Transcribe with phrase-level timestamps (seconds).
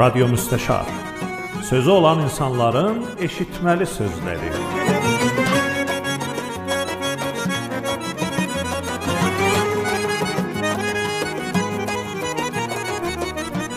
[0.00, 0.86] Radyo Müstəşar.
[1.62, 4.48] Sözü olan insanların eşitməli sözləri.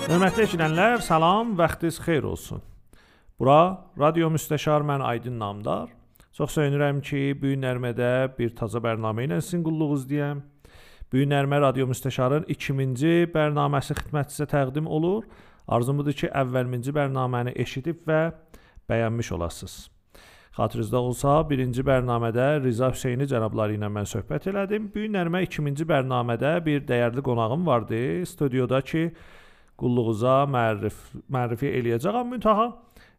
[0.08, 2.64] Hörmətli eşidənlər, salam, vaxtınız xeyir olsun.
[3.36, 5.92] Bura Radio Müstəşar mən Aydın Namdar.
[6.32, 10.46] Çox sevinirəm ki, bu gün nərmədə bir taza proqramı ilə sizin qulluğunuzdayam.
[11.12, 15.28] Bu gün nərmə Radio Müstəşarın 2-ci proqraməsi xidmətinizə təqdim olur.
[15.68, 18.22] Arzum budur ki, əvvəlminci proqramını eşidib və
[18.90, 19.76] bəyənmiş olasınız.
[20.54, 24.92] Xatırınızda olsa, birinci proqramda Riza Hüseyni cənabları ilə mən söhbət elədim.
[24.94, 28.26] Bu gün nərmə 2-ci proqramda bir dəyərli qonağım vardı.
[28.30, 29.08] Studiyada ki,
[29.80, 31.00] qulluğuza mərrif
[31.32, 32.36] mərrifi eləyəcəyəm.
[32.36, 32.68] Müntəha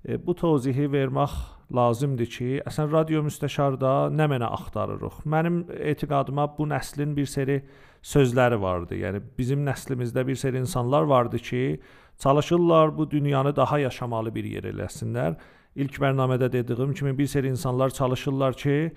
[0.05, 1.35] e, bu tövzihi vermək
[1.75, 5.25] lazımdır ki, əsən radio müstəşarda nə mənə axtarırıq.
[5.27, 7.63] Mənim etiqadıma bu nəslin bir seri
[8.05, 9.01] sözləri vardı.
[9.01, 11.65] Yəni bizim nəslimizdə bir seri insanlar vardı ki,
[12.19, 15.35] çalışırlar bu dünyanı daha yaşamalı bir yer eləsinlər.
[15.75, 18.93] İlk proqramda dediyim kimi bir seri insanlar çalışırlar ki,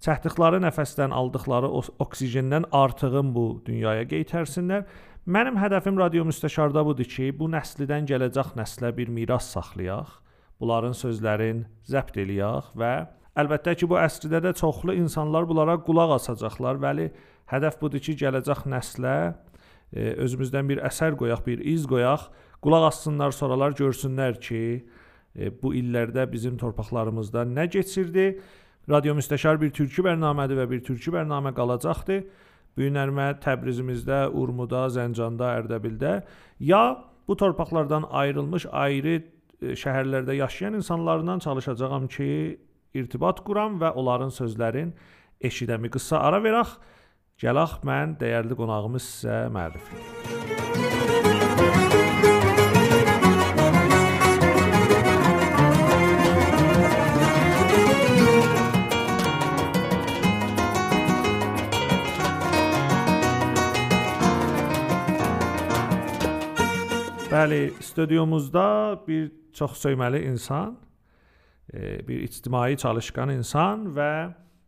[0.00, 1.68] çəkdikləri nəfəsdən aldıkları
[2.00, 4.86] oksigendən artığın bu dünyaya qeytərsinlər.
[5.26, 10.14] Mənim hədəfim radio müstəşarda budur ki, bu nəslidən gələcək nəslə bir miras saxlayaq,
[10.60, 12.92] bunların sözlərin zəbt eləyək və
[13.42, 16.80] əlbəttə ki, bu əsrdə də çoxlu insanlar bunlara qulaq asacaqlar.
[16.80, 17.10] Bəli,
[17.52, 19.16] hədəf budur ki, gələcək nəslə
[19.92, 22.30] e, özümüzdən bir əsər qoyaq, bir iz qoyaq,
[22.64, 24.62] qulaq assınlar, soralar görsünlər ki,
[25.36, 28.32] e, bu illərdə bizim torpaqlarımızda nə keçirdi.
[28.90, 32.24] Radio müstəşar bir türkü bərnamədir və bir türkü bərnamə qalacaqdır.
[32.78, 36.20] Böyünərmə Təbrizimizdə, Urmuda, Zəncanda, Ərdəbildə
[36.62, 36.82] ya
[37.28, 42.60] bu torpaqlardan ayrılmış ayrı e, şəhərlərdə yaşayan insanlarla çalışacağam ki,
[42.94, 44.94] irtibat quram və onların sözlərin
[45.40, 46.76] eşidəmi qısa ara verək.
[47.40, 50.89] Gəlax mən dəyərli qonağımız sizə mərifə edim.
[67.30, 70.72] Bəli, studiyomuzda bir çox söyməli insan,
[71.74, 74.10] e, bir ictimai çalışqan insan və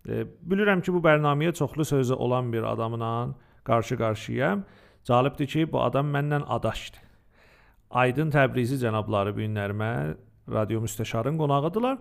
[0.06, 3.34] e, bilirəm ki, bu proqramıya çoxlu sözü olan bir adamla
[3.65, 4.62] qarşı-qarşıyam.
[5.05, 7.03] Cəlibdir ki, bu adam məndən adaşdır.
[7.91, 10.15] Aydın Təbrizi cənabları bu günlərimə
[10.49, 11.99] radio müstəşarın qonağıdılar.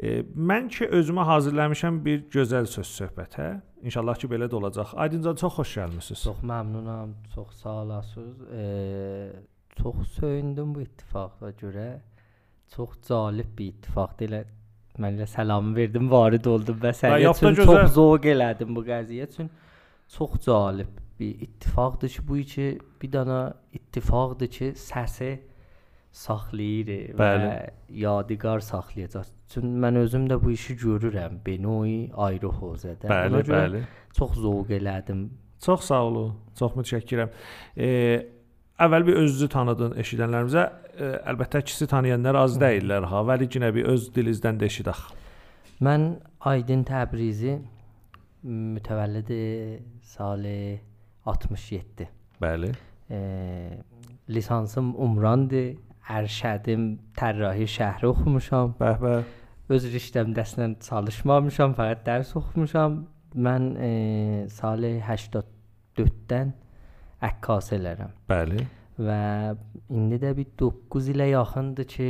[0.00, 3.60] E, mən ki özümə hazırlamışam bir gözəl söz söhbətə.
[3.82, 4.96] İnşallah ki belə də olacaq.
[4.96, 6.24] Aydınca çox xoş gəlmisiniz.
[6.24, 7.12] Çox məmnunam.
[7.34, 8.40] Çox sağ olasınız.
[8.56, 11.88] E, çox söyündüm bu ittifaqla görə.
[12.74, 14.28] Çox cəlib bir ittifaqdır.
[14.28, 14.44] Elə
[14.98, 19.50] mən elə salam verdim, varid oldum və sənin üçün çox zövq elədim bu qəziyyə üçün.
[20.14, 22.66] Çox cəlib bir ittifaqdır ki, bu iki
[23.02, 25.32] bir dana ittifaqdır ki, səsi
[26.18, 27.18] saxlayır Bəli.
[27.18, 29.28] və yadigar saxlayacaq.
[29.52, 33.08] Çünki mən özüm də bu işi görürəm, benoy ayrı hozədə.
[33.08, 33.84] Bəli, bəli.
[34.16, 35.28] Çox zövq elədim.
[35.64, 36.34] Çox sağ olun.
[36.58, 37.30] Çox mütəşəkkirəm.
[37.76, 38.37] Eee
[38.78, 40.64] əvvəl bir özünüzü tanıdın eşidənlərimizə.
[40.98, 45.02] Ə, əlbəttə ikisi tanıyanlar az deyillər ha, vəli yenə bir öz dilinizdən də eşidək.
[45.84, 46.08] Mən
[46.50, 47.58] Aydın Təbrizi
[48.46, 49.32] mütəvəllid
[50.02, 50.44] sal
[51.26, 52.08] 67.
[52.42, 52.72] Bəli.
[53.10, 53.18] E,
[54.30, 55.76] lisansım Umrandır.
[56.08, 56.84] Ərşədim
[57.18, 58.72] tərrahi şəhri oxumuşam.
[58.78, 59.34] Bəh bəh.
[59.68, 63.02] Öz riştəmdəsinə çalışmamışam, fəqət dərs oxumuşam.
[63.36, 63.90] Mən e,
[64.48, 66.54] sal 84-dən
[67.23, 68.15] əkkasələrəm.
[68.29, 68.65] Bəli.
[69.03, 69.19] Və
[69.89, 72.09] indi də bir 9 ilə yaxındır ki,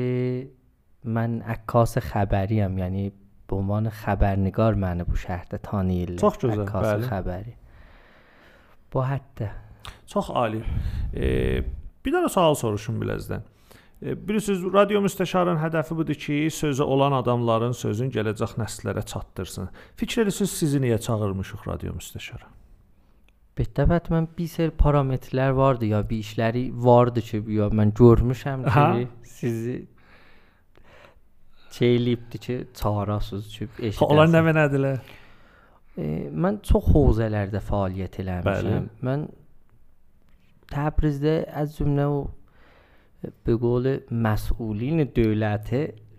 [1.06, 3.12] mən əkkas xəbəriyəm, yəni
[3.50, 6.20] به عنوان خبرنگار məni bu şəhərdə tanıyırlar.
[6.22, 7.08] Çox gözəl, bəli.
[7.12, 7.54] xəbəri.
[8.94, 9.52] Bu hətta
[10.08, 10.62] Çox ali.
[11.14, 11.64] E,
[12.06, 13.44] bir dənə sual soruşum biləzdən.
[14.02, 19.70] E, bilirsiniz, radio müstəşarın hədəfi budur ki, sözü olan adamların sözün gələcək nəsillərə çatdırsın.
[19.98, 22.52] Fikir edirsiniz sizi niyə çağırmışıq radio müstəşara?
[23.58, 28.70] Bitəbət mən bir sər parametrlər vardı ya bir işləri vardı ki, ya mən görmüşəm ki,
[28.70, 28.88] Aha.
[29.24, 29.76] sizi
[31.72, 34.06] şeyliyibdi ki, çağırasınız ki, eşidəsiniz.
[34.08, 35.14] Onlar nə mənədilər?
[35.98, 38.48] E, mən çox hövzələrdə fəaliyyət eləmişəm.
[38.50, 39.06] Bəli.
[39.06, 39.28] Mən
[40.74, 42.24] Təbrizdə az cümlə o
[43.46, 45.70] به قول مسئولین دولت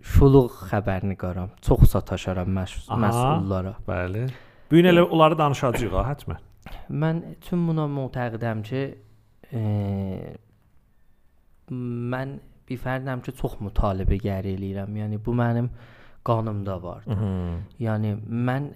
[0.05, 1.49] şuluq xəbərnigaram.
[1.61, 3.73] Çox sataşaram məsullara.
[3.87, 4.27] Bəli.
[4.69, 6.41] Bu gün elə onları danışacağıq ha, həttəmən.
[6.90, 8.82] Mən tüm buna mütəqidəm ki,
[9.52, 9.62] e,
[11.70, 14.98] mən bir fərdəm ki, çox mütalibə gəri eləyirəm.
[15.02, 15.70] Yəni bu mənim
[16.26, 17.06] qanımda var.
[17.80, 18.16] Yəni
[18.48, 18.72] mən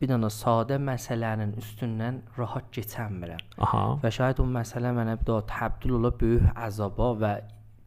[0.00, 3.42] bir dənə sadə məsələnin üstündən rahat keçənmirəm.
[3.64, 3.84] Aha.
[4.02, 7.32] Və şayad o məsələ mənə bir daha təbdil ola böyük əzaba və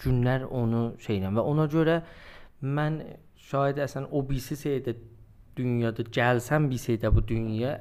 [0.01, 1.99] günlər onu şeylə və ona görə
[2.63, 3.01] mən
[3.49, 4.95] şayad əsən o birisi şeydə
[5.59, 7.75] dünyada gəlsəm bir şeydə bu dünyaya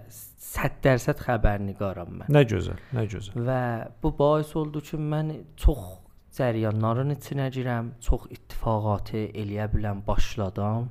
[0.49, 2.33] 100% xəbərnigaram mən.
[2.35, 3.39] Nə gözəl, nə gözəl.
[3.49, 3.63] Və
[4.03, 5.85] bu bais oldu ki, mən çox
[6.39, 10.91] cəryanların içinə girəm, çox ittifaqatı eləyə biləm, başladam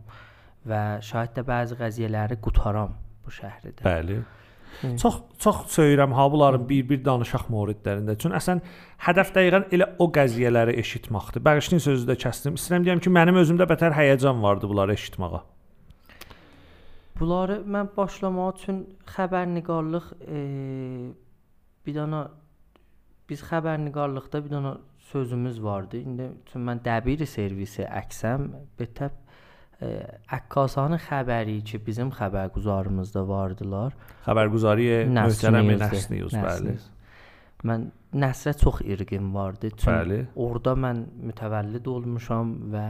[0.68, 2.96] və şayad da bəzi qəziyyələri qutaram
[3.26, 3.84] bu şəhərdə.
[3.86, 4.22] Bəli.
[4.82, 4.94] Hı.
[5.02, 8.18] Çox çox söyürəm ha bunların bir-bir danışaq moridlərində.
[8.20, 8.62] Çünki əsən
[9.08, 11.42] hədəf dəqiqən elə o qəziyyələri eşitməkdir.
[11.48, 12.60] Bağışlayın sözü də kəsdim.
[12.60, 15.42] İstəyirəm deyim ki, mənim özümdə bətər həyəcan vardı bunları eşitməyə.
[17.20, 18.84] Bunları mən başlamaq üçün
[19.16, 20.42] xəbərnigarlıq e,
[21.86, 22.28] bir dana
[23.30, 24.78] biz xəbərnigarlıqda bir dana
[25.12, 26.02] sözümüz vardı.
[26.04, 29.24] İndi çünki mən dəbir servisi əksəm, betəb
[29.78, 33.94] əkkasanın xəbəri ki, bizim xəbərguzarımızda vardılar.
[34.26, 35.70] Xəbərguzari möhtərəm
[36.14, 36.78] News, bəli.
[37.68, 39.70] Mən Nəsrə çox irqim vardı.
[39.76, 40.20] Çünki bəli.
[40.36, 42.88] orada mən mütəvəllid olmuşam və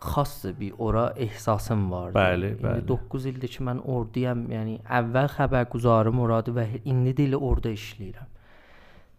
[0.00, 2.18] xas bir ora ehsasım vardı.
[2.18, 2.80] Bəli, bəli.
[2.80, 4.46] İndi 9 ildir ki, mən ordayam.
[4.52, 8.34] Yəni əvvəl xəbərguzarım oradı və indi də elə orada işləyirəm.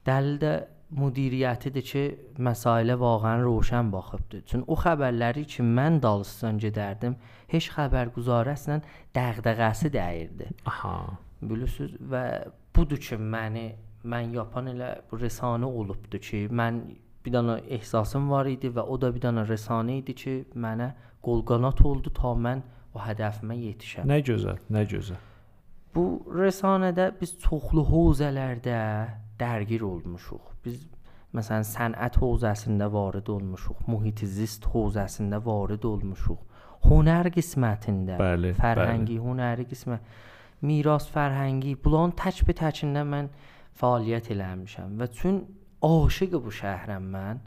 [0.07, 0.53] Dəlil də
[0.99, 2.03] müdiriyyətidir ki,
[2.41, 4.43] məsailə vaqəən roşən baxıbdı.
[4.49, 7.17] Çünki o xəbərləri ki, mən dalısından gedərdim,
[7.53, 10.49] heç xəbərguzarı əslən dəğdəğəsi dəyirdi.
[10.71, 10.95] Aha.
[11.41, 12.23] Bilirsiniz və
[12.75, 13.67] budur ki, məni
[14.09, 16.81] mən yapan elə bu rəsanə olubdu ki, mən
[17.25, 20.91] bir dənə ehsasım var idi və o da bir dənə rəsanə idi ki, mənə
[21.25, 22.61] qolqanat oldu ta mən
[22.95, 24.07] o hədəfimə yetişəm.
[24.09, 25.19] Nə gözəl, nə gözəl.
[25.95, 28.79] Bu rəsanədə biz çoxlu hövzələrdə
[29.39, 30.55] dərgir olmuşuq.
[30.65, 30.79] Biz
[31.35, 36.41] məsələn sənət hövzəsində varid olmuşuq, mühit zist hövzəsində varid olmuşuq.
[36.89, 39.23] Hünər qismətində, bəli, fərhəngi, bəli.
[39.25, 40.05] hünəri qismət,
[40.63, 43.27] miras fərhəngi, bunların tək bir təkində mən
[43.79, 45.41] fəaliyyət eləmişəm və çün
[45.85, 47.41] aşiq bu şəhərəm mən.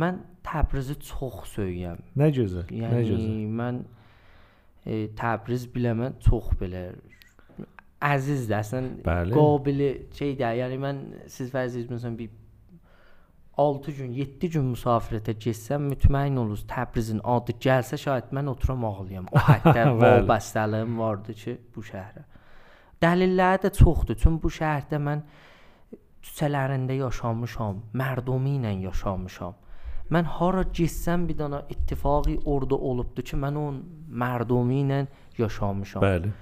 [0.00, 2.02] Mən Təbrizi çox söyürəm.
[2.16, 2.68] Nə gözəl.
[2.72, 3.38] Yəni nə gözəl.
[3.60, 3.80] mən
[4.86, 6.84] e, Təbriz biləmə çox belə
[8.00, 8.56] əzizdir.
[8.60, 9.34] Əslən Bəli.
[9.34, 10.60] qabili şeydir.
[10.62, 12.30] Yəni mən siz vəziyyət məsələn bir
[13.60, 19.26] 6 gün, 7 gün müsafirətə getsəm, mütməyin olursunuz Təbrizin adı gəlsə şayad mən oturam ağlayam.
[19.34, 22.24] O həddə vabastəliyim vardı ki, bu şəhərə.
[23.02, 24.16] Dəlilləri də çoxdur.
[24.22, 25.26] Çünki bu şəhərdə mən
[26.24, 29.56] küçələrində yaşamışam, mərdumu ilə yaşamışam.
[30.10, 33.82] Mən hara getsəm bir dana ittifaqi orada olubdu ki, mən onun
[34.22, 35.04] mərdumu ilə
[35.38, 36.02] yaşamışam.
[36.02, 36.32] Bəli.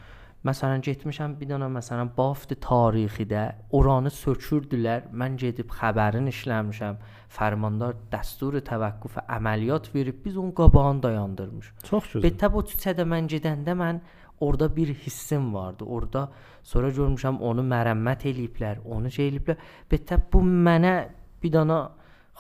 [0.47, 3.43] Məsələn getmişəm bir dənə məsələn Bafd tarixidə
[3.75, 5.09] oranı sökürdülər.
[5.11, 7.01] Mən gedib xəbərin işləmişəm.
[7.35, 11.73] Fərmandar dəstur təvəqqüf əməliyyat verib biz onun qabağını dayandırmış.
[11.91, 12.25] Çox gözəl.
[12.25, 14.01] Betə bu küçədə mən gedəndə mən
[14.41, 15.85] orada bir hissim vardı.
[15.85, 16.29] Orada
[16.63, 19.61] sonra görmüşəm onu mərəmmət eləyiblər, onu şey eləyiblər.
[19.91, 20.95] Betə bu mənə
[21.43, 21.79] bir dənə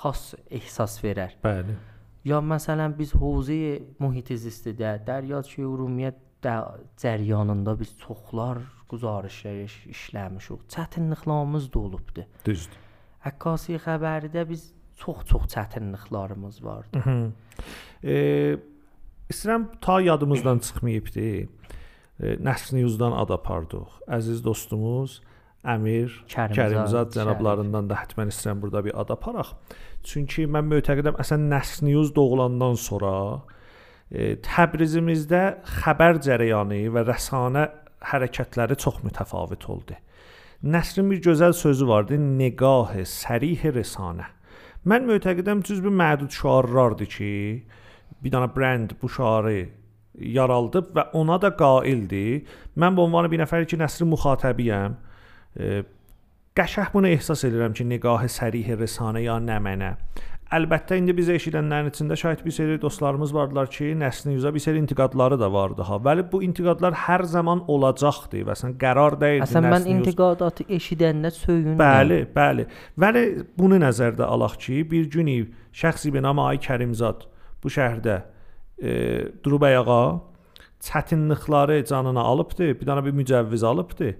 [0.02, 1.36] xas ehsas verər.
[1.44, 1.76] Bəli.
[2.28, 6.24] Ya məsələn biz hövzə mühit zistidə, Dəryat Ümumiyyət
[7.02, 8.60] cəryanında biz çoxlar
[8.90, 10.66] güzarışlar işləmişik.
[10.72, 12.24] Çətinliklərimiz də olubdu.
[12.46, 12.78] Düzdür.
[13.28, 17.02] Əkkasi xəbəridə biz çox-çox çətinliklərimiz vardı.
[17.04, 17.16] Hı.
[18.02, 18.16] E,
[19.30, 21.48] istəyirəm ta yadımızdan çıxmayıbdı.
[22.18, 24.00] Nəsr News-dan ad apardıq.
[24.10, 25.20] Əziz dostumuz
[25.68, 29.52] Əmir Kərimzad, cənablarından da həttəmən istəyirəm burada bir ad aparaq.
[30.06, 33.12] Çünki mən mötəqidəm əsən Nəsr News doğulandan sonra
[34.10, 35.42] e, Təbrizimizdə
[35.80, 37.66] xəbər cərəyanı və rəsanə
[38.12, 39.98] hərəkətləri çox mütəfavit oldu.
[40.62, 44.26] Nəsrin bir gözəl sözü vardı, negah sərih rəsanə.
[44.88, 47.32] Mən mötəqidəm cüzbü mədud şüarlardır ki,
[48.22, 49.58] bir dənə brend bu şüarı
[50.20, 52.46] yaraldıb və ona da qaildir.
[52.78, 54.96] Mən bu ünvanı bir nəfər ki, Nəsrin müxatəbiyəm.
[55.58, 55.82] E,
[56.58, 59.92] qəşəng bunu ehsas edirəm ki, negah sərih rəsanə ya nə mənə.
[60.48, 64.80] Əlbəttə indi bizə eşidənlərin içində şahid bir seri dostlarımız vardılar ki, Nəsrin Yüzə bir seri
[64.80, 65.98] intiqadları da vardı ha.
[66.00, 69.44] Bəli, bu intiqadlar hər zaman olacaqdı və sən qərar deyildi.
[69.44, 71.76] Əsən mən intiqadatı eşidəndə söyündüm.
[71.82, 72.64] Bəli, bəli.
[72.96, 73.24] Bəli,
[73.60, 75.28] bunu nəzərdə alaq ki, bir gün
[75.76, 77.28] şəxsi bir namı Ay Kərimzad
[77.62, 78.22] bu şəhərdə
[78.82, 80.20] e, durub ayağa
[80.84, 84.12] çətinlikləri canına alıbdı, bir dənə bir mücəvviz alıbdı.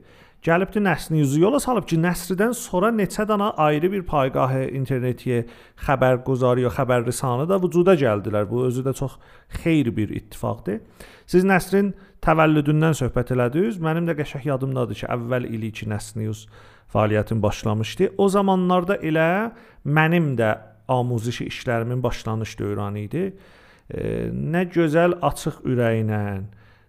[0.43, 5.41] Gəlibdi Nəsrin yüzü yola salıb ki, Nəsridən sonra neçə dana ayrı bir paygahı internetiyə
[5.87, 8.47] xəbərguzarı ya xəbərrəsanı da vücuda gəldilər.
[8.50, 9.17] Bu özü də çox
[9.65, 10.79] xeyir bir ittifaqdır.
[11.27, 11.91] Siz Nəsrin
[12.23, 13.83] təvəllüdündən söhbət elədiniz.
[13.83, 16.47] Mənim də qəşəng yadımdadır ki, əvvəl ili ki Nəsrin News
[16.95, 18.12] fəaliyyətim başlamışdı.
[18.19, 19.29] O zamanlarda elə
[19.85, 20.55] mənim də
[20.88, 23.25] amuzişi işlərimin başlanış dövrəni idi.
[23.88, 26.23] Nə gözəl açıq ürəklə,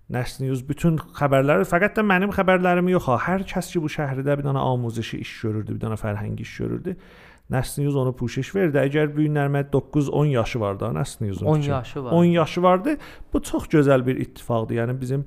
[0.09, 4.39] Nəsr News bütün xəbərləri, fəqət də mənim xəbərlərimi yox ha, hər kəs ki bu şəhərdə
[4.39, 6.95] bir dənə amuzişi iş görürdü, bir dənə fərhəngi iş görürdü.
[7.49, 8.77] Nesli News onu puşiş verdi.
[8.77, 11.45] Əgər bu günlərimə 9-10 yaşı var da Nesli News'un.
[11.45, 12.11] 10 yaşı var.
[12.11, 12.97] 10 yaşı vardı.
[13.33, 14.75] Bu çox gözəl bir ittifaqdır.
[14.75, 15.25] Yəni bizim e,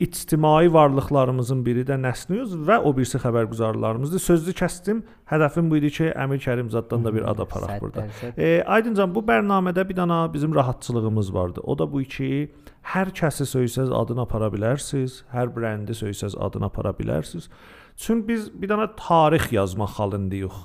[0.00, 4.18] ictimai varlıqlarımızın biri də News və o birisi xəbərguzarlarımızdır.
[4.18, 5.02] Sözlü kəsdim.
[5.30, 8.06] Hədəfim bu idi ki, Əmir Kərimzaddan da bir ad aparaq burada.
[8.36, 11.60] E, Aydıncan bu proqramda bir dana bizim rahatçılığımız vardı.
[11.62, 12.50] O da bu ki,
[12.82, 17.48] hər kəsi söysəz adını apara bilərsiniz, hər brendi söysəz adını apara bilərsiniz.
[17.96, 20.56] Çünki biz bir dana tarix yazmaq halındayıq.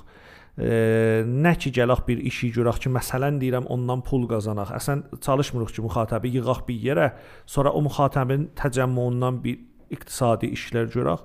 [0.60, 4.74] E, nə ki gələk bir işi görək ki, məsələn deyirəm ondan pul qazanaq.
[4.76, 7.08] Əsən çalışmırıq ki, müxatəbi yığaq bir yerə,
[7.46, 9.60] sonra o müxatəbin təcəmmüündən bir
[9.92, 11.24] iqtisadi işlər görək.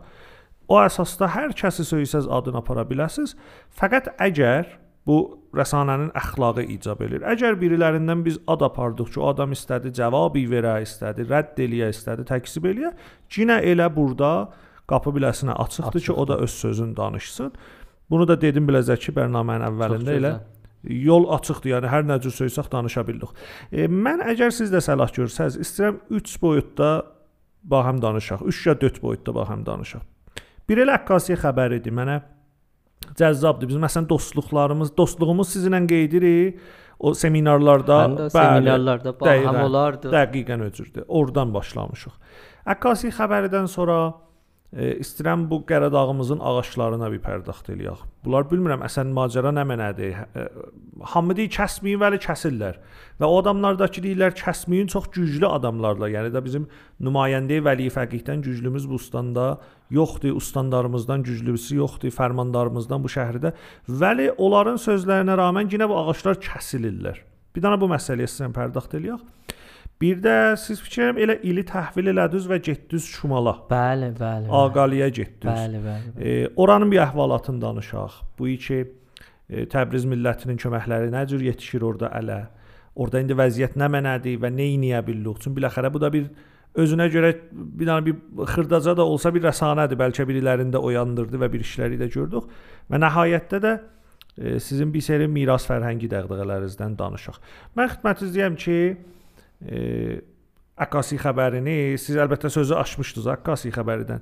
[0.67, 3.35] O əsasda hər kəsi söysəz adını apara bilərsiniz.
[3.79, 4.67] Fəqət əgər
[5.07, 5.17] bu
[5.55, 7.23] rəsanənin əxlaqı icab edir.
[7.23, 12.67] Əgər birilərindən biz ad apardıqca o adam istədi cavabı verə, istədi rədd eləyə, istədi təkzib
[12.67, 12.91] eləyə,
[13.37, 14.31] yenə elə burada
[14.91, 17.53] qapı biləsinə açıqdır, açıqdır ki, o da öz sözünü danışsın.
[18.09, 20.33] Bunu da dedim biləcək ki, proqramın əvvəlində elə
[20.87, 21.73] yol açıqdır.
[21.75, 23.33] Yəni hər nə cür söysək danışa bildik.
[23.71, 26.91] E, mən əgər siz də səlah görsəz, istəyirəm 3 boyutda
[27.67, 28.45] bahəm danışaq.
[28.47, 30.05] 3 ya 4 boyutda bahəm danışaq.
[30.69, 31.95] Bir elə əkkasiyə xəbəridir.
[31.95, 32.19] Mənə
[33.17, 33.71] cəzzabdır.
[33.71, 36.61] Biz məsələn dostluqlarımız, dostluğumuz sizinlə qeydirik.
[36.97, 40.09] O seminarlarda, bəli, seminarlarda bahəm olardı.
[40.09, 41.03] Dəqiqən öcürdür.
[41.07, 42.15] Oradan başlamışıq.
[42.73, 43.99] Əkkasi xəbəridən sonra
[44.73, 48.01] e, istəyirəm bu Qəradağımızın ağaclarına bir pərdəxt eləyək.
[48.25, 50.17] Bunlar bilmirəm əsən macəra nə mənədir.
[50.35, 50.47] E,
[51.13, 52.79] hamı deyir kəsməyin, vəli kəsirlər.
[53.21, 56.67] Və o adamlardakı deyirlər kəsməyin çox güclü adamlarla, yəni də bizim
[57.03, 59.47] nümayəndə vəli fəqihdən güclümüz bu ustandə
[59.93, 63.53] yoxdur, ustandarımızdan güclüsü yoxdur, fərmandarımızdan bu şəhərdə.
[63.87, 67.23] Vəli onların sözlərinə rağmen yenə bu ağaclar kəsilirlər.
[67.55, 69.23] Bir dənə bu məsələyə sizə pərdəxt eləyək.
[70.01, 73.55] Bir də siz fikirlərim elə ili təhvil elədiniz və getdiniz Şumala.
[73.69, 74.49] Bəli, bəli.
[74.53, 75.47] Aqaliyə getdiniz.
[75.49, 76.11] Bəli, bəli.
[76.17, 76.33] bəli.
[76.43, 78.19] E, oranın bir əhvalatını danışaq.
[78.37, 82.43] Bu iki e, Təbriz millətinin köməkləri nə cür yetişir orada ələ?
[82.93, 85.41] Orada indi vəziyyət nə mənədir və nə edə bilirik?
[85.41, 86.29] Çünki biləxərə bu da bir
[86.77, 89.97] özünə görə bir dənə bir xırdaca da olsa bir rəsanədir.
[89.97, 92.45] Bəlkə birilərində oyandırdı və bir işləri də gördük.
[92.85, 93.75] Və nəhayətdə də
[94.37, 97.41] e, sizin bir seri miras fərhəngi dəğdəğələrinizdən danışaq.
[97.77, 98.79] Mən xidmətinizdəyəm ki,
[100.77, 104.21] Akkasi xəbərini siz əlbəttə sözü açmışdınız Akkasi xəbərindən.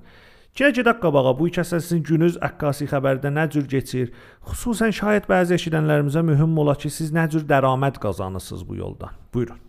[0.56, 4.14] Gəl-gedək qabağa bu iki əsasın günüz Akkasi xəbərdə nə cür keçir?
[4.48, 9.18] Xüsusən şayət bəzi eşidənlərimizə mühüm ola ki, siz nə cür dərəməd qazanırsınız bu yoldan.
[9.34, 9.60] Buyurun.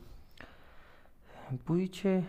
[1.67, 2.21] Bu iki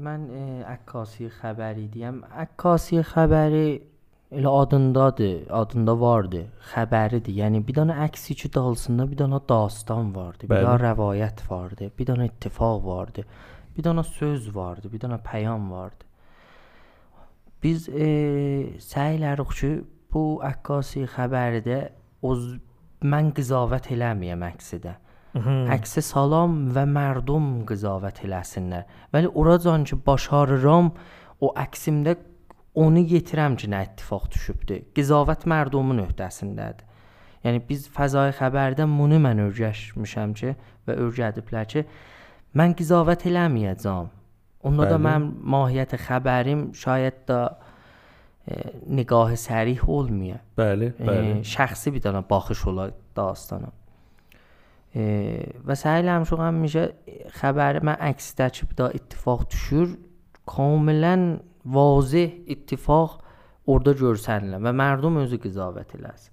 [0.00, 2.22] mən e, Akkasi xəbəri deyəm.
[2.46, 3.66] Akkasi xəbəri
[4.32, 6.42] elə adındadır, adında vardı,
[6.72, 7.32] xəbəridir.
[7.42, 12.10] Yəni bir dənə əksi ki dalsında bir dənə dastan vardı, bir dənə rəvayət vardı, bir
[12.10, 13.24] dənə ittifaq vardı,
[13.76, 16.04] bir dənə söz vardı, bir dənə pəyam vardı.
[17.62, 18.08] Biz e,
[18.84, 19.72] səy elərik ki,
[20.12, 21.80] bu əkkasi xəbərdə
[22.22, 22.34] o
[23.04, 24.94] mən qızavət eləməyəm əksidə.
[25.74, 28.86] Əksi salam və mərdum qızavət eləsinlər.
[29.14, 30.88] Vəli oracan ki başarıram
[31.40, 32.16] o əksimdə
[32.78, 34.84] onu yetirəm ki, nə ittifaq düşübdür.
[34.96, 36.84] Qizavət mərdumun öhdəsindədir.
[37.46, 40.54] Yəni biz fəzai xəbərdən bunu mən öyrəşmişəm ki
[40.88, 41.84] və öyrədiblər ki,
[42.58, 44.10] mən qizavət eləməyəcəm.
[44.66, 44.90] Onda Bəli.
[44.90, 47.40] da mən mahiyyət xəbərim şayad da
[48.48, 48.58] e,
[48.98, 50.40] nigah sərih olmaya.
[50.58, 51.36] Bəli, bəli.
[51.38, 53.70] E, şəxsi bir dənə baxış ola dastana.
[54.94, 55.04] E,
[55.62, 56.84] və səhiləm şu həmişə
[57.38, 59.94] xəbəri mən əksdəki bir da ittifaq düşür.
[60.48, 61.28] Kamilən
[61.74, 63.18] vazeh ittifaq
[63.68, 66.32] orada görsənilə və mərdum özü qizavət eləsin.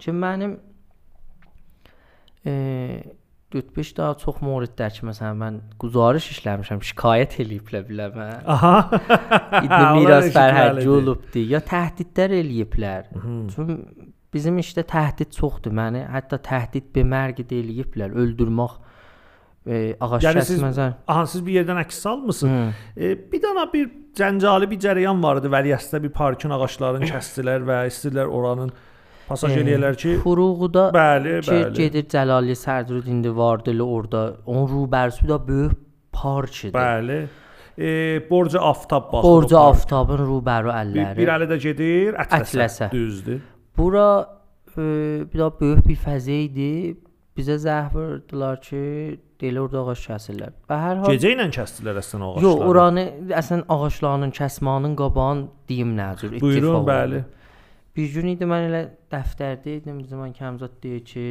[0.00, 0.56] Ki mənim
[2.46, 2.54] e,
[3.54, 8.34] rütbəş daha çox moridlər ki, məsələn mən guzarış işləmişəm, şikayət eləyiblər bilə mən.
[8.54, 8.74] Aha.
[9.60, 13.12] İddi miras fərhədci olubdu ya təhdidlər eləyiblər.
[13.54, 13.78] Çünki
[14.34, 15.74] bizim işdə təhdid çoxdur.
[15.76, 18.80] Məni hətta təhdid bemərqi eləyiblər, öldürmək
[19.66, 20.96] e, ağac yəni kəsməzən.
[21.08, 22.80] Aha, siz bir yerdən əks salmısınız?
[22.96, 25.52] E, bir dana bir cəncali bir cərəyan var idi.
[25.52, 28.74] Vəliəstdə bir parkın ağaclarını kəsdilər və istədilər oranın
[29.28, 31.78] pasaj eləyirlər ki, Furuğuda bəli, ki, bəli.
[31.78, 34.26] gedir Cəlali Sərdrud indi vardı elə orada.
[34.46, 35.80] Onun rubərsi də böyük
[36.12, 36.74] park idi.
[36.76, 37.18] Bəli.
[37.74, 37.88] E,
[38.30, 39.28] Borca Aftab baxır.
[39.30, 41.16] Borca Aftabın rubəru əlləri.
[41.16, 42.52] Bir, bir əli də gedir Ətləsə.
[42.52, 42.90] Ətləsə.
[42.92, 43.40] Düzdür.
[43.76, 44.06] Bura
[44.76, 44.84] e,
[45.32, 46.70] bir də böyük bir fəzə idi.
[47.34, 48.80] Bizə zəh verdılar ki,
[49.42, 50.52] Deyilə orada ağac kəsirlər.
[50.70, 52.44] Və hər hal Gecə ilə kəsdilər əslən ağacları.
[52.46, 53.04] Yox, oranı
[53.40, 56.44] əslən ağaclarının kəsmənin qabağın deyim nəcür ittifaq.
[56.46, 57.24] Buyurun, bəli.
[57.96, 61.26] Bir gün idi mən elə dəftərdə idim, bizim Kəmzad deyir ki,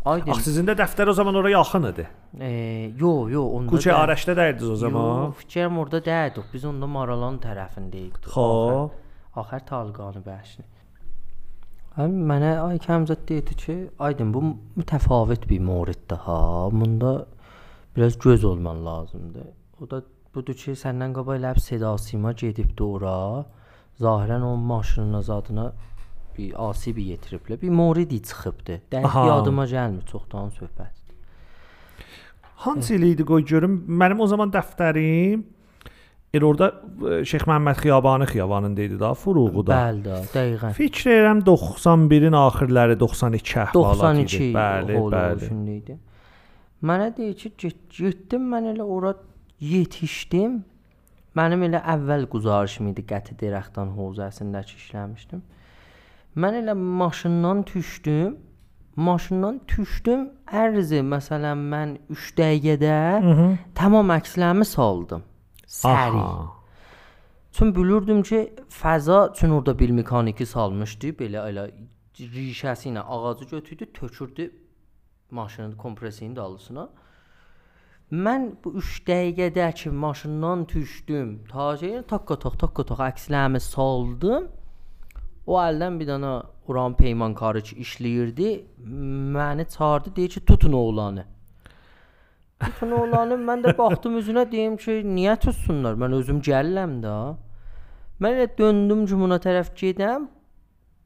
[0.00, 0.32] Aydın.
[0.32, 2.06] Ax sizin də dəftər o zaman ora yaxın idi.
[2.40, 2.50] E,
[2.96, 5.08] yox, yox, onda Kuçə Araşda dərdiniz o zaman.
[5.26, 6.46] Yox, fikrim orada dəydik.
[6.54, 8.30] Biz onda Maralan tərəfində idik.
[8.32, 8.94] Xoş.
[9.42, 10.64] Axır Talqanı bəşni.
[11.96, 14.42] Həm mənə ay Kəmzət dedi ki, aydın bu
[14.78, 16.68] mütəfavit bir moriddir ha.
[16.70, 17.26] Bunda
[17.96, 19.48] biraz göz olman lazımdır.
[19.80, 20.02] O da
[20.34, 23.44] budur ki, səndən qabaq elə Seda Sima gedibdi ora.
[24.00, 25.72] Zahirən o maşının azadına
[26.38, 27.60] bir asibi yetiriblər.
[27.62, 28.80] Bir moridi çıxıbdı.
[28.94, 30.94] Dəqiq yadıma gəlmir, çoxdan söhbət.
[32.66, 33.80] Hansı il idi qoy görüm.
[33.88, 35.42] Mənim o zaman dəftərim
[36.34, 36.68] elə orada
[37.10, 39.74] e, Şeyx Məmməd Xiyabanı xiyabanında idi da, Furuğuda.
[39.74, 40.74] Bəli də, dəqiqən.
[40.78, 44.50] Fikr edirəm 91-in axırları 92 əhvalat 92 idi.
[44.56, 45.96] Bəli, bəli.
[46.86, 49.14] Mənə deyir ki, get, getdim mən elə ora
[49.60, 50.60] yetişdim.
[51.36, 55.42] Mənim elə əvvəl güzarışım idi Qəti Dirəxtan hovzasındakı işləmişdim.
[56.40, 58.36] Mən elə maşından düşdüm.
[58.96, 60.24] Maşından düşdüm.
[60.50, 63.52] Ərzi məsələn mən 3 dəqiqədə Mhm.
[63.74, 65.22] tamam əkslərimi saldım.
[65.70, 66.18] Səri.
[66.18, 66.52] Aha.
[67.52, 71.66] Çün bilirdim ki, fəza üçün orada bir mexaniki salmışdı, belə elə
[72.18, 74.50] rişəsi ilə ağacı götürdü, tökürdü
[75.30, 76.88] maşının kompresinin dalısına.
[78.12, 84.48] Mən bu 3 dəqiqədə ki maşından düşdüm, tacəyə takka tak takka tak əkslərimi saldım.
[85.46, 86.32] O əldən bir dənə
[86.66, 88.50] Uran peymankarı ki işləyirdi,
[89.36, 91.24] məni çağırdı, deyir ki, tutun oğlanı.
[92.60, 95.96] Tutun oğlanı, mən də baxdım üzünə deyim ki, niyə tutsunlar?
[96.00, 97.14] Mən özüm gəlirəm də.
[98.20, 100.28] Mən elə döndüm cümuna tərəf gedəm.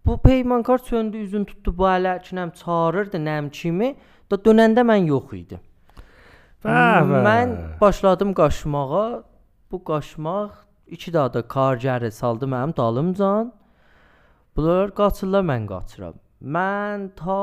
[0.06, 3.94] Bu peymankar söndü, üzün tutdu bu ələ ki, nəm çağırırdı, nəm kimi.
[4.30, 5.62] Da dönəndə mən yox idim.
[6.64, 7.22] Bəli.
[7.28, 9.22] Mən başladım qaçmağa.
[9.70, 10.50] Bu qaçmaq
[10.86, 13.52] iki daha da kargəri saldı mənim dalımcan.
[14.56, 16.18] Bunlar qaçırlar, mən qaçıram.
[16.44, 17.42] Mən ta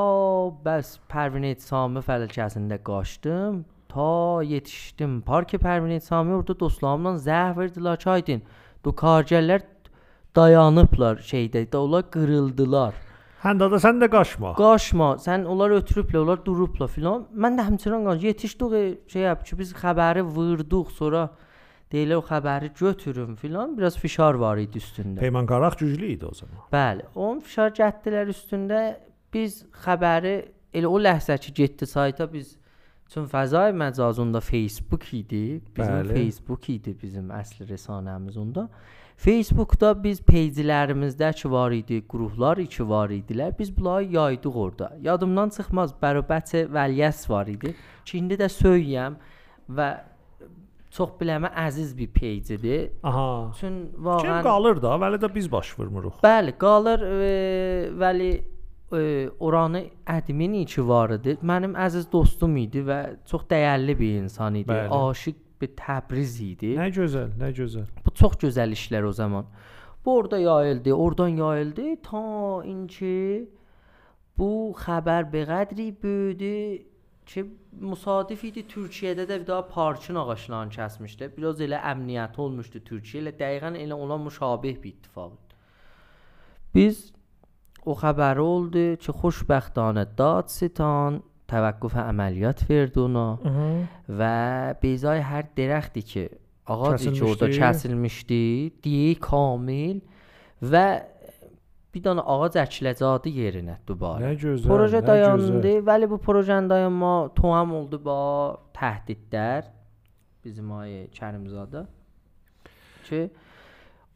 [0.66, 3.64] bəs Pərvin Sami fəlakətində qaçdım.
[3.92, 5.22] Ta yetişdim.
[5.22, 8.42] Park Pərvin Sami orada dostlarımla zəh verdilər ki, aydın.
[8.86, 9.66] Bu kargərlər
[10.36, 12.96] dayanıblar şeydə, də onlar qırıldılar.
[13.44, 14.54] Həndə də sən də qaçma.
[14.56, 17.26] Qaçma, sən onlar ötürüblər, onlar durublar filan.
[17.36, 21.26] Mən də həmçinin qaç yetişdik şey yap ki, biz xəbəri vurduq, sonra
[21.92, 23.76] deyirlər o xəbəri götürün filan.
[23.78, 25.20] Biraz fişar var idi üstündə.
[25.20, 26.64] Peymankaraq güclü idi o zaman.
[26.72, 28.82] Bəli, onun fişar cəhdlər üstündə
[29.34, 30.36] biz xəbəri
[30.74, 32.56] elə o ləhzə ki getdi sayta biz
[33.12, 35.62] Çün fəzai məcazında Facebook idi.
[35.78, 36.14] Bizim Bəli.
[36.16, 38.70] Facebook idi bizim əsl rəsanəmiz onda.
[39.20, 43.52] Facebookda biz peyjlərimizdə ki var idi, qruplar iki var idilər.
[43.60, 44.94] Biz bunları yaydıq orada.
[45.02, 47.76] Yadımdan çıxmaz Bərabətə Vəliyyəs var idi.
[48.06, 49.20] Ki indi də söyləyəm
[49.70, 49.90] və
[50.96, 52.94] çox biləmə əziz bir peyjidir.
[53.04, 53.52] Aha.
[53.60, 56.24] Çün Kim vağən qalır da, vəli də biz baş vurmuruq.
[56.24, 57.36] Bəli, qalır e,
[58.00, 58.32] vəli
[58.94, 61.38] e, oranı admin iki var idi.
[61.44, 63.00] Mənim əziz dostum idi və
[63.30, 64.72] çox dəyərli bir insan idi.
[64.72, 64.92] Bəli.
[64.98, 66.76] Aşiq bir Təbriz idi.
[66.80, 67.88] Nə gözəl, nə gözəl.
[68.06, 69.50] Bu çox gözəl işlər o zaman.
[70.06, 72.22] Bu orada yayıldı, oradan yayıldı ta
[72.66, 73.50] inki
[74.38, 76.56] bu xəbər be qədri böyüdü
[77.26, 81.32] ki müsadif idi Türkiyədə də bir daha parçın ağaclarını kəsmişlər.
[81.38, 85.60] Biraz elə əmniyyət olmuşdu Türkiyə ilə dəqiqən elə ona müşabeh bir ittifaq idi.
[86.76, 87.12] Biz
[87.86, 93.26] o xəbəri oldu ki xoşbəxtanə Dadstan təvəqqüf əməliyyat verdi ona
[94.08, 94.36] və
[94.84, 96.26] bezay hər dərəxti ki
[96.72, 98.44] ağac ki orada Kəsilmişdi.
[98.84, 100.00] diyi kamil
[100.62, 100.86] və
[101.92, 104.24] bir dənə ağac əkiləcədi yerinə dubarə.
[104.24, 104.70] Nə gözəl.
[104.70, 105.86] Proje nə dayandı, gözəl.
[105.90, 108.20] vəli bu projenin dayanma toam oldu ba
[108.78, 109.68] təhdidlər
[110.46, 111.84] bizim ay Kərimzadə
[113.10, 113.26] ki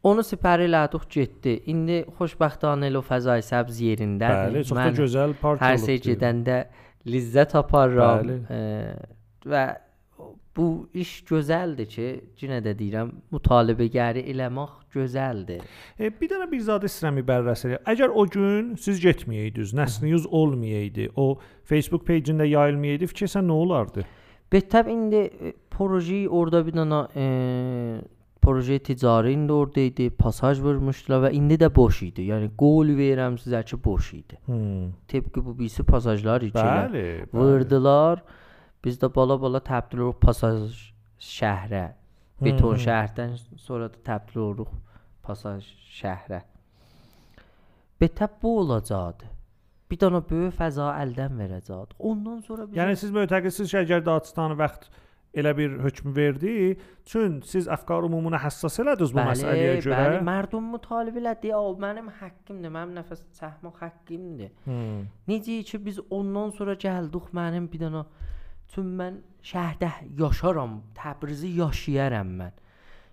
[0.06, 1.56] onu sipər elədik getdi.
[1.72, 4.52] İndi xoşbəxtanə elə o fəzai səbz yerindədir.
[4.54, 5.86] Bəli, çox da gözəl parça hər olub.
[5.86, 6.06] şey deyir.
[6.12, 6.60] gedəndə
[7.06, 8.22] lizzət aparıram.
[8.22, 8.38] Bəli.
[8.50, 9.66] E, və
[10.56, 12.06] bu iş gözəldir ki,
[12.40, 15.64] yenə də deyirəm, mütalibəgəri eləmək gözəldir.
[15.98, 17.84] E, bir dənə bir zad istəyirəm bərrəs eləyəm.
[17.92, 21.36] Əgər o gün siz getməyəydiniz, nəsliniz olmayaydı, o
[21.68, 24.06] Facebook peycində yayılmayaydı, fikirsən nə olardı?
[24.52, 27.26] Betəb indi e, projeyi orada bir dənə e,
[28.46, 32.28] proje ticari indi orada idi, pasaj vurmuşdular və indi də boş idi.
[32.30, 34.38] Yəni qol verirəm sizə ki, boş idi.
[34.46, 34.92] Hmm.
[35.10, 37.06] Təbii bu birisi pasajlar bəli.
[37.34, 38.22] vurdular.
[38.84, 40.60] Biz də bala-bala təbdil oluruq pasaj
[41.18, 41.86] şəhrə.
[42.40, 42.82] Beton hı.
[42.84, 43.32] şəhərdən
[43.66, 44.76] sonra da təbdil oluruq
[45.26, 45.66] pasaj
[45.98, 46.44] şəhrə.
[48.00, 49.32] Betəb bu olacaqdı.
[49.90, 51.98] Bir dənə böyük fəza əldən verəcəkdi.
[51.98, 54.88] Ondan sonra biz Yəni siz mötəqidsiniz ki, əgər Dağıstan vaxt
[55.36, 56.52] elə bir hökm verdi,
[57.04, 59.98] çün siz əfkar ümumuna həssas elədiniz bu məsələyə görə.
[60.00, 61.52] bəli, mərdum mütalibə elədi.
[61.54, 64.52] O mənim haqqımdır, mənim nəfəs çəkmək haqqımdır.
[64.64, 65.06] Hmm.
[65.28, 68.04] Necə ki biz ondan sonra gəldik mənim bir dənə
[68.74, 72.62] çün mən şəhərdə yaşaram, Təbrizi yaşayaram mən.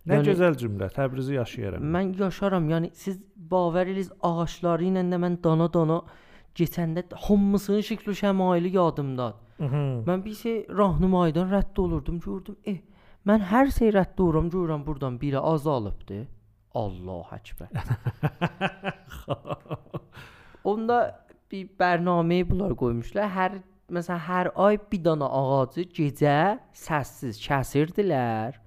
[0.07, 0.89] Nə Yəni- gözəl cümlə.
[0.91, 1.83] Təbrizi yaşayaram.
[1.95, 2.65] Mən yaşaram.
[2.69, 6.01] Yəni siz baver edirsiniz ağacları ilə də mən dana-dana
[6.57, 9.39] keçəndə hamısının şəkli şəmaili yadımdadır.
[10.07, 12.79] Mən bir şey rahnümayidən rədd olurdum, gördüm, eh,
[13.25, 16.27] mən hər şey rədd oluram, görürəm burdan biri azalıbdı.
[16.73, 17.69] Allah əkbər.
[20.63, 20.97] Onda
[21.51, 23.29] bir bərnaməyə bunlar qoymuşlar.
[23.29, 23.59] Hər
[23.93, 28.57] məsələn hər ay bir dana ağacı gecə səssiz kəsirdilər.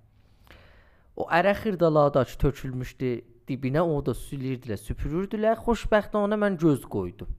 [1.16, 3.10] O ərə xırdaladakı tökülmüşdü
[3.48, 5.56] dibinə, o da sülirdilər, süpürürdülər.
[5.66, 7.30] Xoşbəxtənə mən göz qoydum.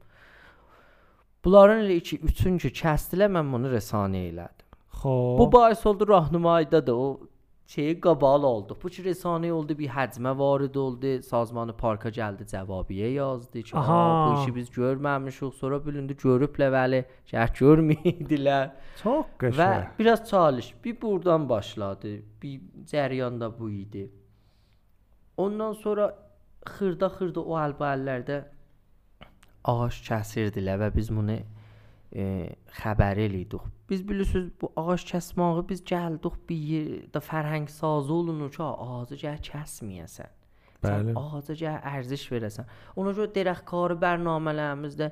[1.47, 4.65] Bunların elə iki, üçüncü kəsdilər, mən bunu rəsanə elədim.
[4.99, 5.37] Xoş.
[5.39, 7.05] Bu bais oldu rahnumayda da o
[7.67, 8.75] şeyi qabal oldu.
[8.83, 11.13] Bu ki rəsanə oldu, bir həcmə varid oldu.
[11.23, 13.93] Sazmanı parka gəldi, cavabiyyə yazdı ki, Aha.
[13.93, 16.99] "Aha, bu işi biz görməmişik." Sonra bilindi görüblər, bəli,
[17.31, 18.69] şərt görməyidilər.
[19.03, 19.87] Çox Və qəşəng.
[19.99, 20.73] biraz çalış.
[20.83, 22.11] Bir buradan başladı.
[22.43, 22.59] Bir
[22.91, 24.11] cəryan da bu idi.
[25.37, 26.11] Ondan sonra
[26.65, 28.43] xırda-xırda o əlbəllərdə
[29.67, 32.25] ağac kəsirdilər və biz bunu e,
[32.79, 33.67] xəbər eləyidik.
[33.89, 39.39] Biz bilirsiniz bu ağac kəsməyi biz gəldik bir yerdə fərhəng sazı olunur ki, ağacı gəl
[39.49, 40.35] kəsməyəsən.
[40.83, 41.13] Bəli.
[41.13, 42.69] Sən ağaca gəl ərziş verəsən.
[42.99, 45.11] Ona görə dərəxtkarı bərnamələrimizdə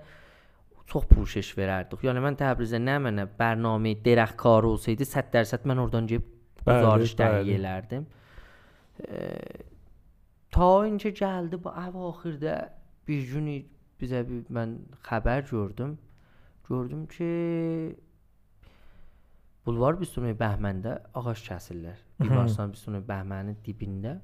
[0.92, 2.04] çox puşeş verərdik.
[2.06, 6.28] Yəni mən Təbrizdə nə mənə bərnamə dərəxtkarı olsaydı 100% mən oradan gəlib
[6.66, 7.10] bəli.
[7.22, 8.06] dəyi elərdim.
[9.02, 9.24] E,
[10.54, 12.58] ta incə gəldi bu əvaxirdə
[13.08, 13.50] bir gün
[14.02, 14.78] bizə bir mən
[15.08, 15.98] xəbər gördüm.
[16.70, 17.30] Gördüm ki
[19.66, 21.98] Bulvar Bistonu Bəhməndə ağac kəsirlər.
[22.22, 24.20] Bibarslan Bistonu Bəhmənin dibində.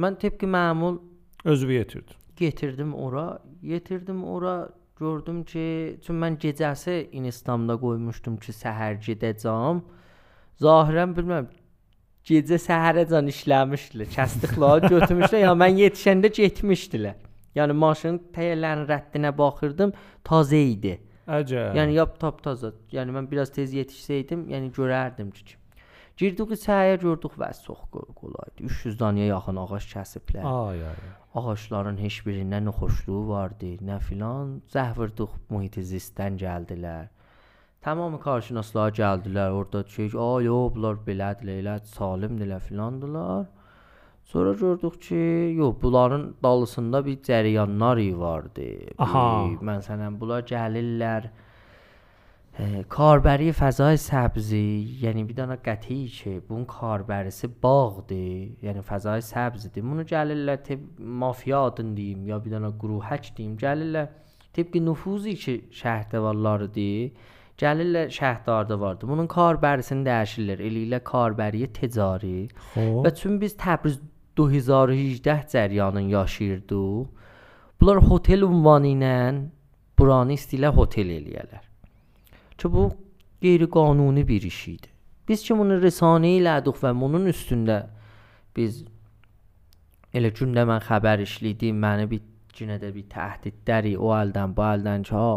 [0.00, 0.98] Mən təbii məmul
[1.44, 2.12] Özünü yetirdi.
[2.36, 9.80] getirdim ora, yetirdim ora gördüm ki, çünki mən gecəsi Instagramda qoymuşdum ki, səhər gedəcəm.
[10.60, 11.48] Zahirən bilmirəm
[12.28, 14.10] gecə səhərəcən işləmişdilər.
[14.16, 15.44] Kəsdiklər götürmüşlər.
[15.46, 17.29] ya mən yetişəndə getmişdilər.
[17.58, 19.92] Yəni maşının təyərlərinin rəddinə baxırdım,
[20.26, 20.98] təzə idi.
[21.30, 21.74] Əcəb.
[21.78, 22.72] Yəni yap tap taza.
[22.94, 25.56] Yəni mən biraz tez yetişsəydim, yəni görərdim ki.
[26.20, 28.66] Girdik səhəyə gördük və çox qo- qolaydı.
[28.68, 30.44] 300 danaya yaxın ağac kəsiblər.
[30.44, 30.98] Ay ay.
[31.34, 34.60] Ağacların heç birindən nə xoşluğu vardı, nə filan.
[34.74, 37.08] Zəhvırdıq mühit zistdən gəldilər.
[37.80, 39.50] Tamam qarşınaslar gəldilər.
[39.56, 43.46] Orada şey, "Ay, yo, bunlar belədirlər, elə salimdirlər filandılar."
[44.30, 48.62] Sonra gördük ki, yox, bunların dalısında bir cəryanlar vardı.
[48.98, 49.46] Aha.
[49.50, 51.24] Bir, Məsələn, bunlar gəlirlər
[52.58, 54.60] e, Karbəri fəzای səbzi,
[55.02, 59.82] yəni bir dənə qəti ki, bunun karbərisi bağdır, yəni fəzai səbzidir.
[59.82, 64.14] Bunu gəlirlər tib mafiya adını deyim ya bir dənə qruhək deyim, gəlirlər
[64.54, 67.26] tibqi nüfuzi ki şəhərdə varlarıdır.
[67.60, 69.08] Gəlirlər şəhərdarda vardı.
[69.10, 70.62] Bunun karbərisini dəyişirlər.
[70.64, 72.46] Eləyirlər karbəriyə ticari.
[72.72, 73.02] Xoş.
[73.04, 73.98] Və çün biz Təbriz
[74.48, 75.20] 2018
[75.52, 77.08] cəryanın yaşayırdıq.
[77.80, 79.14] Bunlar hotel ünvanı ilə
[79.98, 81.64] buranı istəyirlər hotel eləyərlər.
[82.58, 82.90] Ki bu
[83.42, 84.88] qeyri-qanuni bir iş idi.
[85.28, 87.78] Biz ki bunu rəsanə elədik və bunun üstündə
[88.56, 88.82] biz
[90.16, 92.24] elə gündə mən xəbər işlədim, məni bir
[92.56, 95.30] günə də bir təhdidləri o əldən bu əldən ki, ha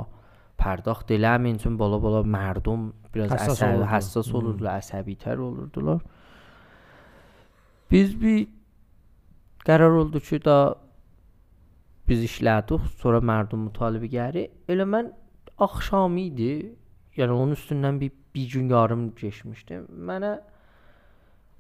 [0.63, 3.87] pərdaxt eləməyin çünki bola-bola mərdum biraz Həssas əsəb, olurdu.
[3.91, 6.01] həssas olurdular, əsəbitər olurdular.
[7.91, 8.47] Biz bir
[9.67, 10.75] qərar oldu ki, da
[12.07, 14.47] biz işlədik, sonra mərdum mütalibə gəri.
[14.67, 15.11] Elə mən
[15.63, 16.53] axşam idi.
[17.17, 19.83] Yəni onun üstündən bir bir gün yarım keçmişdi.
[20.09, 20.33] Mənə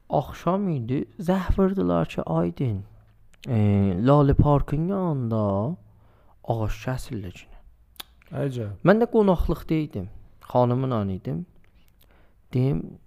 [0.09, 1.05] axşam idi.
[1.19, 2.83] Zəhvırdılar ki, Aydın.
[3.47, 3.57] E,
[4.07, 5.43] Lalə Parkın yanında
[6.43, 7.45] ağac kəsirlər.
[8.31, 8.79] Əcəb.
[8.87, 10.09] Mən də qonaqlıqda idim.
[10.49, 11.45] Xanımla idim.
[12.53, 12.99] Deyim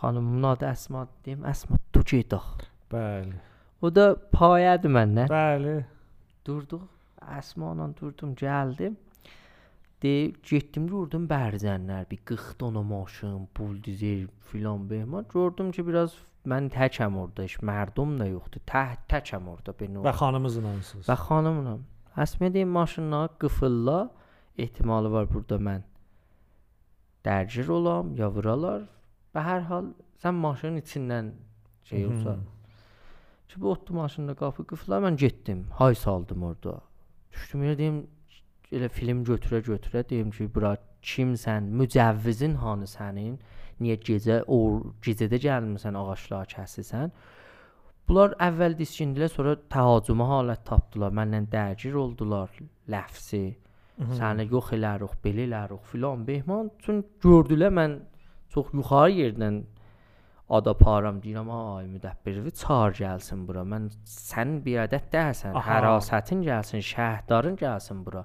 [0.00, 2.66] xanımın adı Əsma, deyim Əsma tu gedək.
[2.92, 3.40] Bəli.
[3.82, 5.30] O da payədir məndən.
[5.32, 5.76] Bəli.
[6.46, 6.86] Durduq.
[7.36, 8.94] Əsma ilə durdum, gəldim.
[10.02, 10.12] De
[10.46, 15.26] getdim gördüm bərzənlər, bir 40 dona maşın, buldozer filan behman.
[15.32, 16.14] Gördüm ki, biraz
[16.46, 18.62] mən təkəm orada, heç mərdum da yoxdur.
[18.68, 20.02] Tək təkəm orada beni.
[20.04, 21.08] Və xanımızlansınız.
[21.08, 21.76] Və xanımla.
[22.22, 23.98] Əsmə deyim maşınla qıfılla
[24.58, 25.82] ehtimalı var burada mən
[27.26, 28.86] dərcir olam, ya vuralar.
[29.34, 29.90] Və hər hal
[30.22, 31.32] sən maşının içindən
[31.88, 32.36] şey olsa.
[33.48, 35.66] Ki bu otdu maşında qapı qıfıla mən getdim.
[35.70, 36.80] Hay saldım orada.
[37.32, 38.06] Düşdüm yerə deyim
[38.72, 41.68] elə film götürə götürə deyim ki, bura kimsən?
[41.80, 43.36] Mücəvvizin hanı sənin?
[43.80, 44.58] Niyə gecə o
[45.04, 47.12] gecədə gəlmisən ağaclar kəsirsən?
[48.08, 51.14] Bunlar əvvəl diskindilər, sonra təhacüma halət tapdılar.
[51.14, 52.50] Məndən dərgir oldular
[52.90, 53.44] ləfsi.
[54.18, 56.70] Səni yox elərik, belə elərik filan behman.
[56.84, 57.96] Çün gördülər mən
[58.52, 59.62] çox yuxarı yerdən
[60.48, 63.64] adaparam deyirəm, ay müdəbbirvi çağır gəlsin bura.
[63.66, 68.24] Mən sən bir ədət dəhsən, hərasətin gəlsin, şəhdarın gəlsin bura.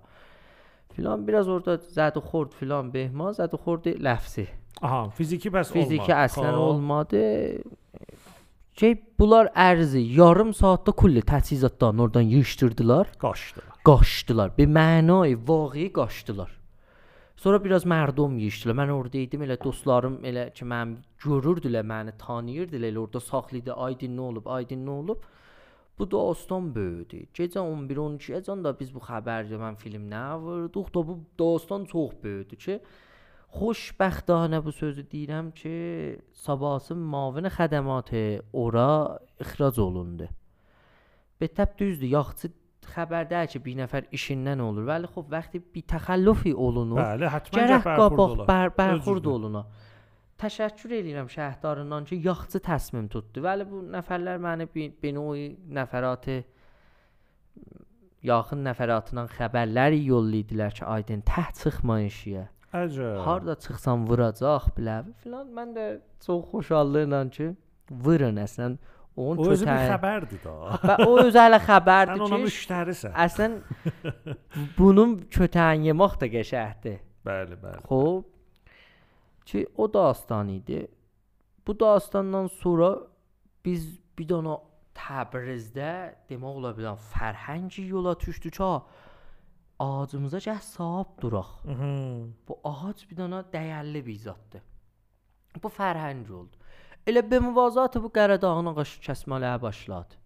[0.95, 4.47] Filan biraz orada zədixord filan behman, zədixord ləfsi.
[4.81, 5.79] Aha, fiziki bəs olmadı.
[5.79, 7.23] Fiziki əslən olmadı.
[8.81, 13.11] Şey, bunlar ərzi yarım saatda kulli təchizatdan oradan yığışdırdılar.
[13.19, 13.75] Qaçdılar.
[13.85, 14.57] Qaçdılar.
[14.57, 16.60] Bir mənayı, vaqi qaçdılar.
[17.41, 18.75] Sonra biraz mərdom yeyişdilər.
[18.77, 22.91] Mən orada idim, elə dostlarım elə ki mənim görürdülər, məni tanıyırdılar.
[22.91, 23.73] Elə orada saxlaydı.
[23.73, 24.49] Aydın nə olub?
[24.57, 25.23] Aydın nə olub?
[25.97, 27.23] Bu dostum böyüdü.
[27.33, 30.93] Gecə 11-12-əcən də biz bu xəbərdə mən filmlə vurduq.
[30.93, 32.77] Da bu dostum çox böyüdü ki,
[33.57, 35.75] xoşbəxtانə bu sözü deyirəm ki,
[36.45, 38.23] sabahın mavin xədəmatı
[38.53, 40.29] ora ixrac olundu.
[41.41, 42.53] Betəb düzdür, yaxçı
[42.89, 44.85] xəbərdər ki, bir nəfər işindən olur.
[44.89, 47.01] Vəli xub vaxtı bir təxəllufi olunur.
[47.01, 49.65] Bəli, həttəmən Gərək qabaq bərxurd oluna.
[50.41, 53.43] Təşəkkür edirəm şəhərdarından ki, yaxçı təsmim tutdu.
[53.45, 54.67] Vəli bu nəfərlər məni
[55.03, 56.39] benoy nəfəratı
[58.25, 62.47] yaxın nəfəratından xəbərlər yollaydılar ki, aydın tək çıxmayın şiyə.
[62.71, 63.19] Əcəb.
[63.25, 65.49] Harda çıxsam vuracaq biləv filan.
[65.57, 65.85] Mən də
[66.25, 67.51] çox xoşallıqla ki,
[67.91, 68.77] vurun əslən
[69.15, 69.89] onun O özü bir kötəyi.
[69.91, 70.53] xəbərdir da.
[70.87, 73.13] Və o özü hələ Sən xəbərdir ona ki, müştərisən.
[73.25, 73.57] əslən
[74.77, 76.99] bunun kötəyini yemək də qəşəngdir.
[77.27, 77.83] Bəli, bəli.
[77.89, 78.23] Xoş.
[79.45, 80.87] Ki o dastan idi.
[81.67, 82.95] Bu dastandan sonra
[83.65, 84.57] biz bir dana
[85.01, 85.91] Təbrizdə
[86.29, 88.81] demək ola bilər fərhəngi yola düşdük ki, ha,
[89.79, 91.51] ağacımıza gəh sahib duraq.
[91.65, 92.33] Mhm.
[92.47, 94.61] Bu ağac bir dana dəyərli bir zaddır.
[95.63, 96.55] Bu fərhəng oldu.
[97.07, 100.17] Elə be müvazat bu Qəradağın ağac kəsməyə başladı.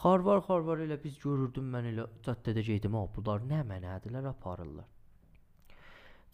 [0.00, 4.86] Xarvar xarvar elə biz görürdüm mən elə caddədə gedim, ha bunlar nə mənədilər aparırlar.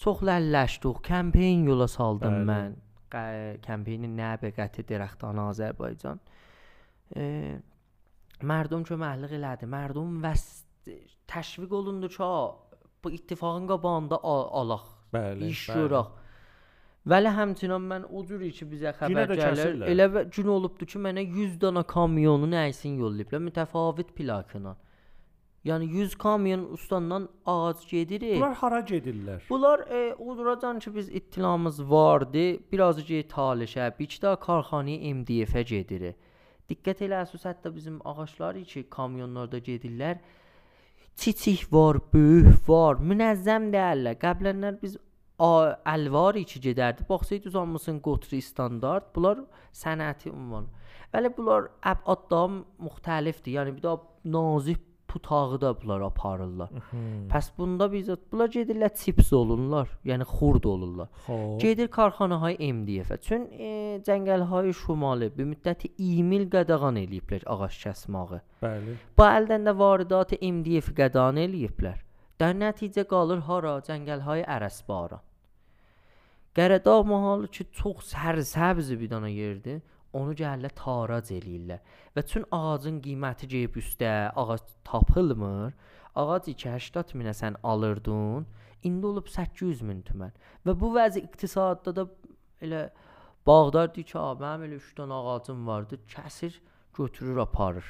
[0.03, 2.51] Çox ləlləşdik, kampeyn yola saldım Bəli.
[2.51, 2.77] mən.
[3.65, 6.19] Kampeynin Nəbi qəti Dirəxtan Azərbaycan.
[7.17, 7.25] E,
[8.43, 9.69] mərdum köməklik elədi.
[9.71, 10.45] Mərdum vəs
[11.31, 12.31] təşviq olundu ki,
[13.05, 14.85] bu ittifaqın qabağında alaq.
[15.15, 15.55] Bəli.
[15.55, 16.26] İş görək.
[17.07, 19.85] Vəli həmçinin mən o cür ki bizə xəbər gəlir.
[19.93, 24.75] Elə gün olubdu ki, mənə 100 dana kamyonu nəysin yollayıblar mütəfavit plakına.
[25.67, 28.23] Yəni 100 kamyon ustandan ağac gedir.
[28.37, 29.41] Bunlar hara gedirlər?
[29.51, 32.59] Bunlar e, uğracan ki biz ittilamız vardı.
[32.73, 33.91] Biraz get talişə,
[34.23, 36.15] daha karxanaya MDF-ə gedir.
[36.71, 40.19] Diqqət elə əsas hətta bizim ağaclar ki kamyonlarda gedirlər.
[41.17, 44.19] Çiçik var, böyük var, münəzzəm deyirlər.
[44.23, 44.99] Qəblənlər biz
[45.39, 47.09] a- əlvar içi gedərdi.
[47.09, 49.15] Baxsaydı uzanmasın qotri standart.
[49.15, 50.67] Bunlar sənəti ünvan.
[51.15, 52.43] Bəli bunlar əbadda
[52.83, 53.57] müxtəlifdir.
[53.59, 56.71] Yəni bir daha nazik putağı da bunlar aparırlar.
[57.31, 61.09] Pəs bunda biz bunlar gedirlər chips olurlar, yəni xurd olurlar.
[61.27, 61.61] Xoş.
[61.63, 63.17] Gedir karxanahay MDF-ə.
[63.23, 63.71] Çün e,
[64.07, 68.41] cəngəlhay şimali bir müddəti 20 il qadağan eləyiblər ağac kəsməyi.
[68.63, 68.97] Bəli.
[69.17, 72.03] Bu əldən də varidat MDF qadağan eləyiblər.
[72.41, 75.23] Dar nəticə qalır hara cəngəlhay Ərəsbaran.
[76.57, 79.81] Qəradağ mahalı ki çox sərsəbz bir dana yerdir.
[80.17, 81.81] Onu gəlirlər tarac eləyirlər.
[82.17, 85.75] Və çün ağacın qiyməti gəlib üstə, ağac tapılmır.
[86.17, 88.47] Ağac 280 minə sən alırdın,
[88.89, 90.33] indi olub 800 min tümən.
[90.65, 92.07] Və bu vəzi iqtisadda da
[92.65, 92.83] elə
[93.47, 96.61] bağdar deyir ki, "A, mənim elə 3 dənə ağacım vardı, kəsir,
[96.97, 97.85] götürür aparır."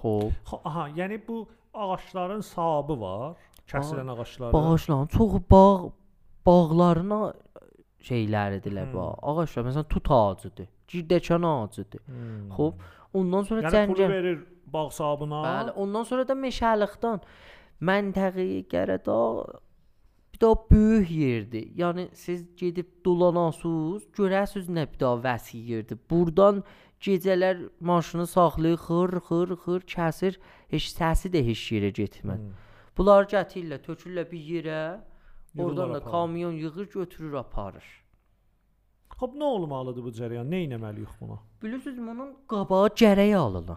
[0.00, 0.32] Xoş.
[0.46, 3.36] Xo- Aha, yəni bu ağacların sahabı var.
[3.70, 4.52] Kəsilən ağacların.
[4.52, 5.90] Bağışlan, çox bağ
[6.46, 7.20] bağlarına
[8.04, 9.00] şeyləridirlər bu.
[9.00, 9.28] Hmm.
[9.30, 12.00] Ağaclar məsələn tut ağacıdır, girdəkan ağacıdır.
[12.06, 12.48] Hmm.
[12.56, 12.74] Xoş.
[13.14, 15.42] Ondan sonra Yəni cəngəl verir bağ sahibına.
[15.46, 17.22] Bəli, ondan sonra da meşəlikdən
[17.90, 19.20] məntəqəyə Qəradağ
[20.34, 21.68] bir daha böyük yerdir.
[21.78, 25.98] Yəni siz gedib dolanasınız, görəsiniz nə bir daha vəsi yerdir.
[26.10, 26.64] Burdan
[27.00, 30.38] gecələr maşını saxlayır, xır, xır, xır kəsir,
[30.74, 32.42] heç səsi də heç yerə getmir.
[32.42, 32.63] Hmm.
[32.96, 34.80] Bunlar gətirirlər, tökürlər bir yerə,
[35.54, 36.10] Yığırlar oradan da aparır.
[36.10, 37.84] kamyon yığır, götürür, aparır.
[39.18, 40.48] Hop nə olmalıdır bu cərəyan?
[40.50, 41.38] Nə etməliyik buna?
[41.62, 43.76] Bilirsiniz, bunun qabağı gərək alına.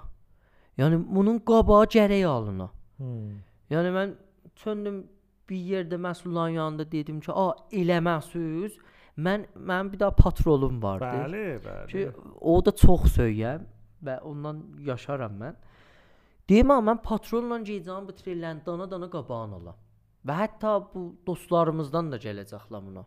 [0.77, 2.69] Yəni bunun qabağı gərək alına.
[2.97, 3.37] Hmm.
[3.69, 4.15] Yəni mən
[4.55, 5.03] çöndüm
[5.49, 8.77] bir yerdə məsulların yanında dedim ki, "A, eləməsiz."
[9.17, 11.05] Mən mənim bir daha patrolum vardı.
[11.05, 11.87] Bəli, bəli.
[11.87, 13.61] Ki o da çox söyəm
[14.03, 15.55] və ondan yaşaram mən.
[16.49, 19.79] Deyim amma mən patrolla gedəcəm bu trellən dana-dana qabağını alam.
[20.27, 23.03] Və hətta bu dostlarımızdan da gələcəklər buna.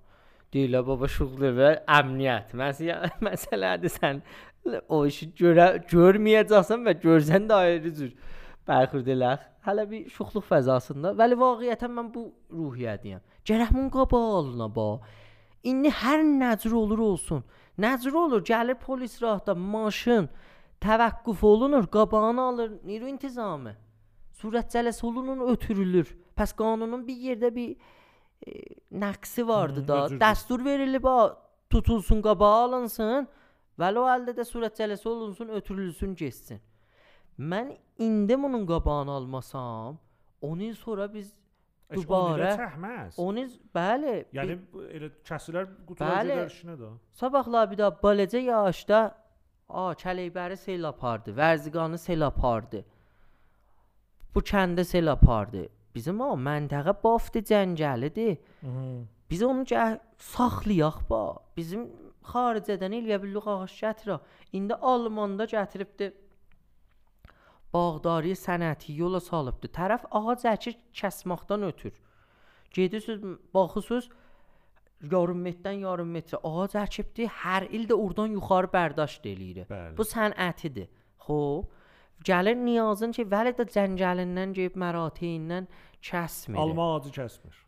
[0.52, 2.52] Deyirlər baba şuğlu və əmniyyət.
[2.62, 4.20] Məsələ məsələdir sən
[4.88, 8.12] o işi görə görməyəcəksən və görsən də ayrı cür
[8.68, 9.46] bərxurdelər.
[9.64, 11.14] Hələ bir şuxluq fəzasında.
[11.16, 12.26] Vəli vaqiətən mən bu
[12.60, 13.24] ruhiyyədəyəm.
[13.48, 14.86] Gərək mun qabağı alına ba.
[15.64, 17.44] İndi hər nəcür olur olsun.
[17.80, 18.44] Nəcür olur?
[18.44, 20.28] Gəlir polis rahda maşın
[20.80, 23.74] təvəqqüf olunur, qabağını alır niru intizamı.
[24.40, 26.08] Sürət cələsi olunur, ötürülür.
[26.36, 27.76] Pəs qanunun bir yerdə bir
[28.46, 28.52] e,
[28.92, 29.96] nəqsi vardı Hı, da.
[30.06, 30.20] dilərim.
[30.22, 31.06] Dəstur verilib
[31.70, 33.28] tutulsun, qabağa alınsın.
[33.80, 36.60] Vəli o əldə də sürət cələsi olunsun, ötürülsün, getsin.
[37.38, 39.98] Mən indi bunun qabağını almasam,
[40.42, 41.32] 10 il sonra biz
[41.90, 43.16] Heç Dubara- onu da çəkməz.
[43.16, 44.58] 10 il bəli, Yəni
[44.96, 46.90] elə kəsilər qutular gedər işinə də.
[47.12, 49.14] Sabahlar bir daha balaca yaşda
[49.72, 52.84] a Kələkbəri sel apardı, Vərziqanı sel apardı.
[54.34, 55.68] Bu kəndə sel apardı.
[55.94, 58.36] Bizim o məntəqə bafdı cəngəlidir.
[59.30, 61.22] Biz onu gəh saxlayaq ba.
[61.56, 61.88] Bizim
[62.30, 64.20] xaricədən eləyə bildik ağac gətirə.
[64.52, 66.12] İndi Almanda gətiribdi.
[67.74, 69.70] Bağdari sənəti yola salıbdı.
[69.74, 71.94] Tərəf ağac əkir kəsməkdən ötür.
[72.74, 74.08] Gedirsiniz, baxırsınız
[75.02, 77.28] yarım metrdən yarım metrə ağac əkibdi.
[77.42, 79.66] Hər il də oradan yuxarı bərdəşt eləyir.
[79.70, 79.96] Bəli.
[79.96, 80.88] Bu sənətidir.
[81.26, 81.68] Xoş.
[82.24, 85.68] Gəlir niyazın ki, vəli də cəncəlindən gəlib məratiyindən
[86.04, 86.58] kəsmir.
[86.60, 87.60] Alma ağacı kəsmir.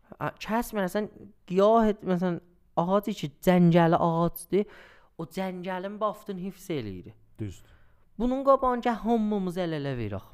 [0.45, 1.07] Kəsmir, məsələn,
[1.49, 2.37] giyah, məsələn,
[2.77, 4.75] ağacı ki, cəncəli ağacdır.
[5.17, 7.13] O cəncəlin baftını hifz eləyir.
[7.39, 7.73] Düzdür.
[8.19, 10.29] Bunun qabağında hamımız əl-ələ veririk.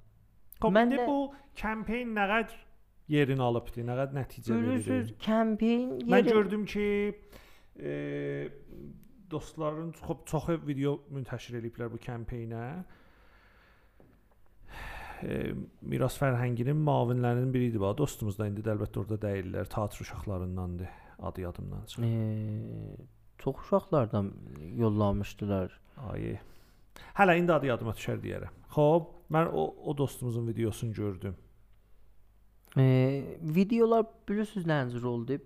[0.59, 1.19] Xop, indi bu
[1.61, 2.57] kampeyn nə qədər
[3.09, 5.13] yerini alıbdı, nə qədər nəticə Görürsüz, verir.
[5.25, 6.85] kampeyn Mən yeri gördüm ki,
[7.81, 7.93] e,
[9.31, 12.63] dostların çox çox video müntəşir ediblər bu kampeynə.
[15.23, 17.81] E, Miras Fərhənginin müavinlərinin biri idi.
[17.81, 19.67] bax, Dostumuz da indi də əlbəttə orada deyirlər.
[19.73, 20.87] Teatr uşaqlarındandır.
[21.19, 22.03] Adı yadımdan çıxır.
[22.03, 22.95] e,
[23.37, 24.31] çox uşaqlardan
[24.77, 25.79] yollamışdılar.
[25.97, 26.39] Ay.
[27.17, 28.53] Hələ indi adı yadıma düşər deyərəm.
[28.75, 31.35] Xoş, mən o o dostumuzun videosunu gördüm.
[32.79, 35.39] E, videolar bilirsiniz nə cür oldu?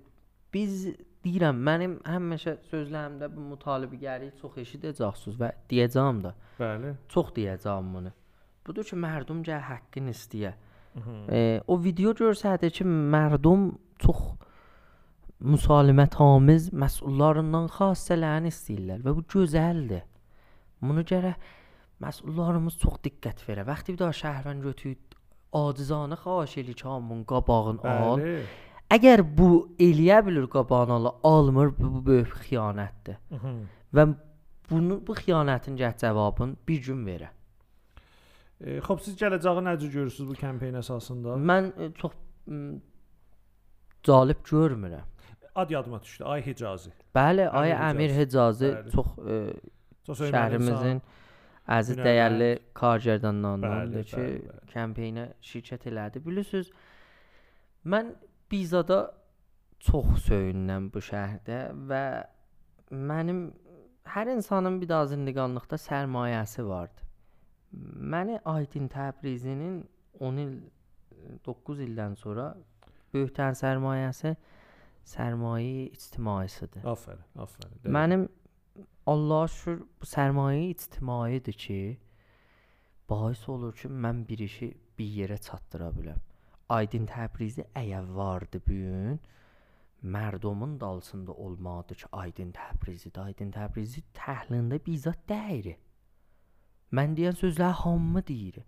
[0.53, 0.85] Biz
[1.25, 6.33] deyirəm, mənim həmişə sözlərimdə bu mütalibəgəri çox eşidəcəksiniz və deyəcəm də.
[6.59, 6.93] Bəli.
[7.13, 8.13] Çox deyəcəm bunu.
[8.67, 10.53] Budur ki, mərdum gəl haqqını istəyə.
[11.27, 13.71] E, o video görsədə ki, mərdum
[14.03, 14.21] çox
[15.43, 20.05] müsalimətamiz məsullarından xassələrini istəyirlər və bu gözəldir.
[20.83, 21.51] Bunu gərək
[22.03, 23.65] məsullarımız çox diqqət verə.
[23.67, 25.12] Vaxtı bir daha şəhərvən götürüb
[25.53, 28.19] acizanə xahiş eləyir ki, hamının qabağını al.
[28.19, 28.43] Bəli.
[28.93, 29.49] Əgər bu
[29.81, 33.17] eləyə bilir qabağını ala, almır, bu, bu böyük xəyanətdir.
[33.31, 33.61] Mhm.
[33.93, 34.07] Və
[34.69, 37.31] bunu bu xəyanətin gəh cavabını bir gün verə.
[38.63, 41.39] E, Xoş, siz gələcəyi necə görürsüz bu kampeyn əsasında?
[41.51, 42.13] Mən e, çox
[44.03, 45.09] cəlib görmürəm.
[45.55, 46.23] Ad yadıma düşdü.
[46.23, 46.89] Ay Hicazi.
[47.15, 48.19] Bəli, ay Əmir Hicazi.
[48.21, 48.91] Hicazı Bəli.
[48.91, 49.39] çox e,
[50.05, 51.01] Çox şəhərimizin
[51.67, 52.07] əziz hünərmənd.
[52.09, 54.69] dəyərli Bəli, kargərdanlarındandır ki, bəli, bəli.
[54.73, 56.23] kampeyinə şirkət elədi.
[56.25, 56.71] Bilirsiniz,
[57.85, 58.13] mən
[58.53, 58.99] Bizada
[59.81, 62.03] çox söyünürəm bu şəhərdə və
[62.93, 63.39] mənim
[64.13, 67.07] hər insanın bir daha zindiqanlıqda sərmayəsi vardı.
[68.13, 69.79] Məni Aydın Təbrizinin
[70.19, 70.53] 10 il
[71.45, 72.51] 9 ildən sonra
[73.15, 74.35] böyükdən sərmayəsi
[75.09, 76.85] sərmayə ictimaisidir.
[76.93, 77.79] Afərin, afərin.
[77.97, 78.27] Mənim
[79.05, 81.79] Allah'a şükür bu sərmayə ictimaidir ki,
[83.09, 86.21] bahis olur ki, mən bir işi bir yerə çatdıra biləm.
[86.69, 89.19] Aydın Təbrizi əgər vardı bu gün,
[90.03, 93.19] mərdumun dalsında olmalıdır ki, Aydın Təbrizidir.
[93.19, 95.75] Aydın Təbrizi təhlilində bizat deyir.
[96.93, 98.63] Mən deyən sözlər hamı deyir.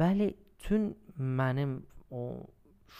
[0.00, 2.46] Vəli tün mənim o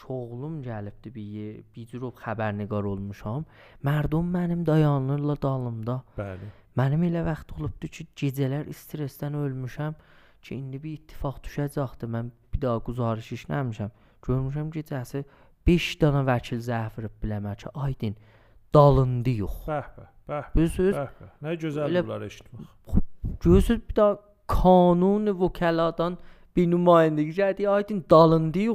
[0.01, 3.45] şoğlum gəlibdi bir yer, bir cür o xəbərnigar olmuşam.
[3.85, 6.01] Mərdum mənim dayanırlar dalımda.
[6.19, 6.51] Bəli.
[6.77, 9.97] Mənim elə vaxt olubdu ki, gecələr stressdən ölmüşəm
[10.43, 12.09] ki, indi bir ittifaq düşəcəkdi.
[12.17, 13.93] Mən bir daha quzarış işləmişəm.
[14.27, 15.25] Görmüşəm gecəsi
[15.67, 18.17] 5 dənə vəkil zəh vurub biləmə ki, aydın
[18.75, 19.63] dalındı yox.
[19.69, 20.53] Bəh bəh, bəh.
[20.57, 20.97] Bilirsiniz?
[20.97, 21.33] Bəh bəh.
[21.45, 23.01] Nə gözəl bunları eşitmək.
[23.45, 26.19] Görürsüz bir daha kanun vəkaladan
[26.57, 28.67] bir nümayəndəgi gəldi, aydın dalındı.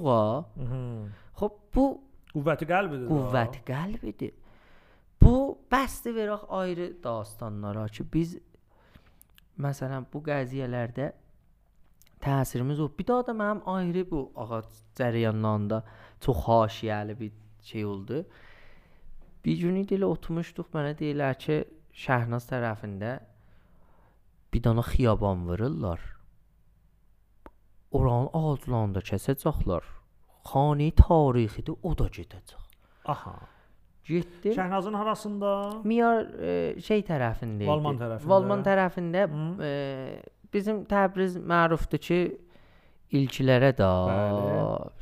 [0.56, 1.08] Mhm.
[1.38, 2.02] Xop bu
[2.34, 3.08] Qüvvəti qəlbidir.
[3.10, 3.14] da.
[3.14, 4.34] qüvvət qəlbidir.
[5.22, 8.38] Bu bəsdir verək ayrı dastanlara ki, biz
[9.60, 11.12] məsələn bu qəziyyələrdə
[12.22, 12.92] təsirimiz o.
[13.00, 14.66] Bir daha da mənim ayrı bu ağac
[14.96, 15.84] cərəyanlarında
[16.22, 18.26] çox haşiyəli bir şey oldu.
[19.46, 21.64] Bir gün idi elə oturmuşduq, mənə deyirlər ki,
[21.98, 23.20] Şəhnaz tərəfində
[24.54, 26.17] bir dana xiyaban vururlar.
[27.92, 29.86] Oranın ağaclarında kəsəcəklər.
[30.48, 32.66] Xani tarixidir, o da gedəcək.
[33.06, 33.36] Aha.
[34.08, 34.54] Getdim.
[34.56, 35.54] Şəhnazın harasında?
[35.84, 36.52] Miyar e,
[36.84, 37.68] şey tərəfində idi.
[37.68, 38.30] Valman tərəfində.
[38.32, 39.48] Valman tərəfində Hı.
[39.68, 39.72] e,
[40.54, 42.20] bizim Təbriz mərufdur ki,
[43.18, 43.90] ilkilərə də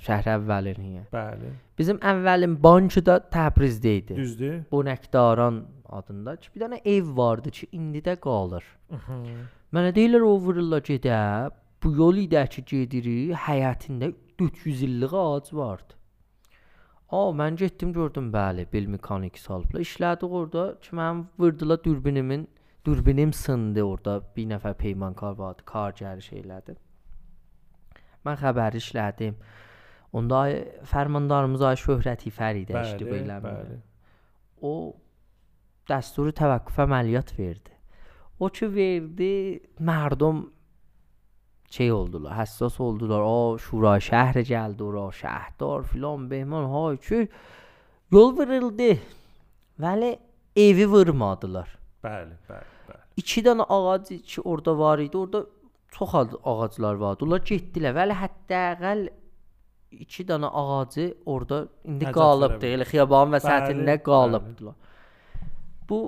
[0.06, 1.06] şəhər əvvəliniyə.
[1.14, 1.52] Bəli.
[1.78, 4.18] Bizim əvvəlin bankı da Təbrizdə idi.
[4.18, 4.60] Düzdür?
[4.72, 8.66] Bu Nəkdaran adında ki, bir dənə ev vardı ki, indi də qalır.
[9.74, 11.18] Mənə deyirlər o vururlar gedə,
[11.86, 14.10] bu yol idə ki gedirik, həyətində
[14.42, 15.94] 400 illik ağac vardı.
[17.14, 19.84] A, mən getdim gördüm, bəli, bil mexanik salıblar.
[19.86, 22.48] İşlədik orada ki, mənim vurdular dürbinimin,
[22.86, 24.16] dürbinim sındı orada.
[24.36, 26.76] Bir nəfər peymankar vardı, kargəri şeylədi.
[28.26, 29.38] Mən xəbər işlədim.
[30.18, 30.42] Onda
[30.90, 33.40] fərmandarımız ay Şöhrət İfər idi, eşitdi Bəli, belə.
[33.46, 33.80] bəli.
[34.66, 34.74] O
[35.90, 37.78] dəsturu təvəqqüf əməliyyat verdi.
[38.40, 39.34] O ki verdi,
[39.80, 40.48] mərdum
[41.76, 43.24] şey oldular, həssas oldular.
[43.26, 47.28] O şura şəhər gəldi ora, şəhrdar filan behman hay ki
[48.16, 48.92] yol verildi.
[49.80, 50.14] Vəli
[50.56, 51.68] evi vurmadılar.
[52.04, 53.04] Bəli, bəli, bəli.
[53.22, 55.18] İki dənə ağac ki orada var idi.
[55.18, 55.46] Orada
[55.92, 57.26] çox ağaclar vardı.
[57.28, 57.96] Onlar getdilər.
[58.00, 59.08] Vəli hətta əqəl
[59.92, 62.72] iki dənə ağacı orada indi qalıbdı.
[62.78, 64.76] Elə xiyabanın vəsətində qalıbdılar.
[65.90, 66.00] Bu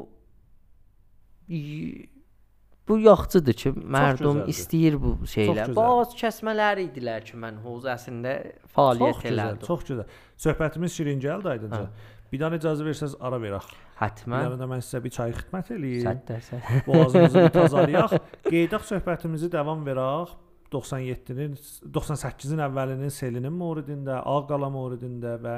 [2.87, 5.73] bu yaxçıdır ki, mərdum istəyir bu şeylər.
[5.77, 9.65] ağac kəsmələri idilər ki, mən hovzəsində Çox fəaliyyət gözəl, elədim.
[9.67, 10.15] çox gözəl.
[10.45, 11.81] Söhbətimiz şirin gəldi aydınca.
[11.87, 12.13] Hə.
[12.31, 13.67] Bir dənə icazə versəz ara verək.
[14.01, 16.07] Həttəmən Yarın da mən sizə bir çay xidmət eləyim.
[16.27, 16.73] 100%.
[16.87, 18.17] Boğazımızı bir tazalayaq.
[18.51, 20.35] Qeydaq söhbətimizi davam verək.
[20.71, 21.53] 97-nin
[21.95, 25.53] 98-in əvvəlinin selinin moridində, Ağqala moridində və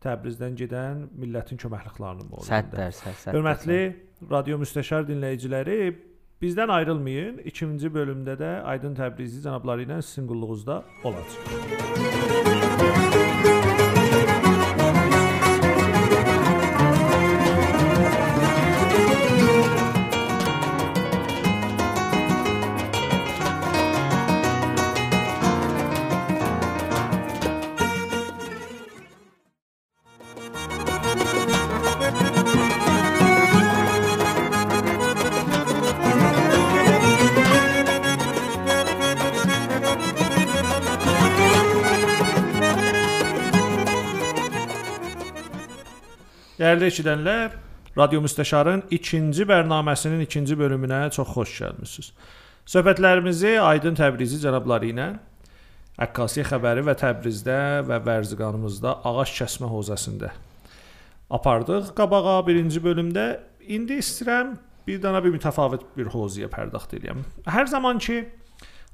[0.00, 2.86] Təbrizdən gedən millətin köməkliklərinin moridində.
[2.88, 3.34] 100%.
[3.36, 3.80] Hörmətli
[4.30, 5.76] radio müstəşar dinləyiciləri,
[6.42, 7.42] bizdən ayrılmayın.
[7.44, 12.49] 2-ci bölümdə də Aydın Təbrizi cənabları ilə sizin qulluğunuzda olacaq.
[46.60, 47.54] Dəyərli eşidənlər,
[47.96, 52.10] Radio Müstəşarın 2-ci bərnaməsinin 2-ci bölümünə çox xoş gəlmisiniz.
[52.68, 55.06] Söhbətlərimizi Aydın Təbrizi cənabları ilə
[56.04, 57.56] Əkkasi xəbəri və Təbrizdə
[57.88, 60.34] və Vərziqanımızda ağac kəsmə hozasında
[61.32, 61.94] apardıq.
[61.96, 63.26] Qabağa birinci bölümdə
[63.64, 64.52] indi istəyirəm
[64.84, 67.24] bir dənə bir mütəfavit bir hozaya pərdaxt edeyim.
[67.48, 68.26] Hər zaman ki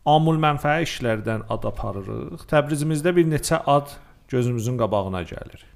[0.07, 2.47] amul mənfəə işlərdən ad aparırıq.
[2.47, 3.99] Təbrizimizdə bir neçə ad
[4.31, 5.73] gözümüzün qabağına gəlir.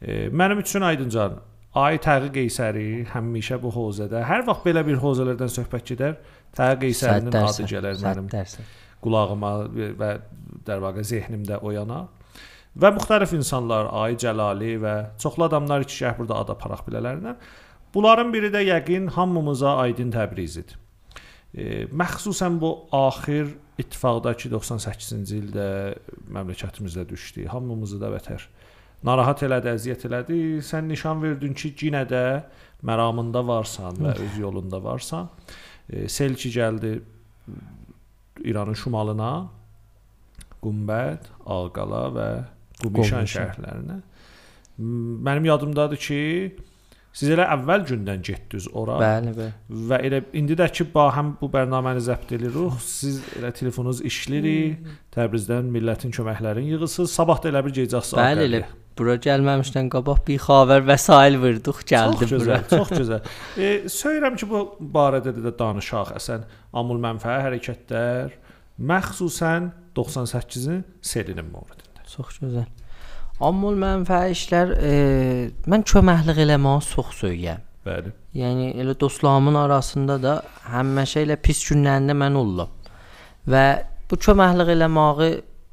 [0.00, 1.40] Mənim üçün aydıncan
[1.76, 6.16] Ay Təği Qeysəri həmişə bu hozədə hər vaxt belə bir hozələrdən söhbət gedər,
[6.56, 8.64] Təği Qeysərinin adı gələr mənim 100%.
[9.04, 9.52] qulağıma
[10.00, 10.08] və
[10.66, 12.06] dərvaqa zehnimdə oyana.
[12.80, 17.38] Və müxtəlif insanlar, Ay Cəlali və çoxlu adamlar ki, şəhər burada ad aparaq bilələrindən.
[17.94, 20.78] Bunların biri də yəqin hamımıza aydın Təbrizidir.
[21.54, 25.68] E, məxsusən bu axir ittifaqdakı 98-ci ildə
[26.30, 27.48] məmləkətimizdə düşdü.
[27.50, 28.46] Hamımızı da vətər
[29.06, 30.38] narahat elədi, əziyyət elədi.
[30.64, 32.24] Sən nişan verdin ki, yenə də
[32.86, 35.28] məramında varsan və öz yolunda varsan.
[35.90, 36.94] E, sel ki gəldi
[38.44, 39.30] İranın şimalına,
[40.62, 42.26] Qumbəd, Ağqala və
[42.82, 43.24] Qubişan.
[43.28, 44.00] şəhərlərinə.
[44.80, 46.18] Mənim yadımdadır ki,
[47.12, 49.52] siz elə əvvəl gündən getdiniz ora Bəli, bəli.
[49.90, 52.76] və elə indi də ki, ba həm bu bərnaməni zəbt edirik.
[52.84, 54.86] Siz elə telefonunuz işləyirik.
[55.16, 57.12] Təbrizdən millətin köməklərini yığırsınız.
[57.12, 58.62] Sabah da elə bir gecəsi Bəli, elə
[58.98, 62.58] bura gəlməmişdən qabaq bir xəbər vəsail vurduq, gəldi Çox bura.
[62.60, 63.30] gözəl, çox gözəl.
[63.56, 64.62] E, söyləyirəm ki, bu
[64.96, 66.44] barədə də danışaq əsən
[66.76, 68.34] amul mənfəə hərəkətlər,
[68.90, 72.04] məxsusən 98-in selinin moridində.
[72.10, 72.68] Çox gözəl.
[73.40, 74.94] Amma mənfəət işlər e,
[75.70, 77.62] mən köməklik eləməyi çox söyürəm.
[77.86, 78.10] Bəli.
[78.36, 80.34] Yəni elə dostlarımın arasında da
[80.68, 82.74] həmişə elə pis günlərində mən olub.
[83.48, 83.64] Və
[84.10, 85.30] bu köməklik eləməyi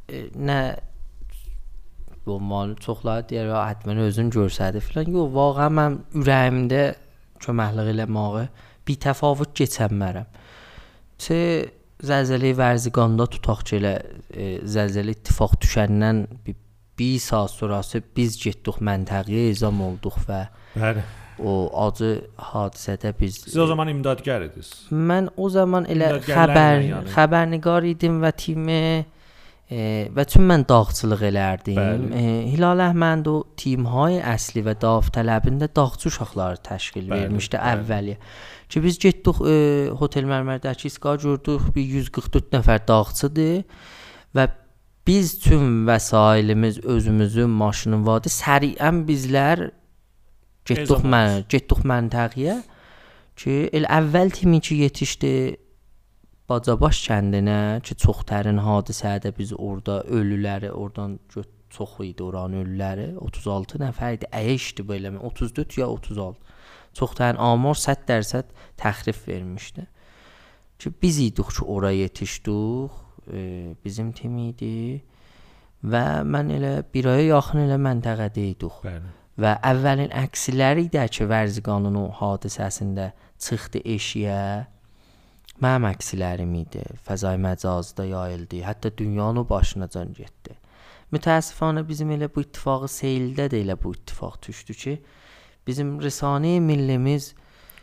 [0.07, 0.59] e, nə
[2.27, 5.11] bu mal çoxları deyir "Ya, həttəmən özün görsədi filan.
[5.15, 6.83] Yox, vaxtən mən ürəyimdə
[7.45, 8.47] köməklik eləməyi
[8.87, 10.25] bir təfavüt keçənmərəm.
[11.23, 11.39] Çə
[12.03, 13.93] zəlzələ vərziqanda tutaq ki, elə
[14.33, 16.55] e, zəlzələ ittifaq düşəndən bir,
[16.99, 20.41] bir saat sonrası biz getdik məntəqəyə ezam olduq və
[20.77, 21.01] Bəli.
[21.39, 21.53] o
[21.87, 22.11] acı
[22.51, 24.71] hadisədə biz Siz o zaman imdadgər idiniz.
[24.91, 27.11] mən o zaman elə xəbər yəni.
[27.15, 29.05] xəbərnigar idim və timi
[29.69, 31.79] e, və çün mən dağçılıq elərdim.
[31.79, 32.11] Bəli.
[32.15, 37.73] E, Hilal Əhməd o timhay əsli və Davtələbində dağçı uşaqları təşkil Bəli, vermişdi bəli.
[37.73, 38.15] əvvəli.
[38.71, 39.57] Ki biz getdik e,
[39.99, 43.83] Hotel Mərmərdəki iska gördük, bir 144 nəfər dağçıdır
[44.37, 44.47] və
[45.07, 48.31] biz tüm vəsaitimiz özümüzün maşının vardı.
[48.33, 49.69] Səriən bizlər
[50.67, 52.57] Getdik mən, getdik məntəqəyə
[53.39, 55.31] ki, elə əvvəl timi ki yetişdi
[56.47, 63.07] Bacabaş kəndinə ki, çox dərin hadisədə biz orada ölüləri oradan çox idi oranın ölüləri.
[63.19, 64.29] 36 nəfər idi.
[64.31, 66.55] Əyişdi belə 34 ya 36.
[66.95, 69.83] Çox dərin amar 100% təxrif vermişdi.
[70.79, 72.91] Ki biz idik ki, ora yetişdik.
[73.33, 75.03] E, bizim tim idi
[75.83, 78.79] və mən elə bir aya yaxın elə məntəqədə idik.
[78.87, 79.11] Bəli.
[79.37, 84.39] Və əvvəlin əksiləri də ki, Vərziqanın o hadisəsində çıxdı eşiyə.
[85.63, 86.83] Mənim əksilərim idi.
[87.07, 88.59] Fəzai məcazda yayıldı.
[88.61, 90.53] Hətta dünyanın o başına can getdi.
[91.13, 94.95] Mütəəssifanə bizim elə bu ittifaqı seyildə də elə bu ittifaq düşdü ki,
[95.67, 97.31] bizim rəsanə millimiz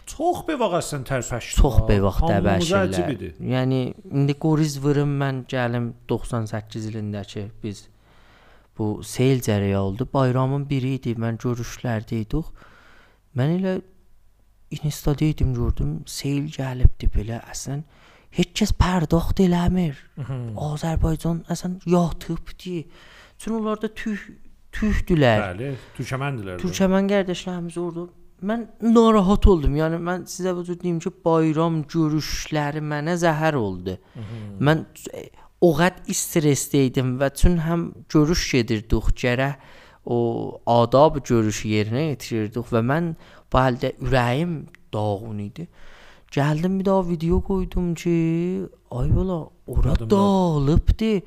[0.06, 1.56] Çox bevaq əslən tərpəşdi.
[1.56, 2.90] çox dəbəşirlər.
[2.92, 3.32] əcibidir.
[3.40, 3.78] Yəni
[4.12, 7.86] indi qoriz vırım mən gəlim 98 ilindəki biz
[8.78, 10.08] bu seyl cərəyanı oldu.
[10.14, 11.14] Bayramın biri idi.
[11.16, 12.52] Mən görüşlərdə idik.
[13.34, 13.74] Mən elə
[14.70, 17.84] Instada idim gördüm seyl gəlibdi belə əslən
[18.34, 19.98] heç kəs pərdaxt eləmir.
[20.70, 22.80] Azərbaycan əslən yatıbdı.
[23.38, 24.18] Çünki onlarda tüh
[24.74, 25.40] tühdülər.
[25.44, 26.58] Bəli, türkməndilər.
[26.62, 28.08] Türkmen qardaşlarımız orada
[28.44, 29.76] mən narahat oldum.
[29.78, 33.96] Yəni mən sizə cür deyim ki, bayram görüşləri mənə zəhər oldu.
[34.60, 34.84] Mən
[35.14, 35.28] e,
[35.64, 39.72] o qədər stressdə idim və çün həm görüş gedirdik, gərək
[40.06, 43.14] o adab görüşü yerinə yetirirdik və mən
[43.52, 44.54] bu halda ürəyim
[44.92, 45.68] dağın idi.
[46.34, 48.14] Gəldim bir daha video qoydum ki,
[48.90, 51.22] ay bala, ora dağılıbdı.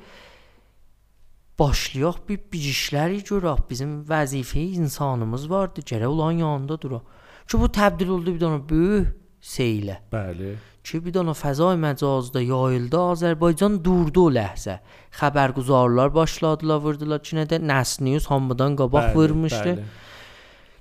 [1.58, 3.64] Başlayaq bir bir işləri görək.
[3.70, 5.80] Bizim vəzifə insanımız vardı.
[5.80, 7.02] Gərək olan yanında duraq.
[7.48, 9.96] Ki bu təbdil oldu bir dənə böyük seylə.
[10.12, 10.54] Bəli.
[10.88, 12.96] Ki bir dənə fəzai məcazda yayıldı.
[13.12, 14.78] Azərbaycan durdu o ləhzə.
[15.18, 19.74] Xəbərguzarlar başladılar, vurdular ki, nədə Nəs News hamıdan qabaq bəli, vurmuşdu.
[19.74, 19.84] bəli.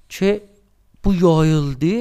[0.07, 0.29] ki
[1.03, 1.97] bu yayıldı.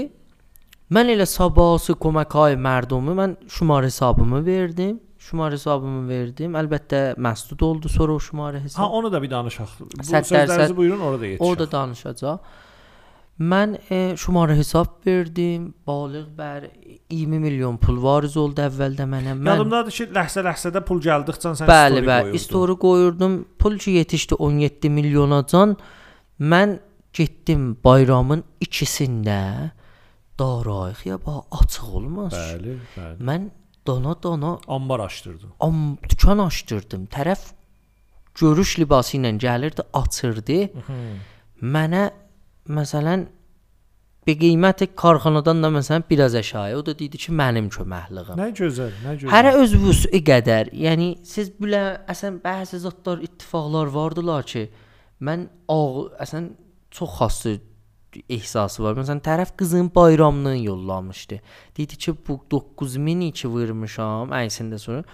[0.94, 5.00] Mən elə sabahsı köməkay mərdumi mən şumar hesabımı verdim.
[5.18, 6.54] Şumar hesabımı verdim.
[6.54, 8.82] Əlbəttə məsdud oldu sonra o şumar hesab.
[8.82, 9.72] Ha onu da bir danışaq.
[9.80, 11.42] Bu sözlərinizi buyurun orada yetişək.
[11.42, 12.38] Orada danışacaq.
[13.40, 15.74] Mən e, şumara hesab verdim.
[15.86, 16.70] Balıq bər
[17.10, 19.34] 20 milyon pul variz oldu əvvəldə mənə.
[19.36, 22.22] Mən Yadımdadır ki, ləhsə-ləhsədə pul gəldikcə sən Bəli, story bəli.
[22.22, 22.44] qoyurdun.
[22.46, 23.36] Story qoyurdum.
[23.58, 25.76] Pul ki yetişdi 17 milyona can.
[26.40, 26.78] Mən
[27.12, 29.70] getdim bayramın ikisində
[30.40, 32.32] darayıqya bax açıq olmaz.
[32.32, 33.20] Bəli, bəli.
[33.20, 33.50] Mən
[33.86, 35.52] dana Ambar açdırdın.
[35.60, 37.06] am dükan açdırdım.
[37.06, 37.40] Tərəf
[38.34, 40.70] görüş libası ilə gəlirdi, açırdı.
[41.62, 42.10] Mənə
[42.68, 43.26] məsələn
[44.26, 46.78] bir qiyməti karxanadan da məsələn biraz aşağı.
[46.78, 48.34] O da dedi ki, mənim köməkliğim.
[48.40, 49.30] Nə gözəl, nə gözəl.
[49.30, 50.72] Hərə öz vüsü qədər.
[50.74, 54.66] Yəni siz bilə əsən bəzi zətlər ittifaqlar vardılar ki,
[55.22, 55.80] mən ağ
[56.26, 56.50] əsən
[56.90, 57.56] çox xassı
[58.32, 58.96] ehsası var.
[58.98, 61.40] Məsələn, tərəf qızın bayramını yollamışdı.
[61.76, 65.04] Dedi ki, bu 9002 vurmuşam əysində sonra.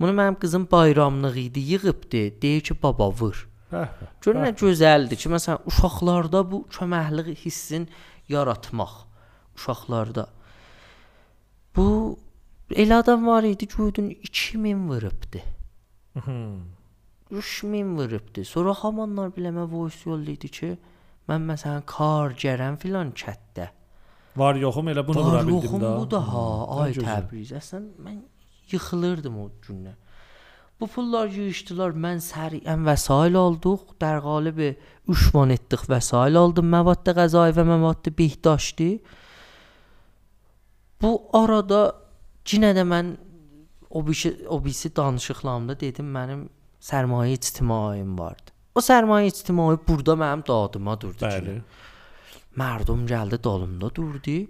[0.00, 2.22] Bunu mənim qızım bayramlıq idi, yığıbdı.
[2.42, 3.48] Deyir ki, baba vur.
[3.72, 3.88] Bəh.
[4.24, 7.88] Gör nə gözəldir ki, məsələn, uşaqlarda bu köməklik hissin
[8.28, 8.94] yaratmaq.
[9.56, 10.28] Uşaqlarda.
[11.76, 11.86] Bu
[12.70, 15.40] elə adam var idi gördün 2000 vurubdu.
[17.30, 18.44] 3000 vurubdu.
[18.44, 20.70] Sonra hamanlar biləmə voice yolladı ki,
[21.30, 23.70] mən məsələn kar gərəm filan çətdə.
[24.36, 25.90] Var yoxum elə bunu vura Var bildim yoxum da.
[26.00, 26.46] bu da ha,
[26.84, 26.94] ay.
[26.98, 27.52] Təbriz.
[27.54, 28.22] Əslən mən
[28.72, 29.96] yıxılırdım o gündən.
[30.80, 34.58] Bu pullar yığışdılar, mən səriyən vəsail aldıq, dər qalib
[35.08, 38.88] 3 man etdik vəsail aldım, məvadd qəzai və məvadd behdaşdi.
[41.02, 41.80] Bu arada
[42.50, 43.14] yenə də mən
[43.90, 46.48] o bişi o bisi danışıqlamda dedim, mənim
[46.82, 48.50] sərmayə ictimaiyim vardı.
[48.74, 51.22] O sərmayə ictimai burada mənim dadıma durdu.
[51.22, 51.60] Bəli.
[51.60, 54.40] Ki, mərdum gəldi dalımda durdu.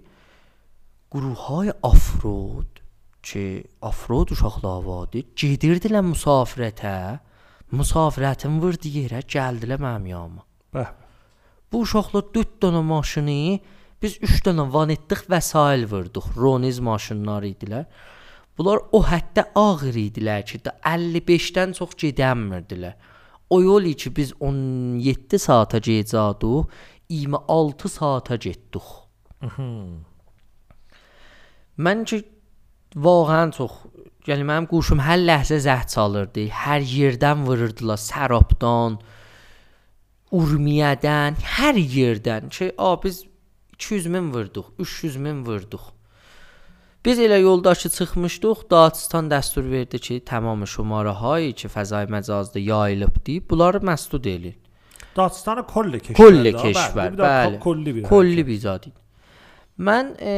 [1.13, 2.84] Quruhay Afrod
[3.25, 5.23] ki, afrod uşaqlar vardı.
[5.37, 6.95] Gedirdilər müsafirətə.
[7.75, 10.45] Müsafirətin vurdu yerə, gəldilər mənim yanıma.
[10.75, 10.91] Bəh.
[11.71, 13.39] Bu uşaqlar 4 dənə maşını,
[14.01, 16.35] biz 3 dənə van etdik, vəsail vurduq.
[16.37, 17.87] Roniz maşınları idilər.
[18.57, 22.93] Bunlar o həddə ağır idilər ki, da 55-dən çox gedənmirdilər.
[23.49, 26.69] O yol ki biz 17 saata gedəcəydik,
[27.09, 28.87] 26 saata getdik.
[31.85, 32.21] Mən ki
[32.95, 33.71] Vaxən çox
[34.29, 36.47] yəni mənim quşum hər ləhzə zəhd çalırdı.
[36.63, 38.97] Hər yerdən vururdular, sərapdan,
[40.35, 43.23] urmiyadan, hər yerdən ki, a biz
[43.75, 45.91] 200 min vurduq, 300 min vurduq.
[47.05, 53.77] Biz elə yoldaşı çıxmışdıq, Dağıstan dəstur verdi ki, tamam şumarahay ki, fəzai məcazda yayılıbdı, bunları
[53.77, 54.55] məsdud elin.
[55.15, 56.17] Dağıstan kolli keşbər.
[56.17, 57.59] Kolli keşbər, bəli.
[57.59, 58.03] Kolli bir.
[58.09, 58.89] Kolli bir zadı.
[59.79, 60.33] Mən e,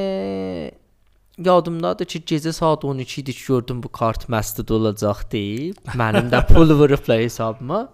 [1.46, 5.78] yadımdadır ki, gecə saat 12 idi ki, gördüm bu kart məsdud olacaq deyib.
[5.96, 7.88] Mənim də pul vurublar hesabıma.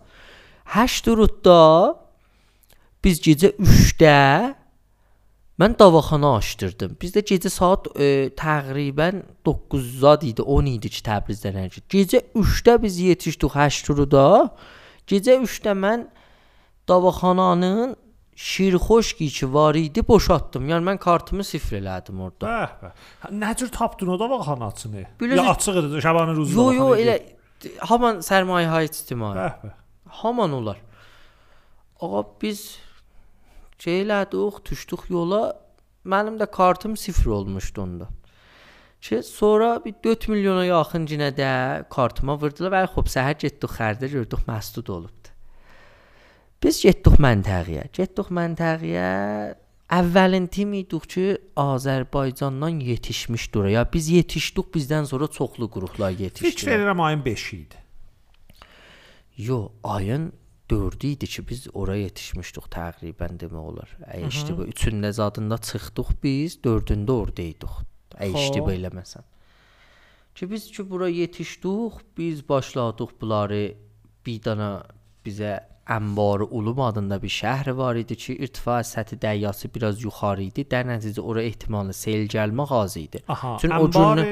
[0.73, 1.95] 8 rutda
[3.03, 4.55] biz gecə 3-də
[5.59, 6.95] mən davaxana açdırdım.
[7.01, 11.87] Bizdə gecə saat e, təqribən 9 zad idi, 10 idi ki, Təbrizdən hərəkət.
[11.91, 14.25] Gecə 3-də biz yetişdik 8 ruda.
[15.07, 16.07] Gecə 3-də mən
[16.87, 17.95] davaxananın
[18.35, 20.67] şirxoşki ki var idi boşaltdım.
[20.69, 22.47] Yəni mən kartımı sifr elədim orada.
[22.47, 23.33] Bəh, bəh.
[23.43, 25.03] Nə cür tapdın o davaxanasını?
[25.21, 26.55] Bilirsiz- Ya açıq idi, Şabanın ruzu.
[26.59, 27.19] Yo yo elə
[27.79, 29.35] haman sərmayə hay ictimai.
[29.37, 29.73] Bəh, bəh.
[30.09, 30.77] Haman olar.
[32.01, 32.77] Ağa biz
[33.79, 35.59] şey elədik, düşdük yola.
[36.05, 38.07] Mənim də kartım sifr olmuşdu onda.
[39.01, 41.49] Ki sonra bir 4 milyona yaxın cinə də
[41.89, 45.22] kartıma vurdular və xop səhər getdik xərdə gördük məsdud olubdu.
[46.63, 47.89] Biz getdik məntəqəyə.
[47.95, 49.07] Getdik məntəqəyə.
[49.93, 51.25] Əvvəlin tim idik ki,
[51.59, 53.83] Azərbaycandan yetişmişdi oraya.
[53.93, 56.69] Biz yetişdik, bizdən sonra çoxlu qruplar Fikr yetişdi.
[56.69, 57.75] verirəm ayın 5 idi.
[59.37, 60.33] Yo, ayın
[60.69, 63.89] 4-ü idi ki, biz ora yetişmişdik təqribən demək olar.
[64.07, 67.75] Əyişdi bu 3-ündə zadında çıxdıq biz, 4-ündə ordaydıq.
[68.17, 68.69] Əyişdi Xoş.
[68.71, 69.27] belə məsələn.
[70.35, 73.75] Ki biz ki bura yetişdik, biz başladıq bunları
[74.25, 74.83] bir dana
[75.25, 80.63] bizə Ənbar Ulum adında bir şəhər var idi ki, irtifa səthi dəryası biraz yuxarı idi.
[80.71, 83.19] Dən nəticə ora ehtimalı sel gəlmə az idi.
[83.27, 83.57] Aha.
[83.61, 84.27] Çünki o Ənbarı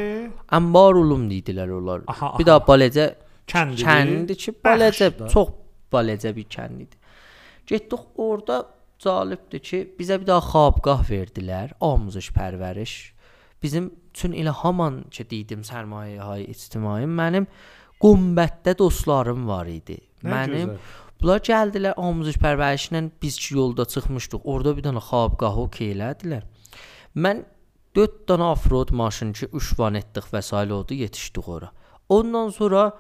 [0.58, 2.06] Ənbar Ulum dedilər onlar.
[2.08, 3.10] Aha, Bir daha baləcə
[3.52, 3.84] kəndi.
[3.84, 5.52] kəndi ki, baləcə çox
[5.92, 7.02] baləcə bir kənd idi.
[7.68, 8.62] Getdik orada
[9.04, 12.96] cəlibdir ki, bizə bir daha xabqah verdilər, amuzş pərvəriş.
[13.62, 17.46] Bizim üçün elə haman ki, dedim sərmayə-hay ictimai mənim
[18.02, 20.00] Qumbətdə dostlarım var idi.
[20.26, 20.78] Nə mənim gözəl.
[21.22, 24.44] Bunlar gəldilər amuzş pərvərişlə biz ki yolda çıxmışdıq.
[24.44, 26.48] Orada bir dənə xabqahı okey elədilər.
[27.16, 27.44] Mən
[27.96, 30.56] 4 dənə afrod maşın ki 3 van etdik və s.
[30.56, 31.72] oldu yetişdik ora.
[32.10, 32.92] Ondan sonra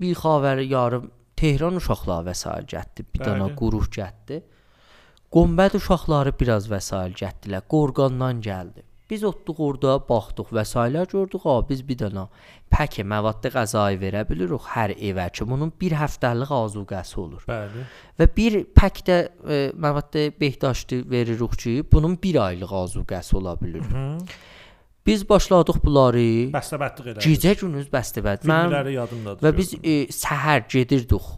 [0.00, 3.04] bir xavər yarım Tehran uşaqları vəsail gətdi.
[3.14, 4.40] Bir dənə quruq gətdi.
[5.30, 7.62] Qombət uşaqları biraz vəsail gətdilər.
[7.70, 8.82] Qorqandan gəldi.
[9.10, 11.40] Biz otduq orada, baxdıq vəsailər gördük.
[11.48, 12.26] Ha, biz bir dənə
[12.68, 17.46] pək məvaddə qəzayı verə bilirik hər evə ki, bunun bir həftəlik azuqəsi olur.
[17.48, 17.86] Bəli.
[18.20, 23.88] Və bir pək də e, məvaddə behdaşdı veririk ki, bunun bir aylıq azuqəsi ola bilər.
[23.88, 24.06] Hı.
[25.08, 27.24] Biz başladıq bunları Bəstəbətlik elədik.
[27.24, 28.44] gecə gündüz bəstəbəd.
[28.44, 29.40] Mən yadımdadır.
[29.40, 31.30] və biz e, səhər gedirdik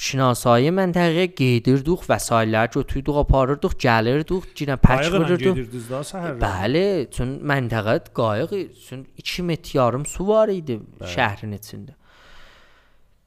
[0.00, 5.54] şinasayı məntəqəyə gedirdik, vəsaitlər götürürdük, aparırdıq, gəlirdik, yenə pək vururduq.
[5.54, 6.38] gedirdiniz da səhər.
[6.42, 6.84] Bəli,
[7.14, 8.54] çün məntəqə qayıq,
[8.86, 10.80] çün 2 metr yarım su var idi
[11.14, 11.94] şəhrin içində.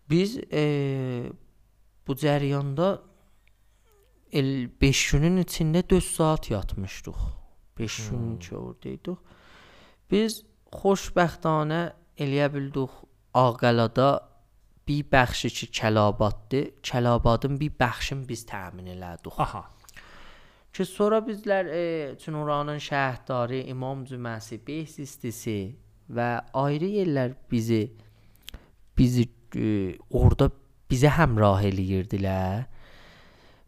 [0.09, 0.63] Biz e,
[2.07, 2.99] bu cərəyanda
[4.31, 7.19] el 5 günün içində 4 saat yatmışdıq.
[7.79, 9.17] 5 gün ki ordaydıq.
[10.11, 10.41] Biz
[10.71, 11.81] xoşbəxtanə
[12.17, 13.03] eləyə bildik
[13.37, 14.26] Ağqalada
[14.87, 16.69] bir bəxşi ki Kəlabaddır.
[16.83, 19.33] Kəlabadın bir bəxşini biz təmin elədik.
[19.37, 19.63] Aha.
[20.73, 21.83] Ki sonra bizlər e,
[22.21, 25.59] çün oranın şəhərdarı, İmam Cüməsi, Behzistisi
[26.13, 27.81] və ayrı yerlər bizi
[28.97, 30.49] bizi e, orada
[30.91, 32.65] bizə həmrah eləyirdilər.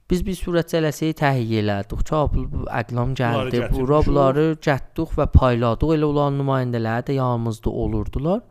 [0.10, 2.00] Biz bir surət cələsəyi təhiyyə elədik.
[2.10, 3.62] Çapıl əqlam gəldi.
[3.74, 5.92] Bura bunları gətdik və payladıq.
[5.98, 8.42] Elə olan nümayəndələr də yanımızda olurdular.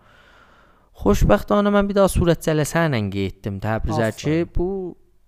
[0.99, 4.66] Xoşbəxtana mən bir daha sürətcələsə ilə getdim Təbrizə ki, bu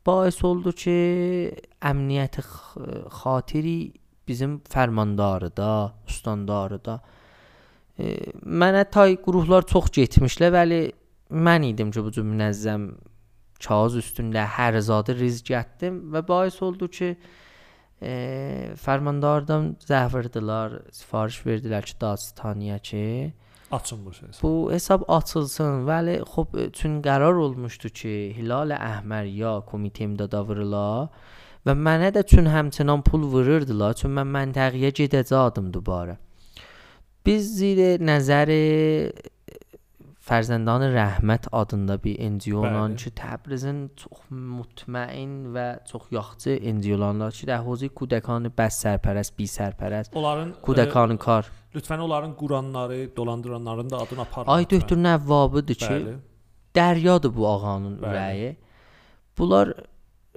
[0.06, 0.94] bais oldu ki,
[1.86, 2.42] əmniyyəti
[3.20, 3.74] xatiri
[4.26, 5.72] bizim fərmandarı da,
[6.10, 6.96] ustandarı da.
[7.98, 10.80] E, mənə tay qruplar çox getmişlər, vəli
[11.30, 12.88] mən idim ki, bu cür münəzzəm
[13.62, 17.12] kağız üstündə hər zadı rizq etdim və bais oldu ki,
[18.02, 18.14] e,
[18.86, 24.42] fərmandardan zəhvirdılar, sifariş verdilər ki, Dastaniyə ki, e, Açın bu ses.
[24.42, 25.86] Bu hesab açılsın.
[25.86, 31.10] Vəli xop çün qərar olmuşdu ki, Hilal Əhmər ya komitə imdada vurula
[31.66, 36.16] və mənə də çün həmçinin pul vururdular, çün mən məntəqəyə gedəcəkdim dubara.
[37.26, 38.50] Biz zیر nəzər
[40.30, 42.98] Fərzəndan Rəhmət adında bir NGO-nan Bəli.
[43.02, 49.48] ki, Təbrizin çox mutmain və çox yaxşı NGO-lanlar ki, də hozir kudəkan bəs sərpərəst, bi
[49.50, 51.48] sərpərəst, Onların kudəkan kar.
[51.74, 54.50] E, lütfən onların quranları, dolandıranların da adını aparın.
[54.50, 54.80] Ay lütfən.
[54.80, 56.16] doktor Nəvvabıdır ki, Bəli.
[56.74, 58.10] dəryadır bu ağanın Bəli.
[58.10, 58.56] ürəyi.
[59.38, 59.68] Bunlar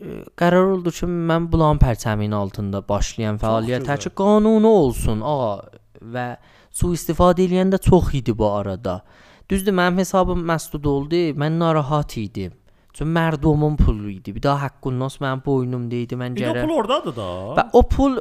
[0.01, 5.53] e, qərar oldu ki, mən bulan pərçəminin altında başlayan fəaliyyətə ki, qanuni olsun, ağa
[6.01, 6.27] və
[6.73, 9.01] sui-istifadə edən də çox idi bu arada.
[9.49, 11.15] Düzdür, mənim hesabım məsdud oldu.
[11.38, 12.53] Mən narahat idim.
[12.93, 14.36] Çün mərdumun pulu idi.
[14.36, 16.15] Bir daha haqqın nas mənim boynumda idi.
[16.15, 17.27] Mən İndi o gərək pul ordadır da.
[17.57, 18.17] Və o pul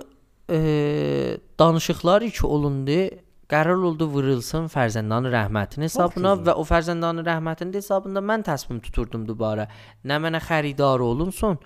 [0.52, 2.98] e, danışıqlar iki olundu.
[3.52, 6.44] Qərar oldu vurulsun Fərzəndanın rəhmətinin hesabına gözəl.
[6.46, 9.66] və o Fərzəndanın rəhmətinin hesabında mən təslim tuturdum dubara.
[10.08, 11.58] Nə mənə xəridar olunsun.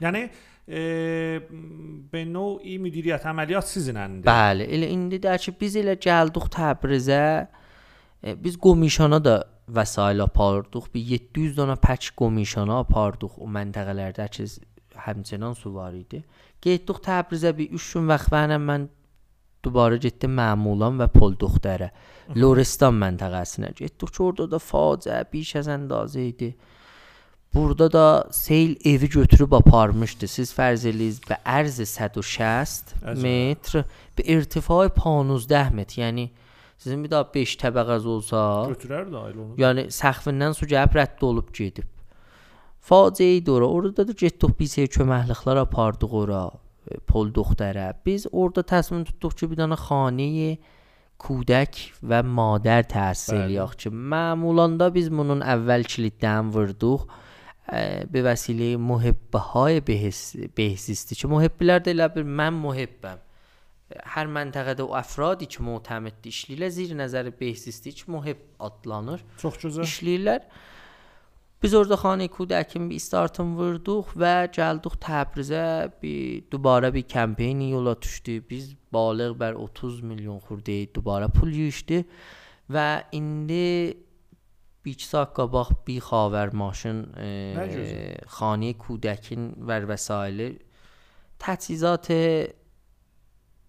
[0.00, 0.22] Yəni
[0.68, 0.82] e,
[2.12, 4.28] be növi müdiriyyət əməliyyat sizinəndir.
[4.28, 7.20] Bəli, elə indi də ki biz elə gəldik Təbrizə.
[8.22, 10.92] E, biz qomişana da vəsait apardıq.
[10.94, 14.46] Bir 700 dənə pək qomişana apardıq o məntəqələrdə ki
[15.06, 16.22] həmçinin su var idi.
[16.62, 18.88] Getdik Təbrizə bir 3 gün vaxtla mən
[19.66, 21.90] dubara getdim məmulan və pol duxtərə.
[22.38, 26.54] Lorestan məntəqəsinə getdik ki orada da faciə biş az əndazə idi.
[27.54, 30.28] Burada da seyl evi götürüb aparmışdı.
[30.28, 32.34] Siz fərz eləyiz və ərz 160
[33.00, 33.22] Əcəb.
[33.22, 33.84] metr,
[34.18, 36.00] bir irtifai 15 metr.
[36.02, 36.28] Yəni
[36.78, 38.40] sizin bir daha 5 təbəqəz olsa,
[38.74, 39.54] götürər də ailə onu.
[39.62, 41.88] yəni səqfindən su gəlib rədd olub gedib
[42.85, 43.67] Faciə idi ora.
[43.69, 46.43] Orada da getdik biz heç köməkliklər apardıq ora.
[46.89, 47.93] e, Pol duxtərə.
[48.05, 50.55] Biz orada təsmin tutduq ki, bir dənə xanəyə
[51.21, 53.43] kudək və madər təsis Bəli.
[53.45, 57.05] eləyək ki, məmulanda biz bunun əvvəl kiliddən vurduq.
[57.73, 59.79] e, به وسیله محبه های
[60.55, 63.19] بهزیستی که محبlər də elə bir mən muhibbəm.
[64.15, 69.23] Hər məntəqədə o əfradi ki, mötəmid işləyirlər, zir nəzəri behzisti ki, muhib adlanır.
[69.41, 69.87] Çox gözəl.
[69.87, 70.41] işləyirlər.
[71.62, 77.94] Biz orada xanə kudəkin bir startını vurduq və gəldik Təbrizə, bir dubara bir kampaniya yola
[78.02, 78.42] düşdü.
[78.50, 82.02] Biz balıq bər 30 milyon xurdey dubara pul yığışdı
[82.72, 83.96] və indi
[84.84, 87.30] bir iki saat qabaq bir xavər maşın e,
[88.36, 90.52] xanə kudəkin və vəsailə
[91.42, 92.12] təchizat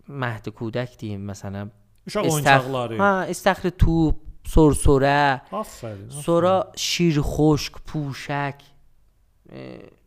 [0.08, 1.72] məhd kudək deyim məsələn
[2.08, 3.00] Uşaq istəx oyuncaqları.
[3.02, 6.09] Hə, istəxri top, سرسره Aferin.
[6.09, 6.09] aferin.
[6.09, 8.59] sonra şir xoşk, puşək
[9.53, 9.61] e,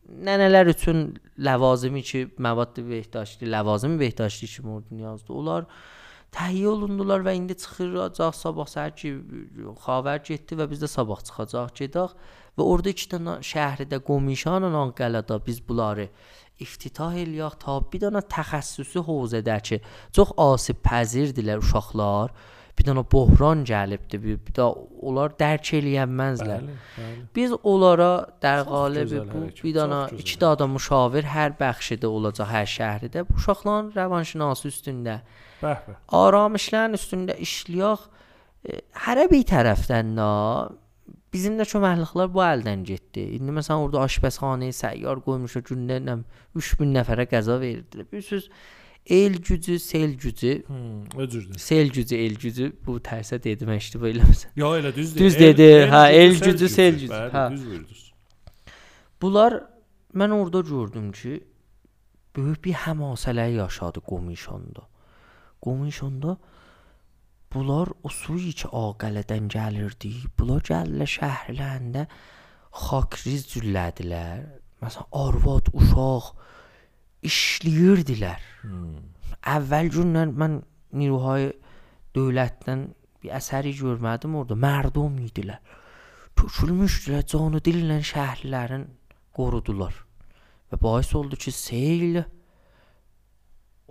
[0.06, 5.34] nənələr üçün ləvazimi ki, məvad behdaştı, ləvazimi behdaştı ki, mord niyazdır.
[5.34, 5.66] Onlar
[6.36, 9.12] təhiyyə olundular və indi çıxıracaq sabah səhər ki,
[9.84, 12.16] xəbər getdi və biz də sabah çıxacaq gedək
[12.56, 16.08] və orada iki dənə şəhərdə Qomişanla Anqalada biz bunları
[16.60, 19.80] iftitah eləyək ta bir dənə təxəssüsü hövzədə ki,
[20.16, 22.32] çox asib pəzirdilər uşaqlar.
[22.77, 24.67] bir dənə böhran gəlibdi, bir, bir də
[25.01, 26.65] onlar dərk eləyə bilməzlər.
[26.65, 27.23] Bəli, bəli.
[27.35, 28.09] Biz onlara
[28.43, 33.25] dərqalib bu bir dənə iki də adam müşavir hər bəxşidə olacaq hər şəhərdə.
[33.29, 35.19] Bu uşaqların rəvanşinası üstündə.
[35.61, 35.97] Bəhbə.
[36.21, 38.07] Aram işlərin üstündə işləyək.
[38.61, 40.29] E, hərə bir tərəfdən də
[41.33, 43.23] bizim də köməkliklər bu əldən getdi.
[43.37, 46.01] İndi məsələn orada aşpəzxanaya səyyar qoymuşlar gündə
[46.55, 48.05] 3000 nəfərə qəza verildi.
[48.11, 48.49] Bilirsiniz,
[49.09, 51.59] el gücü, sel gücü, Hmm, özürdür.
[51.59, 54.51] sel gücü, el gücü bu tərsə dedim işte belə məsələn.
[54.55, 55.19] Yo elə düzdür.
[55.25, 57.51] Düz dedi, hə, el gücü, sel gücü, Bəli, hə.
[57.51, 58.13] düz buyurdunuz.
[59.21, 59.63] Bunlar
[60.15, 61.43] mən orada gördüm ki,
[62.35, 64.81] böyük bir həmasələ yaşadı Qomişonda.
[65.61, 66.37] Qomişonda
[67.53, 70.13] bunlar o suyu ki Ağələdən gəlirdi.
[70.39, 72.05] Bunlar gəldilər şəhərlərində
[72.71, 74.45] xakriz cüllədilər.
[74.81, 76.31] Məsələn, arvad, uşaq
[77.27, 78.41] işləyirdilər.
[78.63, 78.97] Hmm.
[79.41, 80.57] Əvvəl gündən mən
[80.97, 81.51] niruhay
[82.15, 82.87] dövlətdən
[83.21, 84.57] bir əsəri görmədim orada.
[84.57, 85.61] Mərdum idilər.
[86.39, 88.87] Tökülmüşdülər canı dillə şəhərlərin
[89.35, 89.93] qorudular.
[90.71, 92.21] Və bəis oldu ki, sel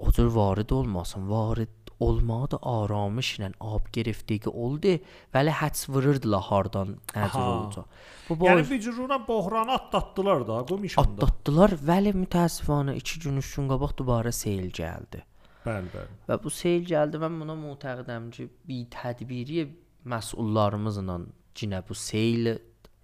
[0.00, 1.28] o cür varid olmasın.
[1.28, 4.94] Varid olmağı da aramışla ab geriftigi oldu.
[5.34, 7.42] Vəli həds vururdular hardan Aha.
[7.50, 7.84] olacaq.
[8.28, 11.10] Bu Yəni bais bir cürünə bohranı atlatdılar da qomişanda.
[11.12, 11.70] atlatdılar.
[11.90, 15.22] Vəli mütəəssifanə 2 gün 3 gün qabaq dubara seyl gəldi.
[15.66, 16.12] Bəli, bəli.
[16.28, 19.68] Və bu seyl gəldi mən buna mütəqidəm ki, bir tədbiri
[20.08, 21.18] məsullarımızla
[21.58, 22.54] cinə bu seyl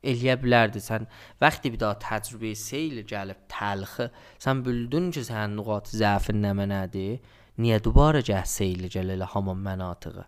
[0.06, 0.80] eləyə bilərdi.
[0.80, 1.06] Sən
[1.42, 4.08] vaxtı bir daha təcrübə seyl gəlib təlxi,
[4.44, 7.18] sən bildin ki, sənin nüqat zəfin nə mənədir?
[7.58, 10.24] Niyə dubara gəh seyl gəl elə haman mənatığı?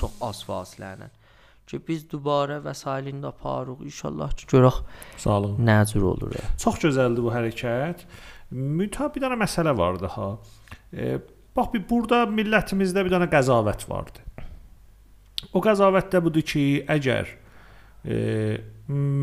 [0.00, 1.08] Çox az fasilələ.
[1.66, 3.80] Ki biz dubara vəsailində aparıq.
[3.88, 4.80] İnşallah ki, görək
[5.18, 5.56] Sağ olun.
[5.66, 6.34] nə cür olur.
[6.34, 6.44] ya.
[6.62, 8.04] Çox gözəldir bu hərəkət.
[8.54, 10.28] Mütəb bir dənə məsələ vardı ha.
[10.92, 11.16] E,
[11.56, 14.22] bax bir burada millətimizdə bir dənə qəzavət vardı.
[15.52, 17.32] O qəzavət də budur ki, əgər
[18.06, 18.20] e,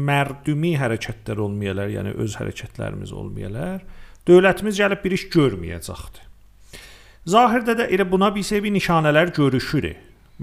[0.09, 3.83] mərdumi hərəkətlər olmayalar, yəni öz hərəkətlərimiz olmayalar,
[4.27, 6.22] dövlətimiz gəlib bir iş görməyəcəkdi.
[7.23, 9.85] Zahirdə də elə buna bir sevi nişanələr görüşür.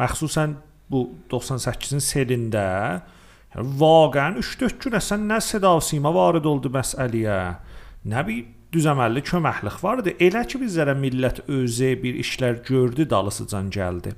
[0.00, 0.54] Məxsusən
[0.88, 2.62] bu 98-in selində
[3.52, 7.36] yəni vaqəən 3-4 gün əsən nə seda sima varid oldu məsələyə.
[8.08, 8.40] Nə bir
[8.72, 10.16] düzəməlli köməklik vardı.
[10.24, 14.14] Elə ki bizlərə millət özü bir işlər gördü, dalısıcan gəldi.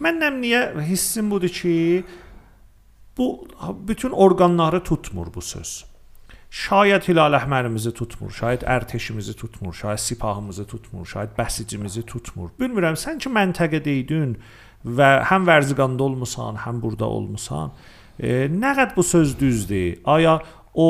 [0.00, 2.04] Məndən niyə hissim budur ki,
[3.18, 3.48] bu
[3.88, 5.82] bütün orqanları tutmur bu söz.
[6.52, 12.50] Şayət Hilal Əhmərimizi tutmur, şayət ərteşimizi tutmur, şayət sipahımızı tutmur, şayət bəsicimizi tutmur.
[12.60, 14.34] Bilmirəm, sən ki məntəqədə idin
[14.84, 17.72] və həm Vərziqanda olmusan, həm burada olmusan.
[18.20, 20.02] E, nə qəd bu söz düzdür?
[20.04, 20.36] Aya
[20.74, 20.88] o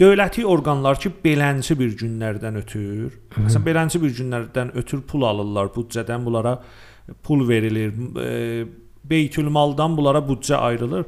[0.00, 3.18] dövləti orqanlar ki, belənçi bir günlərdən ötür.
[3.36, 6.56] Məsələn, belənçi bir günlərdən ötür pul alırlar, büdcədən bunlara
[7.20, 7.92] pul verilir.
[8.16, 8.64] E,
[9.12, 11.04] Beytülmaldan bunlara büdcə ayrılır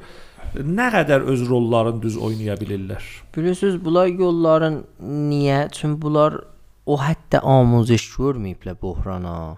[0.54, 3.04] nə qədər öz rollarını düz oynaya bilirlər?
[3.36, 5.68] Bilirsiniz, bunlar yolların niyə?
[5.74, 6.38] Çünki bunlar
[6.86, 9.56] o hətta amuziş görməyiblər böhrana.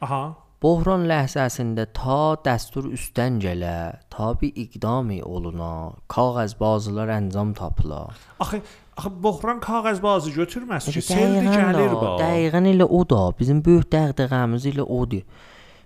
[0.00, 0.22] Aha.
[0.58, 8.08] Böhran ləhzəsində ta dəstur üstdən gələ, ta bir iqdami oluna, kağəz bazılar əncam tapıla.
[8.42, 8.58] Axı
[8.96, 12.16] axı böhran kağəz bazı götürməz ki, seldi gəlir ba.
[12.24, 15.22] Dəqiqən elə o da, bizim böyük dəğdəğəmiz elə odur.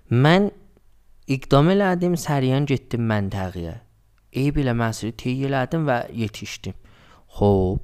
[0.09, 0.49] Mən
[1.37, 3.75] iqdam elədim, səriyən getdim məntəqəyə.
[4.33, 6.75] Eyb eləməsini tey elədim və yetişdim.
[7.37, 7.81] Xoş.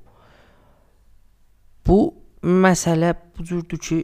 [1.88, 2.00] Bu
[2.44, 4.04] məsələ bu cürdür ki,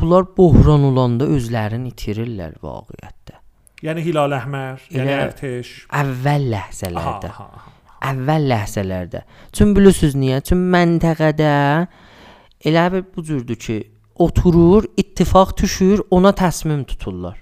[0.00, 3.36] bunlar böhran olanda özlərini itirirlər vaqiətdə.
[3.82, 5.72] Yəni Hilal Əhmər, yəni Ərteş.
[5.98, 7.32] Əvvəl ləhzələrdə.
[7.34, 7.72] Aha, aha, aha.
[8.12, 9.22] Əvvəl ləhzələrdə.
[9.54, 10.40] Çün bilirsiniz niyə?
[10.46, 11.52] Çün məntəqədə
[12.70, 13.78] elə bir bu cürdür ki,
[14.22, 17.41] oturur, ittifaq düşür, ona təsmim tuturlar.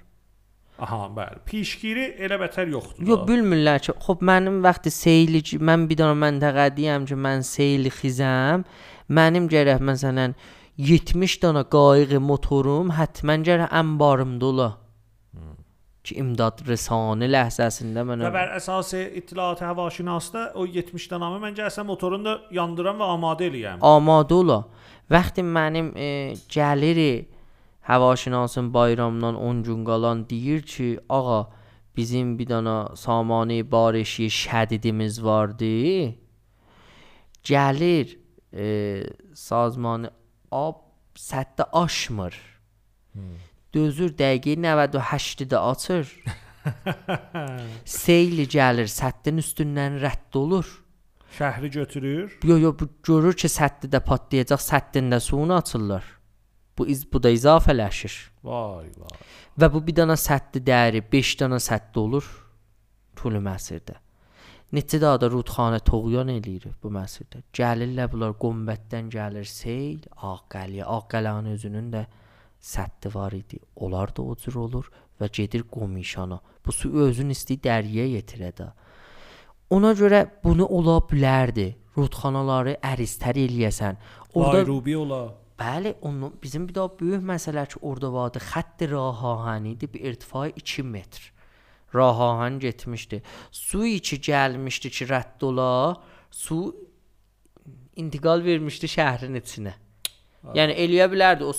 [0.81, 1.43] Aha, bəli.
[1.45, 3.05] Pişgiri elə bətər yoxdur.
[3.05, 8.65] Yox, bilmirlər ki, xop mənim vaxtı seyli mən bir dənə məntəqədiyəm ki, mən seyli xizəm.
[9.13, 10.37] Mənim gərək məsələn
[10.81, 14.69] 70 dənə qayıq motorum həttəmən gərək anbarımda ola.
[15.37, 15.59] Hmm.
[16.07, 21.91] Ki imdad rəsanə ləhzəsində mənə Və bər əsas ittiliat həvaşinasda o 70 dənəmi mən gəlsəm
[21.93, 23.85] motorunu da yandıram və amadə eləyəm.
[23.85, 24.63] Amadə ola.
[25.13, 26.09] Vaxtı mənim e,
[26.49, 27.13] gəliri
[27.83, 31.51] Həvaşinasın bayramdan 10 gün qalan deyir ki, ağa
[31.97, 36.15] bizim bir dana samani barişi şədidimiz vardı.
[37.45, 38.19] Gəlir
[38.53, 39.03] e,
[39.35, 40.11] sazmanı
[40.51, 40.79] ab
[41.17, 42.37] sətdə aşmır.
[43.13, 43.37] Hmm.
[43.75, 44.57] Dözür dəqiqə
[44.93, 46.15] 98-də açır.
[47.85, 50.67] Seyli gəlir, səddin üstündən rədd olur.
[51.39, 52.39] Şəhri götürür.
[52.45, 52.75] Yo yo
[53.07, 56.20] görür ki, səddidə patlayacaq, səddində suyunu açırlar.
[56.79, 58.15] Bu iz bu da izafələşir.
[58.45, 59.19] Vay vay.
[59.59, 62.29] Və bu bir dana səddi dəyəri 5 dana səddi olur
[63.17, 63.99] tülü məsirdə.
[64.73, 67.43] Neçə daha da rudxanə toğyan eləyir bu məsirdə.
[67.59, 72.05] Gəlirlər bunlar qombətdən gəlir seyl, Ağqəliyə, Ağqəlanın özünün də
[72.61, 73.59] səddi var idi.
[73.77, 74.87] Onlar da o cür olur
[75.21, 76.39] və gedir qomişana.
[76.67, 78.71] Bu su özün istəyir dəriyə yetirə də.
[79.75, 81.73] Ona görə bunu ola bilərdi.
[81.99, 83.99] Rudxanaları əristər eləyəsən.
[84.35, 85.25] Orda Rubi ola.
[85.61, 88.41] Bəli, onun bizim bir daha böyük məsələ ki, orada vardı.
[88.53, 91.33] Xətt rah ahəni idi, bir irtifa 2 metr.
[91.95, 93.23] Rah ahən getmişdi.
[93.51, 95.97] Su içi gəlmişdi ki, rədd ola,
[96.31, 96.61] su
[97.97, 99.75] intiqal vermişdi şəhərin içinə.
[100.43, 100.55] Ha.
[100.57, 101.53] Yəni eləyə bilərdi o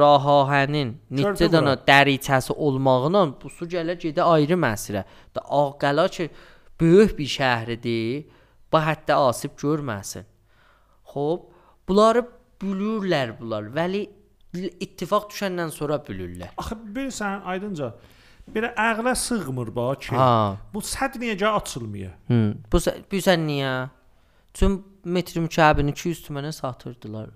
[0.00, 5.04] rah ahənin neçə dənə dəriçəsi olmağıyla bu su gələ gedə ayrı məsələ.
[5.34, 6.30] Da Ağqəla ki,
[6.80, 8.26] böyük bir şəhridir.
[8.72, 10.26] Bu hətta asib görməsin.
[11.14, 11.40] Xoş,
[11.88, 12.26] bunları
[12.60, 13.68] bülürlər bunlar.
[13.74, 14.04] Vəli
[14.54, 16.54] ittifaq düşəndən sonra bülürlər.
[16.60, 17.92] Axı bilirsən aydınca
[18.50, 20.14] belə əqlə sığmır ba ki.
[20.16, 20.56] Ha.
[20.74, 22.14] Bu səd niyə açılmıyor?
[22.28, 22.40] Hı.
[22.72, 23.74] Bu bilirsən niyə?
[24.54, 27.30] Çün metr mükəbbini 200 tümənə satırdılar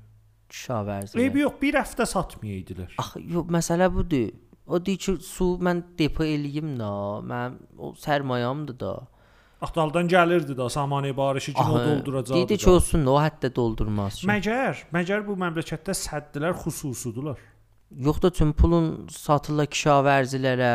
[0.55, 1.18] kişavərzə.
[1.20, 2.95] Eybi yox, bir həftə satmayaydılar.
[2.99, 4.33] Axı yox, məsələ budur.
[4.66, 6.91] O deyir ki, su mən depo eləyim də,
[7.31, 8.93] mənim o sərmayamdır da.
[9.65, 12.41] Axtaldan gəlirdi da Samani barışı kimi o dolduracaqdı.
[12.43, 14.21] Dedi ki, olsun da o hətta doldurmaz.
[14.21, 14.29] Ki.
[14.29, 17.41] Məgər, məgər bu məmləkətdə səddlər xüsusidirlər.
[18.05, 20.75] Yox da tüm pulun satırlar kişavərzilərə.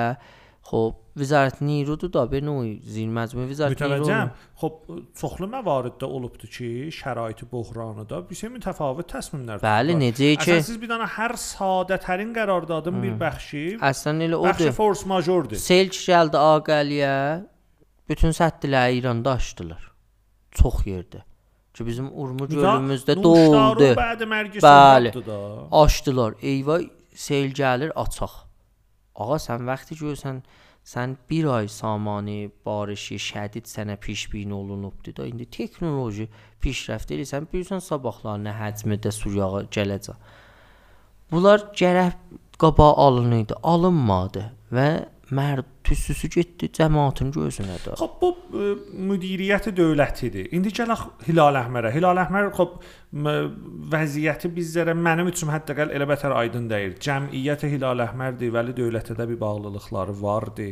[0.70, 4.06] Xoş, Vizarət Nirudur da bir növ zilməcmə Vizarət Niru.
[4.06, 4.30] Mütəvəccəm.
[4.62, 9.64] Xoş, çoxlu məvariddə olubdu ki, şəraiti böhranıda bir şey mütəfavit təsmimlər.
[9.64, 10.54] Bəli, necə ki?
[10.54, 13.64] Əsasən siz bir dənə hər sadətərin qərardadın bir bəxşi.
[13.92, 14.54] Əslən elə odur.
[14.54, 15.60] Bəxşi force majordur.
[15.60, 17.16] Sel gəldi Ağəliyə,
[18.10, 19.92] Bütün səddləri İranda açdılar.
[20.52, 21.22] Çox yerdə.
[21.74, 23.94] Ki bizim Urmu gölümüzdə doldu.
[24.64, 25.12] Bəli.
[25.72, 26.34] Açdılar.
[26.42, 28.34] Eyvay sel gəlir açaq.
[29.16, 30.42] Ağa sən vaxtı görsən
[30.90, 36.30] sən bir ay samanı barışı şədid sənə pişbin olunubdu da indi texnoloji
[36.64, 40.18] pişrəft edirsən bilirsən sabahlar nə həcmdə su yağı gələcək.
[41.32, 42.16] Bunlar gərək
[42.60, 44.88] qaba alınırdı, alınmadı və
[45.36, 47.96] mərd tüssüsü getdi cəmaatın gözünə də.
[48.00, 48.72] Xop bu ə,
[49.10, 50.50] müdiriyyəti dövlətidir.
[50.56, 51.92] İndi gələk Hilal Əhmərə.
[51.94, 52.80] Hilal Əhmər xop
[53.94, 56.98] vəziyyəti bizlərə mənim üçün hətta elə bətər aydın deyil.
[57.02, 60.68] Cəmiyyəti Hilal Əhmərdir, vəli dövlətə də bir bağlılıqları vardı.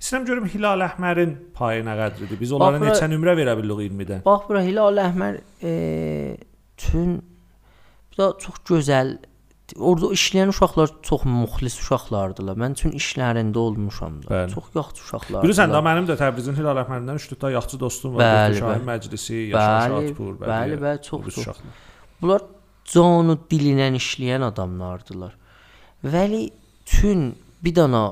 [0.00, 2.40] İstəyirəm görüm Hilal Əhmərin payı nə qədridir?
[2.40, 4.24] Biz onlara Bax, neçə nömrə verə bilirik 20-dən?
[4.28, 5.74] Bax bura Hilal Əhmər e,
[6.80, 7.20] tün
[8.12, 9.16] bir də çox gözəl
[9.78, 12.56] Orada işləyən uşaqlar çox müxlis uşaqlardılar.
[12.60, 14.28] Mən üçün işlərində olmuşam da.
[14.32, 14.54] Bəli.
[14.54, 15.44] Çox yaxşı uşaqlardılar.
[15.46, 18.24] Bilirsən də mənim də Təbrizin Hilal Əhmərindən 3 ta yaxçı dostum var.
[18.24, 18.88] Bəli, Bəli, Şahin bəli.
[18.90, 21.38] Məclisi, Yaşar Bəli, Şadpur, bəli, bəli, o çox çox.
[21.38, 21.80] uşaqlar.
[22.22, 22.44] Bunlar
[22.92, 25.32] canu dilinə işləyən adamlardılar.
[26.04, 26.42] Vəli
[26.84, 27.32] tün
[27.64, 28.04] bir dana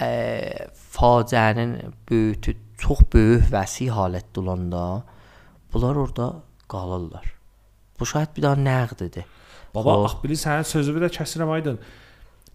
[0.00, 0.10] ə,
[0.96, 1.76] faciənin
[2.10, 4.82] böyütü çox böyük vəsi halətdə olanda
[5.72, 6.28] bunlar orada
[6.68, 7.32] qalırlar.
[8.00, 9.24] Bu şahid bir daha nəqdidir.
[9.76, 10.04] Baba, Xop.
[10.08, 11.78] ax bilirsən, sözümü də kəsirəm aydın.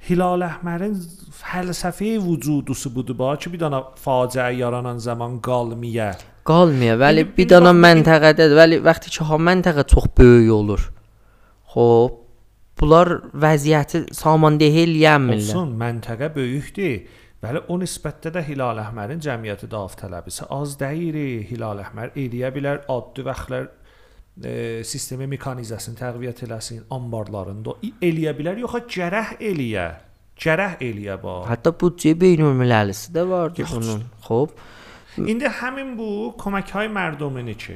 [0.10, 0.96] Hilal Əhmərin
[1.42, 6.16] fəlsəfi vücudusu budur bax ki, bir dana faciə yaranan zaman qalmıya.
[6.50, 6.96] Qalmaya.
[7.04, 8.56] Vəli İndi- bir dana bax, məntəqədədir.
[8.62, 10.82] Vəli vaxtı ki, ha məntəqə çox böyük olur.
[11.76, 12.12] Xoş.
[12.82, 13.08] Bunlar
[13.44, 15.52] vəziyyəti samandeh eləyənmirlər.
[15.54, 16.96] Olsun, məntəqə böyükdür.
[17.44, 21.18] Bəli, o nisbətdə də Hilal Əhmərin cəmiyyəti dav tələbisi az deyil.
[21.50, 23.68] Hilal Əhmər eləyə bilər addı vaxtlar
[24.44, 29.88] e, sistemi mekanizasını təqviyyət eləsin, anbarlarında i- eləyə bilər, yoxsa gərək eləyə.
[30.42, 31.48] Gərək eləyə bax.
[31.52, 33.72] Hətta büdcə beynəlmiləlisi də vardı Yox.
[33.76, 34.04] bunun.
[34.26, 34.50] Xoş.
[35.28, 37.76] İndi həmin bu köməkhay mərdumini ki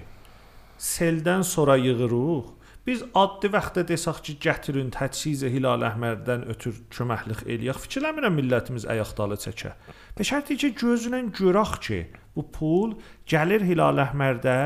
[0.79, 2.43] seldən sonra yığırıq.
[2.85, 7.79] Biz addi vaxtda desək ki, gətirin təchizə Hilal Əhmərdən ötür köməklik eləyək.
[7.87, 9.71] Fikirləmirəm millətimiz ayaqdalı çəkə.
[10.17, 11.99] Və şərti ki, gözünlə görək ki,
[12.37, 12.93] bu pul
[13.31, 14.57] gəlir Hilal Əhmərdə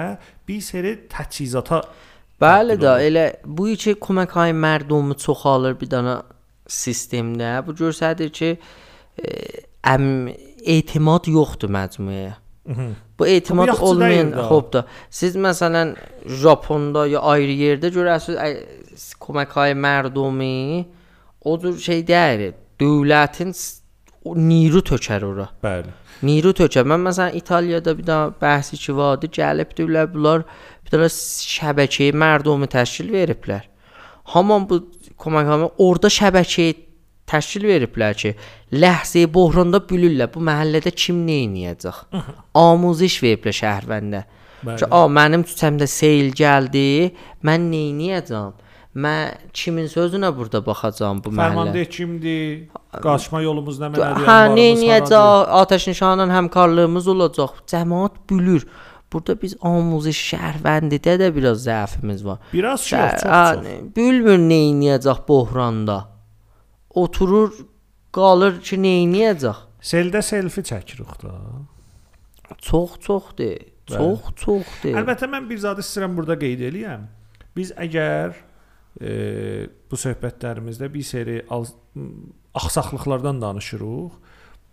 [0.50, 1.84] bir seri təchizata
[2.40, 6.20] Bəli də elə bu iki köməkhay mərdumu çoxalır bir dana
[6.72, 7.58] sistemdə.
[7.68, 8.54] Bu göstərir ki,
[9.20, 9.34] e,
[9.84, 10.30] əm
[10.76, 12.38] etimad yoxdur məcmuəyə.
[12.66, 12.96] Mhm.
[13.20, 14.48] Bu etimad olmayan deyil də.
[14.48, 14.86] xob da.
[15.10, 15.96] Siz məsələn
[16.42, 18.50] Japonda ya ayrı yerdə görəsiz ə,
[19.20, 20.86] köməkhay mərdumi
[21.42, 22.54] o cür şey deyil.
[22.80, 23.54] Dövlətin
[24.26, 25.48] o niru tökər ora.
[25.64, 25.92] Bəli.
[26.24, 26.84] Niru tökər.
[26.88, 30.44] Mən məsələn İtaliyada bir daha bəhsi ki vardı, gəlibdilər bunlar
[30.86, 31.10] bir dənə
[31.56, 33.66] şəbəkəyi mərdumi təşkil veriblər.
[34.36, 34.84] Haman bu
[35.20, 36.76] köməkhamə orada şəbəkəyi
[37.30, 38.34] təşkil veriblər ki,
[38.74, 40.32] ləhzəyə bohranda bülürlər.
[40.34, 41.40] Bu məhəllədə kim nə
[41.74, 42.02] edəcək?
[42.58, 44.24] Amuziş veriblər şəhərvəndə.
[44.66, 44.80] Bəli.
[44.82, 47.14] Ki, a mənim küçəmdə seyl gəldi,
[47.48, 47.84] mən nə
[48.20, 48.58] edəcəm?
[49.00, 51.46] Mən kimin sözünə burada baxacağam bu məhəllə?
[51.54, 52.68] Fərmandeh kimdir?
[53.04, 54.26] Qaçma yolumuz nə mənədir?
[54.26, 55.52] Hə, nə edəcək?
[55.62, 57.62] Atəş nişanla həmkarlığımız olacaq.
[57.70, 58.66] Cəmaət bülür.
[59.14, 62.42] Burada biz amuziş şəhərvəndidə də biraz zəifimiz var.
[62.54, 63.96] Biraz çox, Şəhər- çox, hə, çox.
[63.96, 64.60] Bilmir nə
[64.98, 66.00] edəcək bohranda.
[67.00, 67.54] Oturur
[68.16, 68.94] qalır ki, nə
[69.32, 69.66] edəcək?
[69.80, 71.36] Seldə selfi çəkirik da.
[72.58, 73.62] Çox çoxdur.
[73.90, 74.98] Çox çoxdur.
[75.00, 77.08] Əlbəttə mən bir zad istəyirəm burada qeyd eləyəm.
[77.58, 78.36] Biz əgər
[79.00, 79.14] e,
[79.90, 84.20] bu söhbətlərimizdə bir seri axsaqlıqlardan danışırıq.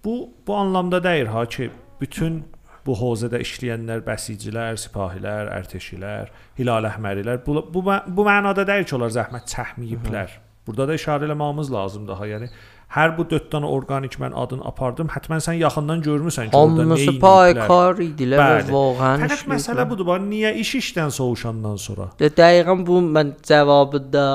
[0.04, 0.14] Bu
[0.46, 1.70] bu anlamda deyil ha ki,
[2.00, 2.44] bütün
[2.86, 9.14] bu hozədə işləyənlər, bəsicilər, sipahilər, ərtəşilər, hilal əhmərilər bu bu, bu mənada deyil ki, onlar
[9.14, 10.36] zəhmət çəkməyiblər.
[10.66, 12.26] Burada da işarə eləməyimiz lazımdır ha.
[12.26, 12.48] Yəni
[12.96, 15.08] hər bu 4 dənə orqanik mən adını apardım.
[15.14, 17.20] Həttəmən sən yaxından görmüsən ki, orada nə Hamısı ediblər.
[17.26, 22.08] paykar idilər və vağən Fəqət məsələ budur, bax, niyə iş işdən soğuşandan sonra?
[22.22, 24.26] Dəqiqən bu mən cavabı da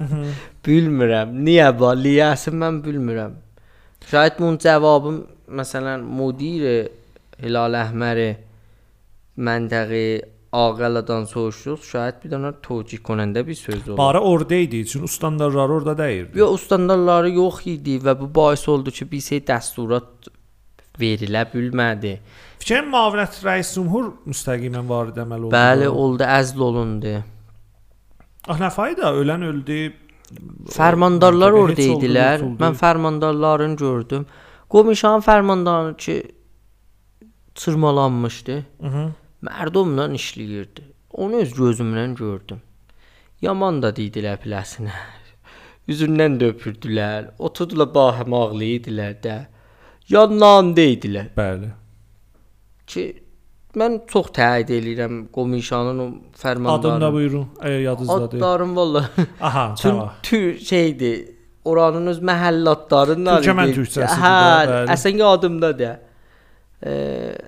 [0.66, 1.34] bilmirəm.
[1.46, 1.92] Niyə bu?
[2.04, 3.38] Liyəsi mən bilmirəm.
[4.10, 5.14] Şayət bunun cavabı
[5.60, 6.88] məsələn müdir
[7.42, 8.30] Hilal Əhməri
[9.38, 10.04] məntəqi
[10.52, 11.82] ağaladan soruşduq.
[11.86, 13.98] Şayət bir dənə tövcih konəndə bir söz olur.
[13.98, 16.38] Bara orada idi, üçün standartları orada deyildi.
[16.38, 20.30] Yo standartları yox idi və bu bais oldu ki, bir şey dəsturat
[21.00, 22.16] verilə bilmədi.
[22.60, 25.54] Fikrin müavinət rəis cümhur müstəqimən varid əməl oldu.
[25.54, 27.14] Bəli, oldu, əzl olundu.
[28.48, 29.80] Ah nə fayda, ölən öldü.
[30.74, 32.44] Fərmandarlar orada idilər.
[32.60, 34.26] Mən fərmandarlarını gördüm.
[34.70, 36.22] Qomişan fərmandarı ki
[37.54, 38.64] çırmalanmışdı.
[38.80, 39.08] Mhm.
[39.46, 40.82] Mərdumla işləyirdi.
[41.12, 42.60] Onu öz gözümlə gördüm.
[43.42, 44.92] Yaman da dedilər piləsinə.
[45.88, 47.30] Üzündən də öpürdülər.
[47.38, 49.38] Oturdular bahəm ağlayırdılar da.
[50.08, 51.70] Yanlarında idilər Bəli.
[52.90, 53.04] ki
[53.78, 57.12] mən çox təyid eləyirəm qomişanın o Adını da fərmandarını.
[57.12, 58.38] buyurun, əgər yadınızdadır.
[58.38, 60.10] Adlarım vallahi Aha, tamam.
[60.22, 61.36] tür şeydi.
[61.64, 63.42] Oranın öz məhəllə adlarından.
[63.44, 64.34] Türkmən türkçəsidir Hə,
[64.66, 64.90] də, bəli.
[64.96, 65.96] əsən yadımdadır.
[66.86, 67.38] Eee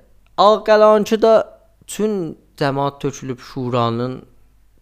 [1.87, 4.21] Tüm cəmaət tökülüb şuranın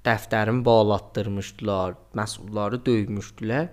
[0.05, 3.69] dəftərini bağlatdırmışdılar, məsulları döymüşdülər.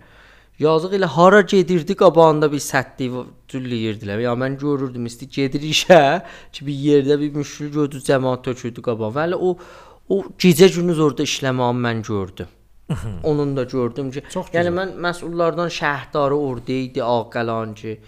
[0.58, 3.08] Yazıq elə hara gedirdi qabağında bir sətli
[3.50, 4.24] cülləyirdilər.
[4.24, 6.00] Ya mən görürdüm isti gedir işə
[6.52, 9.12] ki bir yerdə bir müşkül gördü cəmaət tökürdü qabağa.
[9.20, 9.56] Vəli o
[10.08, 12.54] o gecə gündüz orada işləməyimi mən gördüm.
[13.22, 17.98] Onun da gördüm ki, Çox yəni mən məsullardan şəhərdarı orada idi, Ağqalancı.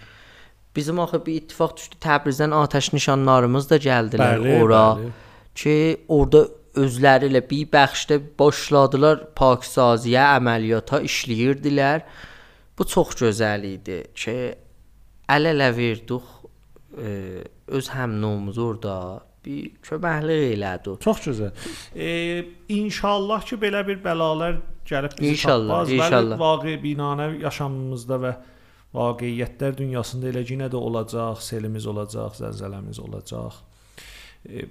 [0.75, 4.83] Bizim axı bir ittifaq düşdü Təbrizdən atəş nişanlarımız da gəldilər Bəli, ora.
[4.99, 5.09] bəli.
[5.55, 5.75] ki,
[6.07, 6.45] orada
[6.79, 12.05] özləri ilə bir bəxşdə başladılar pakisaziyə, əməliyyata işləyirdilər.
[12.79, 14.37] Bu çox gözəl idi ki,
[15.29, 16.29] əl-ələ verdik
[16.97, 18.95] e, öz həmnumuz orada
[19.45, 20.95] bir köməklik elədi.
[21.03, 21.51] Çox gözəl.
[21.95, 25.91] E, inşallah ki belə bir bəlalar gəlib bizi İnşallah, tapmaz.
[25.91, 26.37] inşallah.
[26.37, 28.33] Bəli, vaqe binanə yaşamımızda və
[28.95, 33.59] vaqiəttlər dünyasında elə yenə də olacaq, selimiz olacaq, zəlzələmiz olacaq.
[34.45, 34.65] E,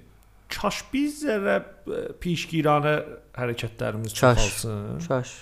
[0.53, 2.95] kaş biz zərrə e, pişgiranə
[3.39, 4.21] hərəkətlərimiz Kaş.
[4.21, 5.01] çoxalsın.
[5.09, 5.35] Şaş.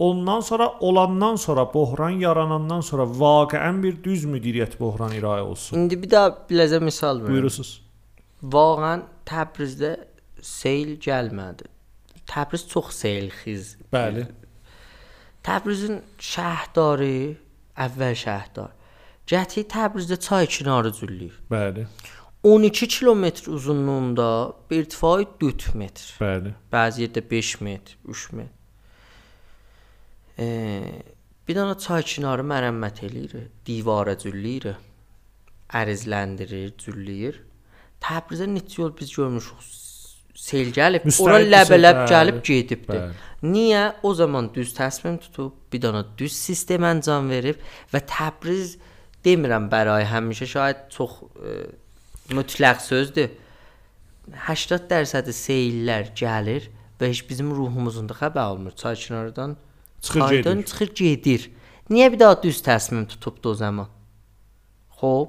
[0.00, 5.76] Ondan sonra olandan sonra böhran yaranandan sonra vaqiən bir düz müdiriyyət böhran irayə olsun.
[5.78, 7.34] İndi bir daha biləcə misal verim.
[7.34, 7.74] Buyurusuz.
[8.42, 9.92] Vağən Təbrizdə
[10.42, 11.68] seyl gəlmədi.
[12.30, 13.74] Təbriz çox seylxiz.
[13.92, 14.24] Bəli.
[15.44, 17.36] Təbrizin şəhərdarı,
[17.76, 18.72] əvvəl şəhərdar.
[19.30, 21.36] Gəti Təbrizdə çay kənarı cülləyir.
[21.50, 21.86] Bəli.
[22.42, 26.06] 12 kilometr uzunluğunda irtifai 4 metr.
[26.20, 26.54] Bəli.
[26.72, 28.54] Bəzi yerdə 5 metr, 3 metr.
[30.40, 30.46] E,
[31.46, 34.72] bir dənə çay kənarı mərəmmət eləyir, divara cülləyir,
[35.76, 37.42] ərizləndirir, cülləyir.
[38.00, 39.68] Təbrizə neçə yol biz görmüşük.
[40.40, 42.88] Sel gəlib, ora Müstəqil ləbələb sel, gəlib gedibdi.
[42.88, 43.29] bəli.
[43.42, 43.84] Niyə?
[44.02, 47.60] O zaman düz təsmim tutub, bir dənə düz sistem əncam verib
[47.92, 48.76] və Təbriz
[49.24, 51.54] demirəm bəray həmişə şaید çox e,
[52.36, 53.32] mütləq sözdür.
[54.30, 56.68] 80% seyillər gəlir
[57.00, 58.76] və heç bizim ruhumuzun da xəbər olmur.
[58.76, 59.56] Çay kənarından
[60.00, 60.64] Çıxır gedir.
[60.66, 61.50] çıxır gedir.
[61.90, 63.88] Niyə bir daha düz təsmim tutubdu o zaman?
[65.00, 65.28] Xoş,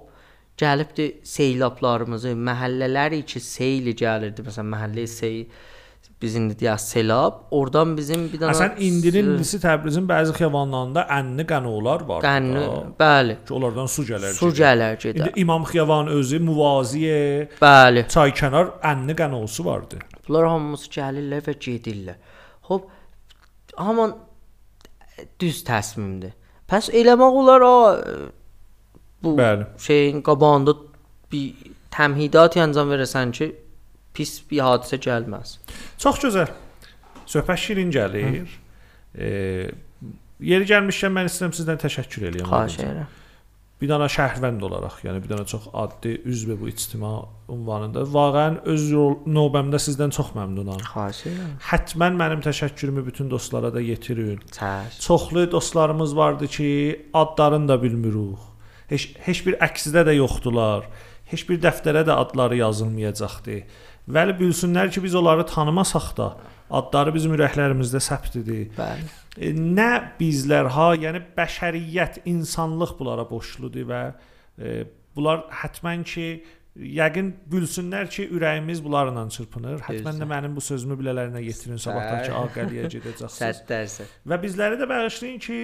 [0.59, 4.43] gəlibdi seylablarımızı, məhəllələri ki, seyli gəlirdi.
[4.45, 5.47] Məsələn, məhəllə sey
[6.21, 11.45] biz indi deyək selab, oradan bizim bir dənə Məsələn, indinin indisi Təbrizin bəzi xiyavanlarında ənni
[11.49, 12.21] qənolar var.
[12.25, 12.65] qənni,
[12.99, 14.33] bəli, ki, onlardan su gələr.
[14.37, 15.19] su gələr gedir.
[15.21, 18.05] İndi İmam Xiyavan özü muvaziyə Bəli.
[18.15, 19.99] çaykənar ənni qənosu vardı.
[20.27, 22.15] Bunlar hamısı gəlirlər və gedirlər.
[22.69, 22.85] Hop,
[23.75, 24.13] haman
[25.41, 26.37] düz təsmimdir.
[26.69, 27.73] Pəs eləmək olar a
[29.23, 29.65] bu Bəli.
[29.77, 30.73] şeyin qabağında
[31.31, 31.53] bir
[31.91, 33.49] təmhidat əncam verəsən ki,
[34.13, 35.57] pis bir hadisə gəlməz.
[36.01, 36.51] Çox gözəl.
[37.29, 38.51] Söhbət şirin gəlir.
[39.15, 39.71] E,
[40.39, 42.51] yeri gəlmişkən mən istəyirəm sizdən təşəkkür eləyəm.
[42.51, 43.17] Xahiş edirəm.
[43.81, 47.15] bir dənə şəhərvənd olaraq, yəni bir dənə çox addi üzv bu ictima
[47.49, 48.83] ünvanında vaqəən öz
[49.25, 50.83] növbəmdə sizdən çox məmnunam.
[50.85, 51.55] Xahiş edirəm.
[51.71, 54.37] Hətmən mənim təşəkkürümü bütün dostlara da yetirin.
[54.53, 54.99] Çəş.
[55.07, 56.69] Çoxlu dostlarımız vardı ki,
[57.13, 58.45] adlarını da bilmirik.
[58.93, 60.85] Heç heç bir əksidə də yoxdular.
[61.31, 63.63] Heç bir dəftərə də adları yazılmayacaqdı.
[64.09, 66.29] Vəli bilsinlər ki, biz onları tanımasaq da,
[66.71, 68.71] adları bizim ürəklərimizdə səbtidir.
[68.77, 69.05] Bəli.
[69.37, 74.01] E, nə bizlər ha, yəni bəşəriyyət, insanlıq bunlara borcludur və
[74.59, 74.73] e,
[75.15, 76.25] bunlar hətmən ki
[76.97, 79.81] yəqin bilsinlər ki, ürəyimiz bunlarla çırpınır.
[79.87, 83.65] Hətmən də mənim bu sözümü bilələrinə yetirin sabahdakı Sağ- Ağqəliyə gedəcəksiniz.
[83.71, 84.15] 100%.
[84.31, 85.59] Və bizləri də bağışlayın ki,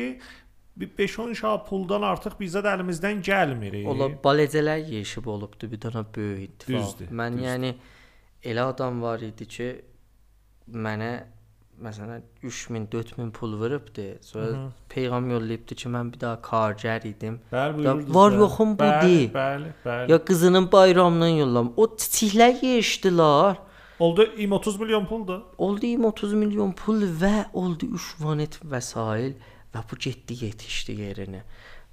[0.78, 3.80] bir 5-10 şah puldan artıq bizə də əlimizdən gəlmir.
[3.90, 6.76] Ola balecələr yeşib olubdu bir dənə böyük ittifaq.
[6.84, 7.48] Düzdür, Mən düzdür.
[7.48, 7.72] yəni
[8.44, 9.68] elə adam var idi ki
[10.74, 11.12] mənə
[11.82, 14.18] məsələn 3000, 4000 pul veribdi.
[14.22, 14.72] Sonra Mhm.
[14.90, 17.40] peyğam yollayıbdı ki, mən bir daha kargər idim.
[17.52, 18.16] Bəli, buyurdunuz.
[18.16, 18.38] var bəli.
[18.40, 19.30] yoxum bu deyil.
[19.34, 20.12] Bəli, bəli.
[20.12, 21.74] Ya qızının bayramından yollam.
[21.78, 23.58] O çiçəklər yeşdilər.
[24.00, 24.22] Oldu
[24.52, 25.42] 30 milyon puldur.
[25.58, 29.34] Oldu 30 milyon pul və oldu 3 vanet vəsail
[29.74, 31.42] və bu getdi yetişdi yerinə.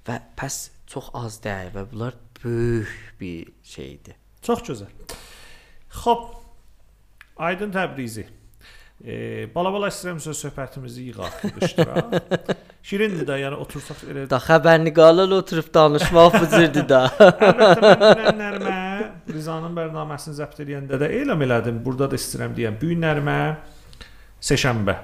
[0.07, 2.13] Və pəs çox az deyil və bunlar
[2.43, 4.15] böyük bir şeydir.
[4.41, 4.89] Çox gözəl.
[6.03, 6.31] Xoş.
[7.37, 8.25] Aydın Təbrizi.
[9.03, 12.13] E, bala-bala istəyirəm söz söhbətimizi yığaq, yığışdıraq.
[12.87, 17.01] Şirindir də, yəni otursaq elə Da xəbərni qalal oturub danışmaq bıcırdı da.
[17.25, 18.77] Əlbəttə mən dünənlərimə
[19.35, 21.83] Rizanın bərnaməsini zəbt edəndə də elan elədim.
[21.83, 22.75] Burada da istəyirəm deyəm.
[22.79, 23.37] Bu günlərimə
[24.47, 24.95] seşənbə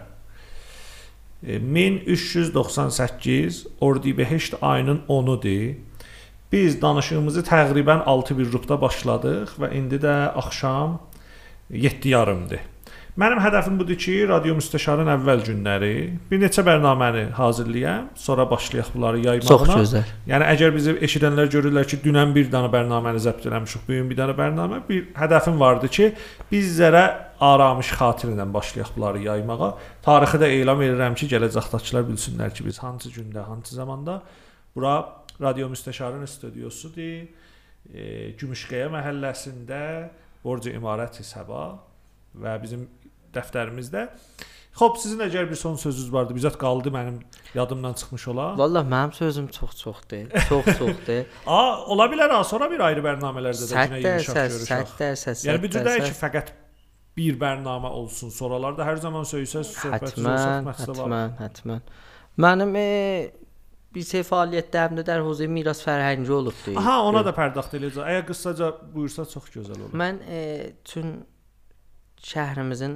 [1.44, 5.76] e, 1398 Ordibehişt ayının 10-udur.
[6.52, 11.00] Biz danışığımızı təqribən 6 bir rubda başladıq və indi də axşam
[11.70, 12.68] 7 yarımdır.
[13.20, 15.94] Mənim hədəfim budur ki, radio müstəşarın əvvəl günləri
[16.30, 19.48] bir neçə proqramını hazırlayam, sonra başlayaq bunları yaymağına.
[19.52, 20.12] Çox gözəl.
[20.32, 24.20] Yəni əgər bizi eşidənlər görürlər ki, dünən bir dənə proqramını zəbt eləmişik, bu gün bir
[24.20, 26.12] dənə proqramı, bir hədəfim vardı ki,
[26.52, 27.04] bizlərə
[27.52, 29.74] aramış xatirə ilə başlayaq bunları yaymağa.
[30.08, 34.22] Tarixi də elan edirəm ki, gələcəkdəkilər bilsinlər ki, biz hansı gündə, hansı zamanda
[34.76, 35.04] bura
[35.42, 37.28] radio müstəşarın studiosudur.
[37.94, 39.84] E, Gümüşqaya məhəlləsində
[40.44, 41.66] Borca İmarət Səba
[42.38, 42.88] və bizim
[43.34, 44.08] dəftərimizdə.
[44.72, 47.18] Xoş, sizin əgər bir son sözünüz vardı, bizət qaldı mənim
[47.54, 48.46] yadımdan çıxmış ola.
[48.58, 50.32] Vallah mənim sözüm çox-çoxdur.
[50.48, 51.26] Çox-çoxdur.
[51.46, 51.60] A,
[51.92, 54.56] ola bilər ha, sonra bir ayrı proqramlarda da yenə görüşək.
[54.56, 55.36] 100 dərsə.
[55.50, 56.54] Yəni bir cür deyil ki, fəqət
[57.18, 58.32] bir proqram olsun.
[58.32, 61.12] Sonralarda hər zaman söysəz, söhbət məqsəd var.
[61.12, 61.84] Hətmən, hətmən.
[62.40, 62.88] Mənim e,
[63.96, 66.76] bir şey fəaliyyətlərimdə də huzur miras fərhəngi olubdu.
[66.80, 68.08] Aha, ona da pərdaxt eləyəcək.
[68.14, 69.98] Əgər qısaca buyursa çox gözəl olar.
[70.02, 70.40] Mən e,
[70.88, 71.18] çün
[72.32, 72.96] şəhrimizin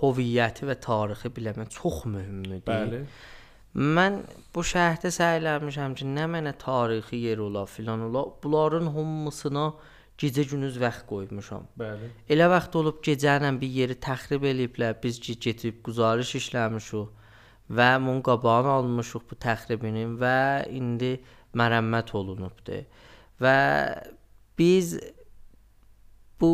[0.00, 2.64] hüviyyəti və tarixi biləmək çox mühümdür.
[2.66, 3.04] Bəli.
[3.72, 4.18] Mən
[4.52, 8.26] bu şəhərdə səyləmişəm ki, nə mənə tarixi yer ola, filan ola.
[8.42, 9.70] Bunların hamısına
[10.20, 11.70] gecə gündüz vaxt qoymuşam.
[11.80, 12.10] Bəli.
[12.34, 17.21] Elə vaxt olub gecənlə bir yeri təxrib eləyiblər, biz getib guzarış işləmişik
[17.72, 20.36] və bunun qabağını almışıq bu təxribinin və
[20.72, 21.16] indi
[21.58, 22.84] mərəmmət olunubdur.
[23.42, 23.58] Və
[24.58, 24.96] biz
[26.40, 26.52] bu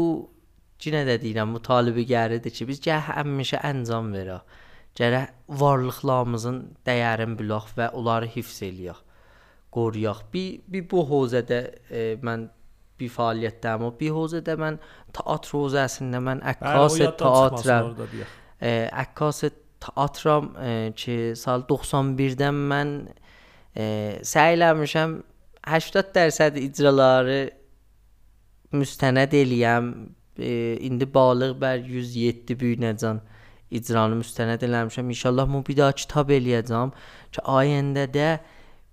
[0.85, 4.59] yenə də deyirəm, mütalibəgəridir ki, biz gəh həmişə əncam verək.
[4.99, 9.03] Gərək varlıqlarımızın dəyərini bilək və onları hifz eləyək.
[9.75, 10.23] Qoruyaq.
[10.33, 11.59] Bir, bir bu hozədə
[11.91, 12.49] e, mən
[12.99, 13.85] bir fəaliyyətdəyəm.
[13.87, 14.81] O bir hozədə mən
[15.15, 18.09] teatr hozəsində mən əkkaz teatrım.
[18.59, 18.73] E,
[19.05, 19.45] əkkaz
[19.81, 22.93] teatram e, ki, sal 91-dən mən
[23.77, 23.87] e,
[24.27, 25.19] səy eləmişəm
[25.69, 27.41] 80% icraları
[28.73, 29.91] müstənəd eləyəm.
[30.39, 30.53] E,
[30.87, 33.21] indi balıq bər 107 büyünəcən
[33.75, 35.11] icranı müstənəd eləmişəm.
[35.15, 36.95] İnşallah bu bir daha kitab eləyəcəm
[37.33, 38.31] ki, ayəndədə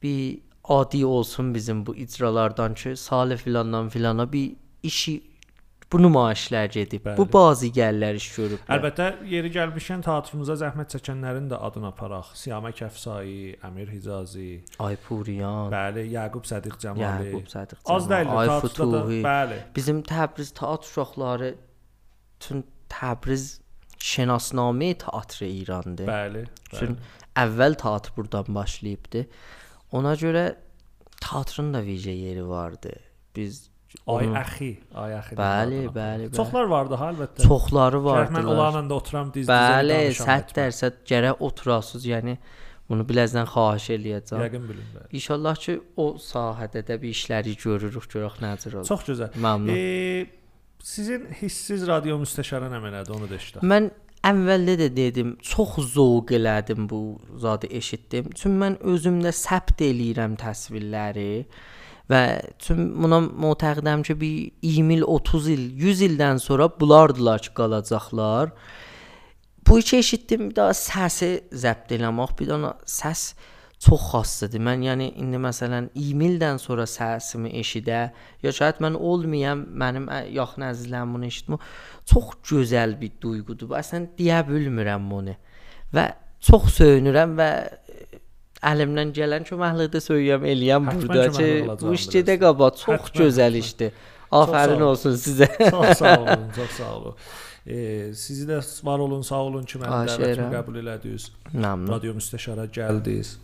[0.04, 5.22] bir adi olsun bizim bu icralardan ki, Salih filandan filana bir işi
[5.96, 7.06] bu nümayişlər gedib.
[7.06, 7.16] Bəli.
[7.18, 8.72] Bu bazigərlər iş görüblər.
[8.76, 12.34] Əlbəttə, yeri gəlmişkən teatrımıza zəhmət çəkənlərin də adını aparaq.
[12.36, 14.50] Siyamə Kəfsai, Əmir Hicazi,
[14.84, 17.30] Aypuriyan, bəli, Yaqub Sədiq Cəmali.
[17.32, 17.96] Yaqub Sədiq Cəmali.
[17.96, 19.20] Az deyil, Ayfutuhi.
[19.26, 19.60] Bəli.
[19.78, 21.54] Bizim Təbriz teatr uşaqları
[22.44, 23.46] tün Təbriz
[24.06, 26.10] şənasnamə teatrı İrandır.
[26.12, 26.44] Bəli.
[26.76, 27.00] Çün
[27.40, 29.24] əvvəl teatr burdan başlayıbdı.
[29.96, 30.44] Ona görə
[31.22, 32.92] teatrın da vicə yeri vardı.
[33.36, 33.70] Biz
[34.06, 34.70] Ay əxi,
[35.02, 35.38] ay əxi.
[35.40, 36.36] Bəli, bəli, bəli.
[36.38, 37.48] Çoxlar vardı ha əlbəttə.
[37.48, 38.36] Çoxları vardı.
[38.36, 42.06] Mən onlarla da oturam diz-dizə Bəli, 100% gərək oturasınız.
[42.12, 42.38] Yəni
[42.90, 44.46] bunu biləcən xahiş eləyəcəm.
[44.46, 45.12] Yəqin bilin bəli.
[45.20, 48.88] İnşallah ki o sahədə də bir işləri görürük, görək necə olur.
[48.92, 49.38] Çox gözəl.
[49.42, 49.74] Məmnun.
[49.74, 50.26] E,
[50.86, 53.66] sizin hissiz radio müstəşarı nə mənadır onu da eşidək.
[53.66, 53.90] Mən
[54.26, 57.02] əvvəldə də dedim, çox zövq elədim bu
[57.42, 58.30] zadı eşitdim.
[58.38, 61.46] Çünki mən özümdə səbt eləyirəm təsvirləri
[62.10, 62.22] və
[62.62, 68.54] çünki buna mütəqidəm ki, bir 20 il, 30 il, 100 ildən sonra bulardılar ki, qalacaqlar.
[69.68, 73.34] Bu iki eşitdim, bir daha səsi zəbt eləmək, bir daha səs
[73.86, 74.62] çox xassıdır.
[74.66, 78.02] Mən yəni indi məsələn 20 ildən sonra səsimi eşidə,
[78.44, 81.60] ya şayad mən olmayam, mənim yaxın əzizlərim bunu eşitmə,
[82.12, 83.74] çox gözəl bir duyğudur.
[83.82, 85.36] Əslən deyə bilmirəm bunu.
[85.94, 86.08] Və
[86.46, 87.50] çox söyünürəm və
[88.64, 91.50] əlimdən gələn köməklikdə söyləyəm, eləyəm burada ki,
[91.82, 93.92] bu işdə qaba çox Hətmən, gözəl işdir.
[94.36, 95.50] Afərin olsun sizə.
[95.70, 97.20] çox sağ olun, çox sağ olun.
[97.66, 97.78] E,
[98.14, 101.30] sizi də var olun, sağ olun ki, məni dəvətimi qəbul elədiniz.
[101.54, 101.94] Məmnun.
[101.96, 103.36] Radio müstəşara gəldiniz.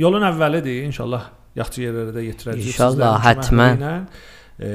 [0.00, 2.72] Yolun əvvəlidir, inşallah yaxşı yerlərə də yetirəcəyik.
[2.72, 3.84] İnşallah, hətmən.
[4.54, 4.70] E,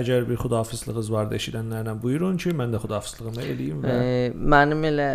[0.00, 4.20] əgər bir xudafizliyiniz vardı eşidənlərlə buyurun ki, mən də xudafizliyimi eləyim və e,
[4.54, 5.08] mənim elə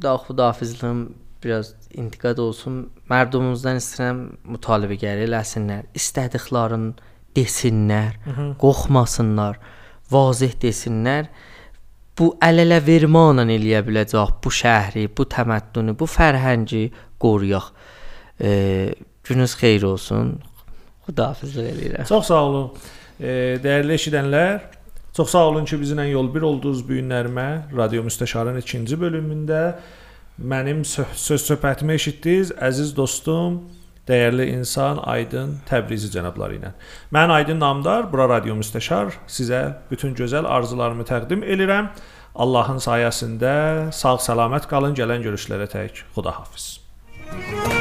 [0.00, 1.02] da xudafizliyim
[1.44, 2.80] biraz intiqad olsun.
[3.10, 4.24] Mərdumumuzdan istəyirəm
[4.54, 6.94] mütalibəgər eləsinlər, istədiklərini
[7.36, 8.48] desinlər, Hı -hı.
[8.58, 9.58] qorxmasınlar,
[10.10, 11.28] vazih desinlər.
[12.18, 16.90] Bu əl-ələ vermanla eləyə biləcək bu şəhri, bu təməddünü, bu fərhəngi
[17.22, 17.66] qoruyaq.
[18.40, 18.94] E,
[19.24, 20.40] gününüz xeyir olsun.
[21.06, 22.08] Xudahafizlik eləyirəm.
[22.08, 22.70] Çox sağ olun.
[23.20, 24.58] E, dəyərli eşidənlər,
[25.16, 27.48] çox sağ olun ki, bizimlə yol bir oldunuz bu günlərimə.
[27.76, 29.62] Radio müstəşarın 2-ci bölümündə
[30.38, 33.62] mənim söz söhbətimi eşitdiniz, əziz dostum,
[34.08, 36.74] dəyərli insan Aydın Təbrizi cənabları ilə.
[37.14, 41.90] Mən Aydın Namdar, bura radio müstəşar sizə bütün gözəl arzularımı təqdim edirəm.
[42.38, 46.04] Allahın sayəsində sağ-salamat qalın, gələn görüşlərə tək.
[46.14, 46.78] Xudahafiz.
[47.32, 47.77] Müzik